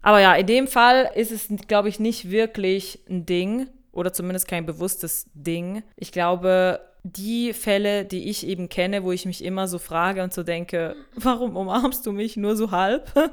Aber 0.03 0.21
ja, 0.21 0.35
in 0.35 0.47
dem 0.47 0.69
Fall 0.69 1.11
ist 1.15 1.33
es, 1.33 1.49
glaube 1.67 1.89
ich, 1.89 1.99
nicht 1.99 2.31
wirklich 2.31 2.99
ein 3.09 3.25
Ding 3.25 3.69
oder 3.93 4.13
zumindest 4.13 4.49
kein 4.49 4.67
bewusstes 4.67 5.27
Ding. 5.35 5.83
Ich 5.97 6.13
glaube, 6.13 6.81
die 7.05 7.53
Fälle, 7.53 8.05
die 8.05 8.31
ich 8.31 8.47
eben 8.47 8.69
kenne, 8.69 9.05
wo 9.05 9.13
ich 9.13 9.27
mich 9.27 9.45
immer 9.45 9.69
so 9.69 9.79
frage 9.79 10.23
und 10.23 10.33
so 10.33 10.43
denke, 10.43 10.97
warum 11.15 11.57
umarmst 11.57 12.07
du 12.07 12.13
mich 12.13 12.37
nur 12.37 12.57
so 12.57 12.71
halb? 12.71 13.13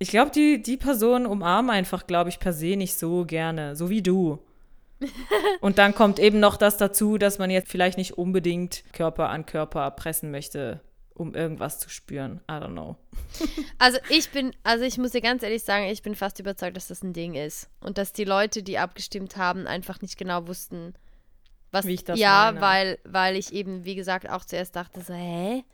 Ich 0.00 0.10
glaube, 0.10 0.32
die, 0.32 0.60
die 0.60 0.76
Person 0.76 1.24
umarmen 1.24 1.70
einfach, 1.70 2.08
glaube 2.08 2.28
ich, 2.28 2.40
per 2.40 2.52
se 2.52 2.76
nicht 2.76 2.98
so 2.98 3.24
gerne, 3.24 3.76
so 3.76 3.90
wie 3.90 4.02
du. 4.02 4.40
Und 5.60 5.78
dann 5.78 5.94
kommt 5.94 6.18
eben 6.18 6.40
noch 6.40 6.56
das 6.56 6.76
dazu, 6.76 7.16
dass 7.16 7.38
man 7.38 7.48
jetzt 7.48 7.70
vielleicht 7.70 7.96
nicht 7.96 8.18
unbedingt 8.18 8.82
Körper 8.92 9.30
an 9.30 9.46
Körper 9.46 9.90
pressen 9.92 10.32
möchte, 10.32 10.80
um 11.14 11.34
irgendwas 11.34 11.78
zu 11.78 11.88
spüren. 11.88 12.40
I 12.50 12.54
don't 12.54 12.72
know. 12.72 12.96
Also 13.78 13.98
ich 14.08 14.30
bin, 14.30 14.54
also 14.62 14.84
ich 14.84 14.98
muss 14.98 15.10
dir 15.12 15.20
ganz 15.20 15.42
ehrlich 15.42 15.62
sagen, 15.62 15.86
ich 15.86 16.02
bin 16.02 16.14
fast 16.14 16.38
überzeugt, 16.40 16.76
dass 16.76 16.88
das 16.88 17.02
ein 17.02 17.12
Ding 17.12 17.34
ist. 17.34 17.68
Und 17.80 17.98
dass 17.98 18.12
die 18.12 18.24
Leute, 18.24 18.62
die 18.62 18.78
abgestimmt 18.78 19.36
haben, 19.36 19.66
einfach 19.66 20.00
nicht 20.00 20.16
genau 20.16 20.46
wussten, 20.46 20.94
was. 21.70 21.86
Wie 21.86 21.94
ich 21.94 22.04
das 22.04 22.18
Ja, 22.18 22.46
meine. 22.46 22.60
weil, 22.60 22.98
weil 23.04 23.36
ich 23.36 23.52
eben, 23.52 23.84
wie 23.84 23.94
gesagt, 23.94 24.28
auch 24.30 24.44
zuerst 24.44 24.74
dachte 24.76 25.00
so, 25.02 25.12
hä? 25.14 25.64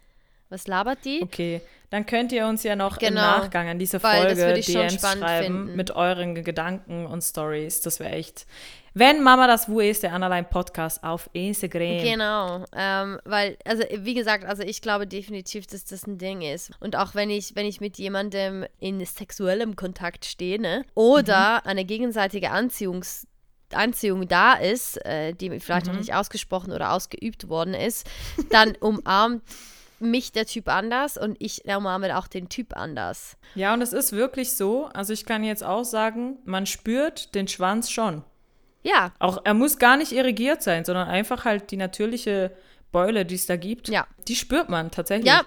Was 0.51 0.67
labert 0.67 1.05
die? 1.05 1.21
Okay, 1.23 1.61
dann 1.91 2.07
könnt 2.07 2.33
ihr 2.33 2.47
uns 2.47 2.65
ja 2.65 2.75
noch 2.75 2.97
im 2.99 3.09
Genau, 3.09 3.21
Nachgang 3.21 3.69
an 3.69 3.79
diese 3.79 4.01
Folge 4.01 4.55
DMs 4.55 5.01
schreiben 5.01 5.45
finden. 5.45 5.77
mit 5.77 5.93
euren 5.93 6.35
Gedanken 6.35 7.07
und 7.07 7.23
Stories. 7.23 7.81
Das 7.81 8.01
wäre 8.01 8.11
echt. 8.11 8.47
Wenn 8.93 9.23
Mama 9.23 9.47
das 9.47 9.69
Wu 9.69 9.79
ist, 9.79 10.03
der 10.03 10.13
Annaline 10.13 10.49
Podcast 10.51 11.05
auf 11.05 11.31
Instagram. 11.33 12.03
Genau, 12.03 12.65
ähm, 12.77 13.21
weil, 13.25 13.57
also 13.65 13.85
wie 13.99 14.15
gesagt, 14.15 14.45
also 14.45 14.65
ich 14.65 14.83
glaube 14.83 15.07
definitiv, 15.07 15.69
dass 15.69 15.85
das 15.85 16.09
ein 16.09 16.19
Ding 16.19 16.43
ist. 16.43 16.73
Und 16.81 16.97
auch 16.97 17.15
wenn 17.15 17.31
ich, 17.31 17.55
wenn 17.55 17.67
ich 17.67 17.81
mit 17.81 17.99
jemandem 17.99 18.67
in 18.81 19.05
sexuellem 19.07 19.77
Kontakt 19.77 20.25
stehe, 20.25 20.61
ne, 20.61 20.85
oder 20.95 21.65
eine 21.65 21.85
gegenseitige 21.85 22.51
Anziehungs 22.51 23.29
Anziehung 23.73 24.27
da 24.27 24.55
ist, 24.55 24.97
äh, 25.07 25.33
die 25.33 25.61
vielleicht 25.61 25.87
noch 25.87 25.95
nicht 25.95 26.13
ausgesprochen 26.13 26.73
oder 26.73 26.93
ausgeübt 26.93 27.49
worden 27.49 27.75
ist, 27.75 28.05
dann 28.51 28.75
umarmt 28.81 29.43
mich 30.01 30.33
der 30.33 30.47
Typ 30.47 30.69
anders 30.69 31.17
und 31.17 31.37
ich 31.41 31.65
umarme 31.65 32.17
auch 32.19 32.27
den 32.27 32.49
Typ 32.49 32.77
anders. 32.77 33.37
Ja, 33.55 33.75
und 33.75 33.83
es 33.83 33.93
ist 33.93 34.13
wirklich 34.13 34.55
so. 34.57 34.87
Also 34.95 35.13
ich 35.13 35.25
kann 35.27 35.45
jetzt 35.45 35.63
auch 35.65 35.85
sagen, 35.85 36.39
man 36.45 36.67
spürt 36.67 37.35
den 37.35 37.49
Schwanz 37.49 37.91
schon. 37.91 38.25
Ja, 38.83 39.13
Auch 39.19 39.43
er 39.45 39.53
muss 39.55 39.79
gar 39.79 39.97
nicht 39.99 40.13
irrigiert 40.13 40.63
sein, 40.63 40.85
sondern 40.87 41.07
einfach 41.09 41.45
halt 41.45 41.71
die 41.71 41.77
natürliche 41.77 42.51
Beule, 42.93 43.27
die 43.27 43.35
es 43.35 43.45
da 43.47 43.57
gibt. 43.57 43.89
Ja. 43.89 44.07
Die 44.27 44.35
spürt 44.35 44.71
man 44.71 44.91
tatsächlich. 44.91 45.27
ja, 45.27 45.43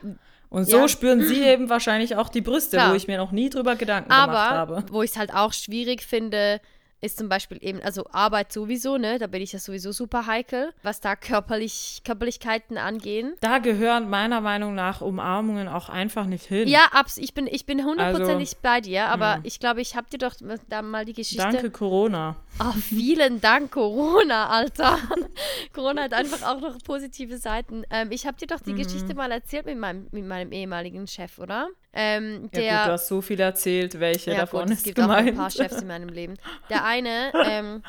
Und 0.50 0.66
so 0.66 0.78
ja. 0.82 0.88
spüren 0.88 1.22
sie 1.24 1.42
eben 1.44 1.68
wahrscheinlich 1.70 2.16
auch 2.16 2.30
die 2.30 2.42
Brüste, 2.42 2.78
Klar. 2.78 2.92
wo 2.92 2.96
ich 2.96 3.08
mir 3.08 3.18
noch 3.18 3.32
nie 3.32 3.50
drüber 3.50 3.76
Gedanken 3.76 4.10
gemacht 4.10 4.30
Aber 4.30 4.50
habe. 4.50 4.84
wo 4.92 5.02
ich 5.02 5.12
es 5.12 5.18
halt 5.18 5.34
auch 5.34 5.52
schwierig 5.52 6.04
finde, 6.04 6.62
ist 7.04 7.18
zum 7.18 7.30
Beispiel 7.30 7.58
eben, 7.62 7.82
also 7.82 8.06
Arbeit 8.12 8.52
sowieso, 8.54 8.98
ne? 8.98 9.20
Da 9.20 9.28
bin 9.28 9.42
ich 9.42 9.52
ja 9.54 9.60
sowieso 9.60 9.92
super 9.92 10.26
heikel, 10.26 10.74
was 10.84 11.02
da 11.02 11.16
körperlich, 11.16 12.02
Körperlichkeiten 12.06 12.78
angehen. 12.78 13.34
Da 13.42 13.60
gehören 13.60 14.10
meiner 14.10 14.42
Meinung 14.42 14.74
nach 14.76 15.02
Umarmungen 15.02 15.68
auch 15.68 15.90
einfach 15.90 16.26
nicht 16.26 16.46
hin. 16.46 16.68
Ja, 16.68 16.88
abs 16.92 17.18
ich 17.18 17.34
bin, 17.34 17.48
ich 17.48 17.66
bin 17.66 17.84
hundertprozentig 17.84 18.50
Also, 18.50 18.58
bei 18.62 18.82
dir, 18.82 19.08
aber 19.08 19.40
ich 19.44 19.60
glaube, 19.60 19.82
ich 19.82 19.96
habe 19.96 20.10
dir 20.10 20.18
doch 20.18 20.36
da 20.70 20.82
mal 20.82 21.06
die 21.06 21.14
Geschichte. 21.14 21.44
Danke, 21.44 21.70
Corona. 21.72 22.36
Oh, 22.60 22.72
vielen 22.72 23.42
Dank, 23.42 23.72
Corona, 23.72 24.48
Alter. 24.50 24.98
Corona 25.74 26.04
hat 26.04 26.14
einfach 26.14 26.44
auch 26.44 26.62
noch 26.62 26.78
positive 26.84 27.38
Seiten. 27.38 27.84
Ähm, 27.90 28.12
ich 28.12 28.26
habe 28.26 28.38
dir 28.38 28.48
doch 28.48 28.60
die 28.62 28.74
Mhm. 28.74 28.78
Geschichte 28.78 29.14
mal 29.16 29.32
erzählt 29.32 29.66
mit 29.66 29.78
meinem, 29.78 30.08
mit 30.12 30.26
meinem 30.26 30.52
ehemaligen 30.52 31.08
Chef, 31.08 31.40
oder? 31.40 31.68
Ähm, 31.94 32.50
Ja, 32.54 32.60
der, 32.60 32.78
gut, 32.80 32.88
du 32.88 32.92
hast 32.94 33.08
so 33.08 33.22
viel 33.22 33.40
erzählt, 33.40 34.00
welche 34.00 34.32
ja, 34.32 34.38
davon 34.42 34.64
gut, 34.64 34.72
es 34.72 34.78
ist 34.80 34.84
gibt 34.86 35.00
auch 35.00 35.04
gemeint. 35.04 35.28
ein 35.30 35.36
paar 35.36 35.52
Chefs 35.52 35.82
in 35.82 35.88
meinem 35.88 36.10
Leben. 36.10 36.38
Der 36.70 36.84
eine, 36.86 37.32
ähm, 37.48 37.84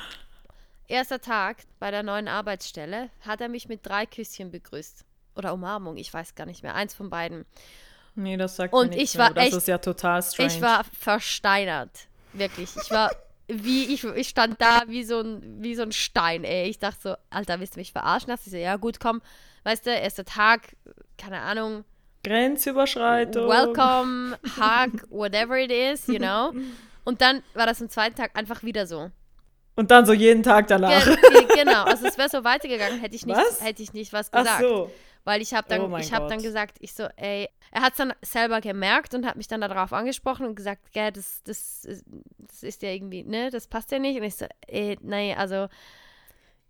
erster 0.88 1.20
Tag 1.20 1.58
bei 1.78 1.90
der 1.90 2.02
neuen 2.02 2.28
Arbeitsstelle, 2.28 3.10
hat 3.22 3.40
er 3.40 3.48
mich 3.48 3.68
mit 3.68 3.86
drei 3.86 4.06
Küsschen 4.06 4.50
begrüßt. 4.50 5.04
Oder 5.36 5.52
Umarmung, 5.54 5.96
ich 5.96 6.12
weiß 6.12 6.34
gar 6.34 6.46
nicht 6.46 6.62
mehr. 6.62 6.74
Eins 6.74 6.94
von 6.94 7.10
beiden. 7.10 7.44
Nee, 8.14 8.36
das 8.36 8.56
sagt 8.56 8.72
Und 8.72 8.90
mir 8.90 9.02
ich 9.02 9.16
war 9.18 9.26
mehr. 9.30 9.34
Das 9.34 9.44
echt- 9.46 9.56
ist 9.56 9.68
ja 9.68 9.78
total 9.78 10.22
strange. 10.22 10.52
Ich 10.52 10.60
war 10.60 10.84
versteinert. 10.84 11.90
Wirklich. 12.32 12.70
Ich 12.76 12.90
war 12.90 13.10
wie, 13.48 13.92
ich, 13.92 14.04
ich 14.04 14.28
stand 14.28 14.60
da 14.60 14.82
wie 14.86 15.04
so, 15.04 15.20
ein, 15.20 15.62
wie 15.62 15.74
so 15.74 15.82
ein 15.82 15.92
Stein, 15.92 16.44
ey. 16.44 16.68
Ich 16.68 16.78
dachte 16.78 16.98
so, 17.02 17.14
Alter, 17.30 17.58
willst 17.60 17.74
du 17.76 17.80
mich 17.80 17.92
verarschen? 17.92 18.32
Ich 18.32 18.50
so, 18.50 18.56
ja 18.56 18.76
gut, 18.76 19.00
komm. 19.00 19.20
Weißt 19.64 19.84
du, 19.86 19.90
erster 19.90 20.24
Tag, 20.24 20.76
keine 21.18 21.40
Ahnung, 21.40 21.84
Grenzüberschreitung. 22.24 23.48
welcome, 23.48 24.36
hug, 24.56 25.02
whatever 25.10 25.56
it 25.58 25.70
is, 25.70 26.06
you 26.06 26.18
know. 26.18 26.52
Und 27.04 27.20
dann 27.20 27.42
war 27.54 27.66
das 27.66 27.80
am 27.82 27.88
zweiten 27.88 28.16
Tag 28.16 28.36
einfach 28.36 28.62
wieder 28.62 28.86
so. 28.86 29.10
Und 29.76 29.90
dann 29.90 30.06
so 30.06 30.12
jeden 30.12 30.42
Tag 30.42 30.68
danach. 30.68 31.04
Ge 31.04 31.16
ge 31.32 31.46
genau, 31.64 31.84
also 31.84 32.06
es 32.06 32.16
wäre 32.16 32.28
so 32.28 32.44
weitergegangen, 32.44 33.00
hätte 33.00 33.16
ich 33.16 33.26
nicht, 33.26 33.36
Was? 33.36 33.60
hätte 33.62 33.82
ich 33.82 33.92
nicht 33.92 34.12
was 34.12 34.32
Ach 34.32 34.42
gesagt. 34.42 34.60
so. 34.62 34.90
Weil 35.26 35.40
ich 35.40 35.54
habe 35.54 35.66
dann, 35.68 35.80
Oh 35.80 35.98
habe 35.98 36.28
dann 36.28 36.42
gesagt, 36.42 36.76
ich 36.80 36.92
so, 36.92 37.04
ey, 37.16 37.48
er 37.72 37.80
hat 37.82 37.92
es 37.92 37.96
dann 37.98 38.12
selber 38.22 38.60
gemerkt 38.60 39.14
und 39.14 39.24
hat 39.26 39.36
mich 39.36 39.48
dann 39.48 39.62
darauf 39.62 39.92
angesprochen 39.94 40.44
und 40.46 40.54
gesagt, 40.54 40.92
gell, 40.92 41.12
das, 41.12 41.42
das, 41.44 41.84
ist- 41.86 42.04
das 42.38 42.62
ist 42.62 42.82
ja 42.82 42.90
irgendwie, 42.90 43.24
ne, 43.24 43.50
das 43.50 43.66
passt 43.66 43.90
ja 43.90 43.98
nicht. 43.98 44.18
Und 44.18 44.24
ich 44.24 44.36
so, 44.36 44.46
ey, 44.66 44.98
nee, 45.00 45.34
also 45.34 45.68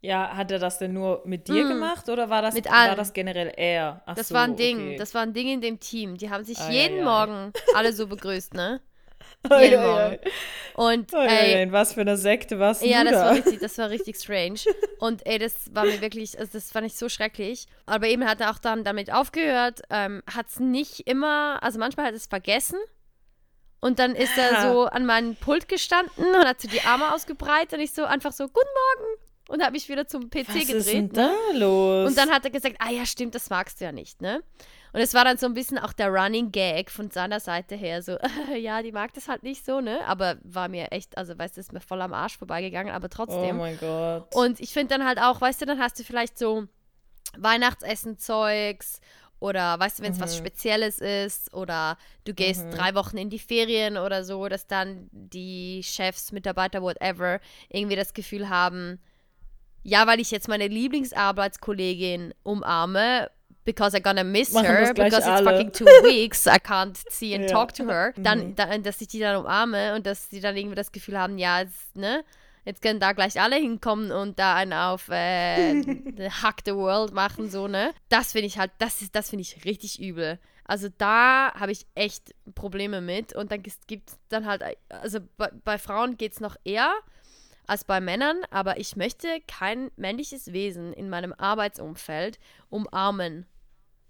Ja, 0.04 0.36
hat 0.36 0.50
er 0.50 0.58
das 0.58 0.78
denn 0.78 0.92
nur 0.92 1.22
mit 1.24 1.48
dir 1.48 1.66
gemacht 1.66 2.08
oder 2.10 2.28
war 2.28 2.42
das, 2.42 2.54
Mm. 2.54 2.58
Mit 2.58 2.70
war 2.70 2.94
das 2.96 3.12
generell 3.14 3.52
er? 3.56 4.02
Ach 4.06 4.14
das 4.14 4.28
so, 4.28 4.34
war 4.34 4.42
ein 4.44 4.56
Ding, 4.56 4.76
okay. 4.88 4.96
das 4.96 5.14
war 5.14 5.22
ein 5.22 5.32
Ding 5.32 5.48
in 5.48 5.60
dem 5.62 5.80
Team. 5.80 6.18
Die 6.18 6.28
haben 6.30 6.44
sich 6.44 6.58
Ei, 6.60 6.72
jeden 6.72 6.98
ei, 6.98 7.00
ei. 7.00 7.04
Morgen 7.04 7.52
alle 7.74 7.92
so 7.92 8.06
begrüßt, 8.06 8.52
ne? 8.54 8.80
Jeden 9.60 9.80
ei, 9.80 9.86
Morgen. 9.86 10.18
ei. 10.18 10.20
Und 10.74 11.14
ei, 11.14 11.26
ey, 11.26 11.62
in 11.62 11.72
was 11.72 11.94
für 11.94 12.02
eine 12.02 12.16
Sekte 12.18 12.58
warst 12.58 12.84
Ja, 12.84 13.02
du 13.04 13.10
das 13.10 13.18
da? 13.18 13.24
war, 13.26 13.34
richtig, 13.34 13.58
das 13.60 13.78
war 13.78 13.88
richtig 13.90 14.16
strange. 14.16 14.60
Und 14.98 15.26
ey, 15.26 15.38
das 15.38 15.54
war 15.74 15.84
mir 15.86 16.00
wirklich, 16.02 16.38
also 16.38 16.50
das 16.52 16.70
fand 16.70 16.86
ich 16.86 16.96
so 16.96 17.08
schrecklich. 17.08 17.66
Aber 17.86 18.06
eben 18.06 18.26
hat 18.28 18.40
er 18.42 18.50
auch 18.50 18.58
dann 18.58 18.84
damit 18.84 19.10
aufgehört, 19.12 19.80
ähm, 19.88 20.22
hat 20.34 20.48
es 20.48 20.60
nicht 20.60 21.00
immer, 21.08 21.62
also 21.62 21.78
manchmal 21.78 22.06
hat 22.06 22.12
er 22.12 22.16
es 22.18 22.26
vergessen. 22.26 22.78
Und 23.80 23.98
dann 23.98 24.14
ist 24.14 24.36
er 24.38 24.58
Ah. 24.58 24.72
so 24.72 24.84
an 24.84 25.04
meinem 25.06 25.36
Pult 25.36 25.68
gestanden 25.68 26.34
und 26.34 26.44
hat 26.46 26.60
so 26.60 26.68
die 26.68 26.80
Arme 26.82 27.12
ausgebreitet 27.14 27.74
und 27.74 27.80
ich 27.80 27.92
so 27.92 28.04
einfach 28.04 28.32
so, 28.32 28.44
guten 28.44 28.58
Morgen. 28.98 29.20
Und 29.48 29.62
habe 29.62 29.72
mich 29.72 29.88
wieder 29.90 30.06
zum 30.06 30.30
PC 30.30 30.48
was 30.48 30.56
ist 30.56 30.66
gedreht. 30.68 31.16
denn 31.16 31.26
ne? 31.26 31.34
da 31.52 31.58
los? 31.58 32.08
Und 32.08 32.16
dann 32.16 32.30
hat 32.30 32.44
er 32.44 32.50
gesagt, 32.50 32.76
ah 32.78 32.90
ja, 32.90 33.04
stimmt, 33.04 33.34
das 33.34 33.50
magst 33.50 33.80
du 33.80 33.84
ja 33.84 33.92
nicht, 33.92 34.22
ne? 34.22 34.42
Und 34.94 35.00
es 35.00 35.12
war 35.12 35.24
dann 35.24 35.36
so 35.36 35.46
ein 35.46 35.54
bisschen 35.54 35.76
auch 35.78 35.92
der 35.92 36.08
Running 36.08 36.50
Gag 36.50 36.90
von 36.90 37.10
seiner 37.10 37.40
Seite 37.40 37.74
her, 37.74 38.00
so, 38.00 38.16
ja, 38.56 38.80
die 38.80 38.92
mag 38.92 39.12
das 39.12 39.28
halt 39.28 39.42
nicht 39.42 39.64
so, 39.64 39.80
ne? 39.80 40.00
Aber 40.06 40.38
war 40.44 40.68
mir 40.68 40.92
echt, 40.92 41.18
also 41.18 41.36
weißt 41.36 41.56
du, 41.56 41.60
ist 41.60 41.72
mir 41.74 41.80
voll 41.80 42.00
am 42.00 42.14
Arsch 42.14 42.38
vorbeigegangen, 42.38 42.94
aber 42.94 43.06
oh 43.06 43.14
trotzdem. 43.14 43.58
mein 43.58 43.78
Gott. 43.78 44.34
Und 44.34 44.60
ich 44.60 44.72
finde 44.72 44.96
dann 44.96 45.06
halt 45.06 45.18
auch, 45.20 45.40
weißt 45.40 45.60
du, 45.60 45.66
dann 45.66 45.78
hast 45.78 45.98
du 45.98 46.04
vielleicht 46.04 46.38
so 46.38 46.66
Weihnachtsessen-Zeugs 47.36 49.00
oder 49.40 49.78
weißt 49.78 49.98
du, 49.98 50.04
wenn 50.04 50.12
es 50.12 50.20
was 50.20 50.38
Spezielles 50.38 51.00
ist 51.00 51.52
oder 51.52 51.98
du 52.24 52.32
gehst 52.32 52.64
drei 52.70 52.94
Wochen 52.94 53.18
in 53.18 53.28
die 53.28 53.38
Ferien 53.38 53.98
oder 53.98 54.24
so, 54.24 54.48
dass 54.48 54.66
dann 54.66 55.08
die 55.10 55.82
Chefs, 55.82 56.32
Mitarbeiter, 56.32 56.80
whatever, 56.80 57.40
irgendwie 57.68 57.96
das 57.96 58.14
Gefühl 58.14 58.48
haben, 58.48 59.00
ja, 59.84 60.06
weil 60.08 60.18
ich 60.18 60.30
jetzt 60.32 60.48
meine 60.48 60.66
Lieblingsarbeitskollegin 61.38 62.34
umarme, 62.42 63.30
because 63.64 63.96
I'm 63.96 64.02
gonna 64.02 64.24
miss 64.24 64.52
Machen 64.52 64.66
her, 64.66 64.92
because 64.94 65.16
it's 65.18 65.26
alle. 65.26 65.44
fucking 65.44 65.72
two 65.72 65.84
weeks, 66.02 66.46
I 66.46 66.58
can't 66.58 66.96
see 67.10 67.34
and 67.34 67.44
Ja. 67.48 67.50
talk 67.56 67.72
to 67.74 67.86
her, 67.86 68.12
dann, 68.16 68.54
dann, 68.56 68.82
dass 68.82 69.00
ich 69.00 69.08
die 69.08 69.20
dann 69.20 69.36
umarme 69.36 69.94
und 69.94 70.06
dass 70.06 70.28
sie 70.30 70.40
dann 70.40 70.56
irgendwie 70.56 70.74
das 70.74 70.92
Gefühl 70.92 71.18
haben, 71.18 71.38
ja, 71.38 71.60
jetzt, 71.60 71.96
ne, 71.96 72.24
jetzt 72.66 72.82
können 72.82 73.00
da 73.00 73.12
gleich 73.12 73.40
alle 73.40 73.56
hinkommen 73.56 74.10
und 74.12 74.38
da 74.38 74.54
einen 74.56 74.72
auf 74.74 75.08
äh, 75.08 75.74
Hack 76.42 76.60
the 76.66 76.74
World 76.74 77.12
machen, 77.14 77.50
so, 77.50 77.68
ne. 77.68 77.92
Das 78.08 78.32
finde 78.32 78.46
ich 78.48 78.58
halt, 78.58 78.72
das 78.78 79.00
ist, 79.02 79.14
das 79.14 79.30
finde 79.30 79.42
ich 79.42 79.64
richtig 79.64 80.00
übel. 80.00 80.38
Also 80.66 80.88
da 80.96 81.52
habe 81.54 81.72
ich 81.72 81.86
echt 81.94 82.34
Probleme 82.54 83.02
mit 83.02 83.34
und 83.34 83.52
dann 83.52 83.62
gibt 83.62 84.08
es 84.08 84.18
dann 84.30 84.46
halt, 84.46 84.62
also 84.88 85.18
bei, 85.36 85.50
bei 85.62 85.76
Frauen 85.78 86.16
geht 86.16 86.32
es 86.32 86.40
noch 86.40 86.56
eher 86.64 86.90
als 87.66 87.84
bei 87.84 88.00
Männern, 88.00 88.38
aber 88.50 88.78
ich 88.78 88.96
möchte 88.96 89.28
kein 89.46 89.90
männliches 89.96 90.52
Wesen 90.52 90.92
in 90.92 91.08
meinem 91.10 91.32
Arbeitsumfeld 91.36 92.38
umarmen. 92.70 93.46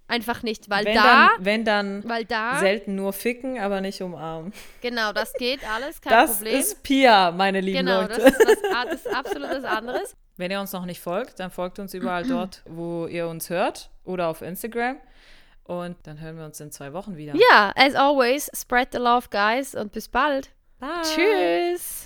Einfach 0.07 0.43
nicht, 0.43 0.69
weil 0.69 0.85
wenn, 0.85 0.95
da, 0.97 1.03
dann, 1.03 1.45
wenn 1.45 1.65
dann 1.65 2.09
weil 2.09 2.27
da, 2.27 2.59
selten 2.59 2.95
nur 2.95 3.15
ficken, 3.15 3.59
aber 3.59 3.81
nicht 3.81 4.03
umarmen. 4.03 4.53
genau, 4.83 5.13
das 5.13 5.33
geht 5.33 5.61
alles, 5.69 6.01
kein 6.01 6.13
Das 6.13 6.37
Problem. 6.37 6.61
ist 6.61 6.83
Pia, 6.83 7.31
meine 7.31 7.61
lieben 7.63 7.87
genau, 7.87 8.03
Leute. 8.03 8.21
das 8.21 8.35
ist, 8.35 8.65
ah, 8.75 8.85
das 8.85 8.95
ist 9.07 9.15
absolut 9.15 9.49
was 9.51 9.65
anderes. 9.65 10.15
Wenn 10.37 10.51
ihr 10.51 10.61
uns 10.61 10.73
noch 10.73 10.85
nicht 10.85 11.01
folgt, 11.01 11.41
dann 11.41 11.51
folgt 11.51 11.79
uns 11.79 11.95
überall 11.95 12.25
dort, 12.25 12.63
wo 12.67 13.07
ihr 13.07 13.29
uns 13.29 13.49
hört 13.51 13.91
oder 14.05 14.29
auf 14.29 14.43
Instagram. 14.43 14.99
Und 15.63 15.97
dann 16.07 16.21
hören 16.21 16.37
wir 16.37 16.45
uns 16.45 16.61
in 16.61 16.71
zwei 16.71 16.93
Wochen 16.93 17.17
wieder. 17.17 17.35
Ja, 17.37 17.73
as 17.75 17.95
always, 17.95 18.51
spread 18.55 18.89
the 18.93 18.99
love, 18.99 19.29
guys, 19.31 19.75
und 19.75 19.93
bis 19.93 20.09
bald. 20.09 20.51
Bye. 20.79 21.03
Tschüss. 21.03 22.04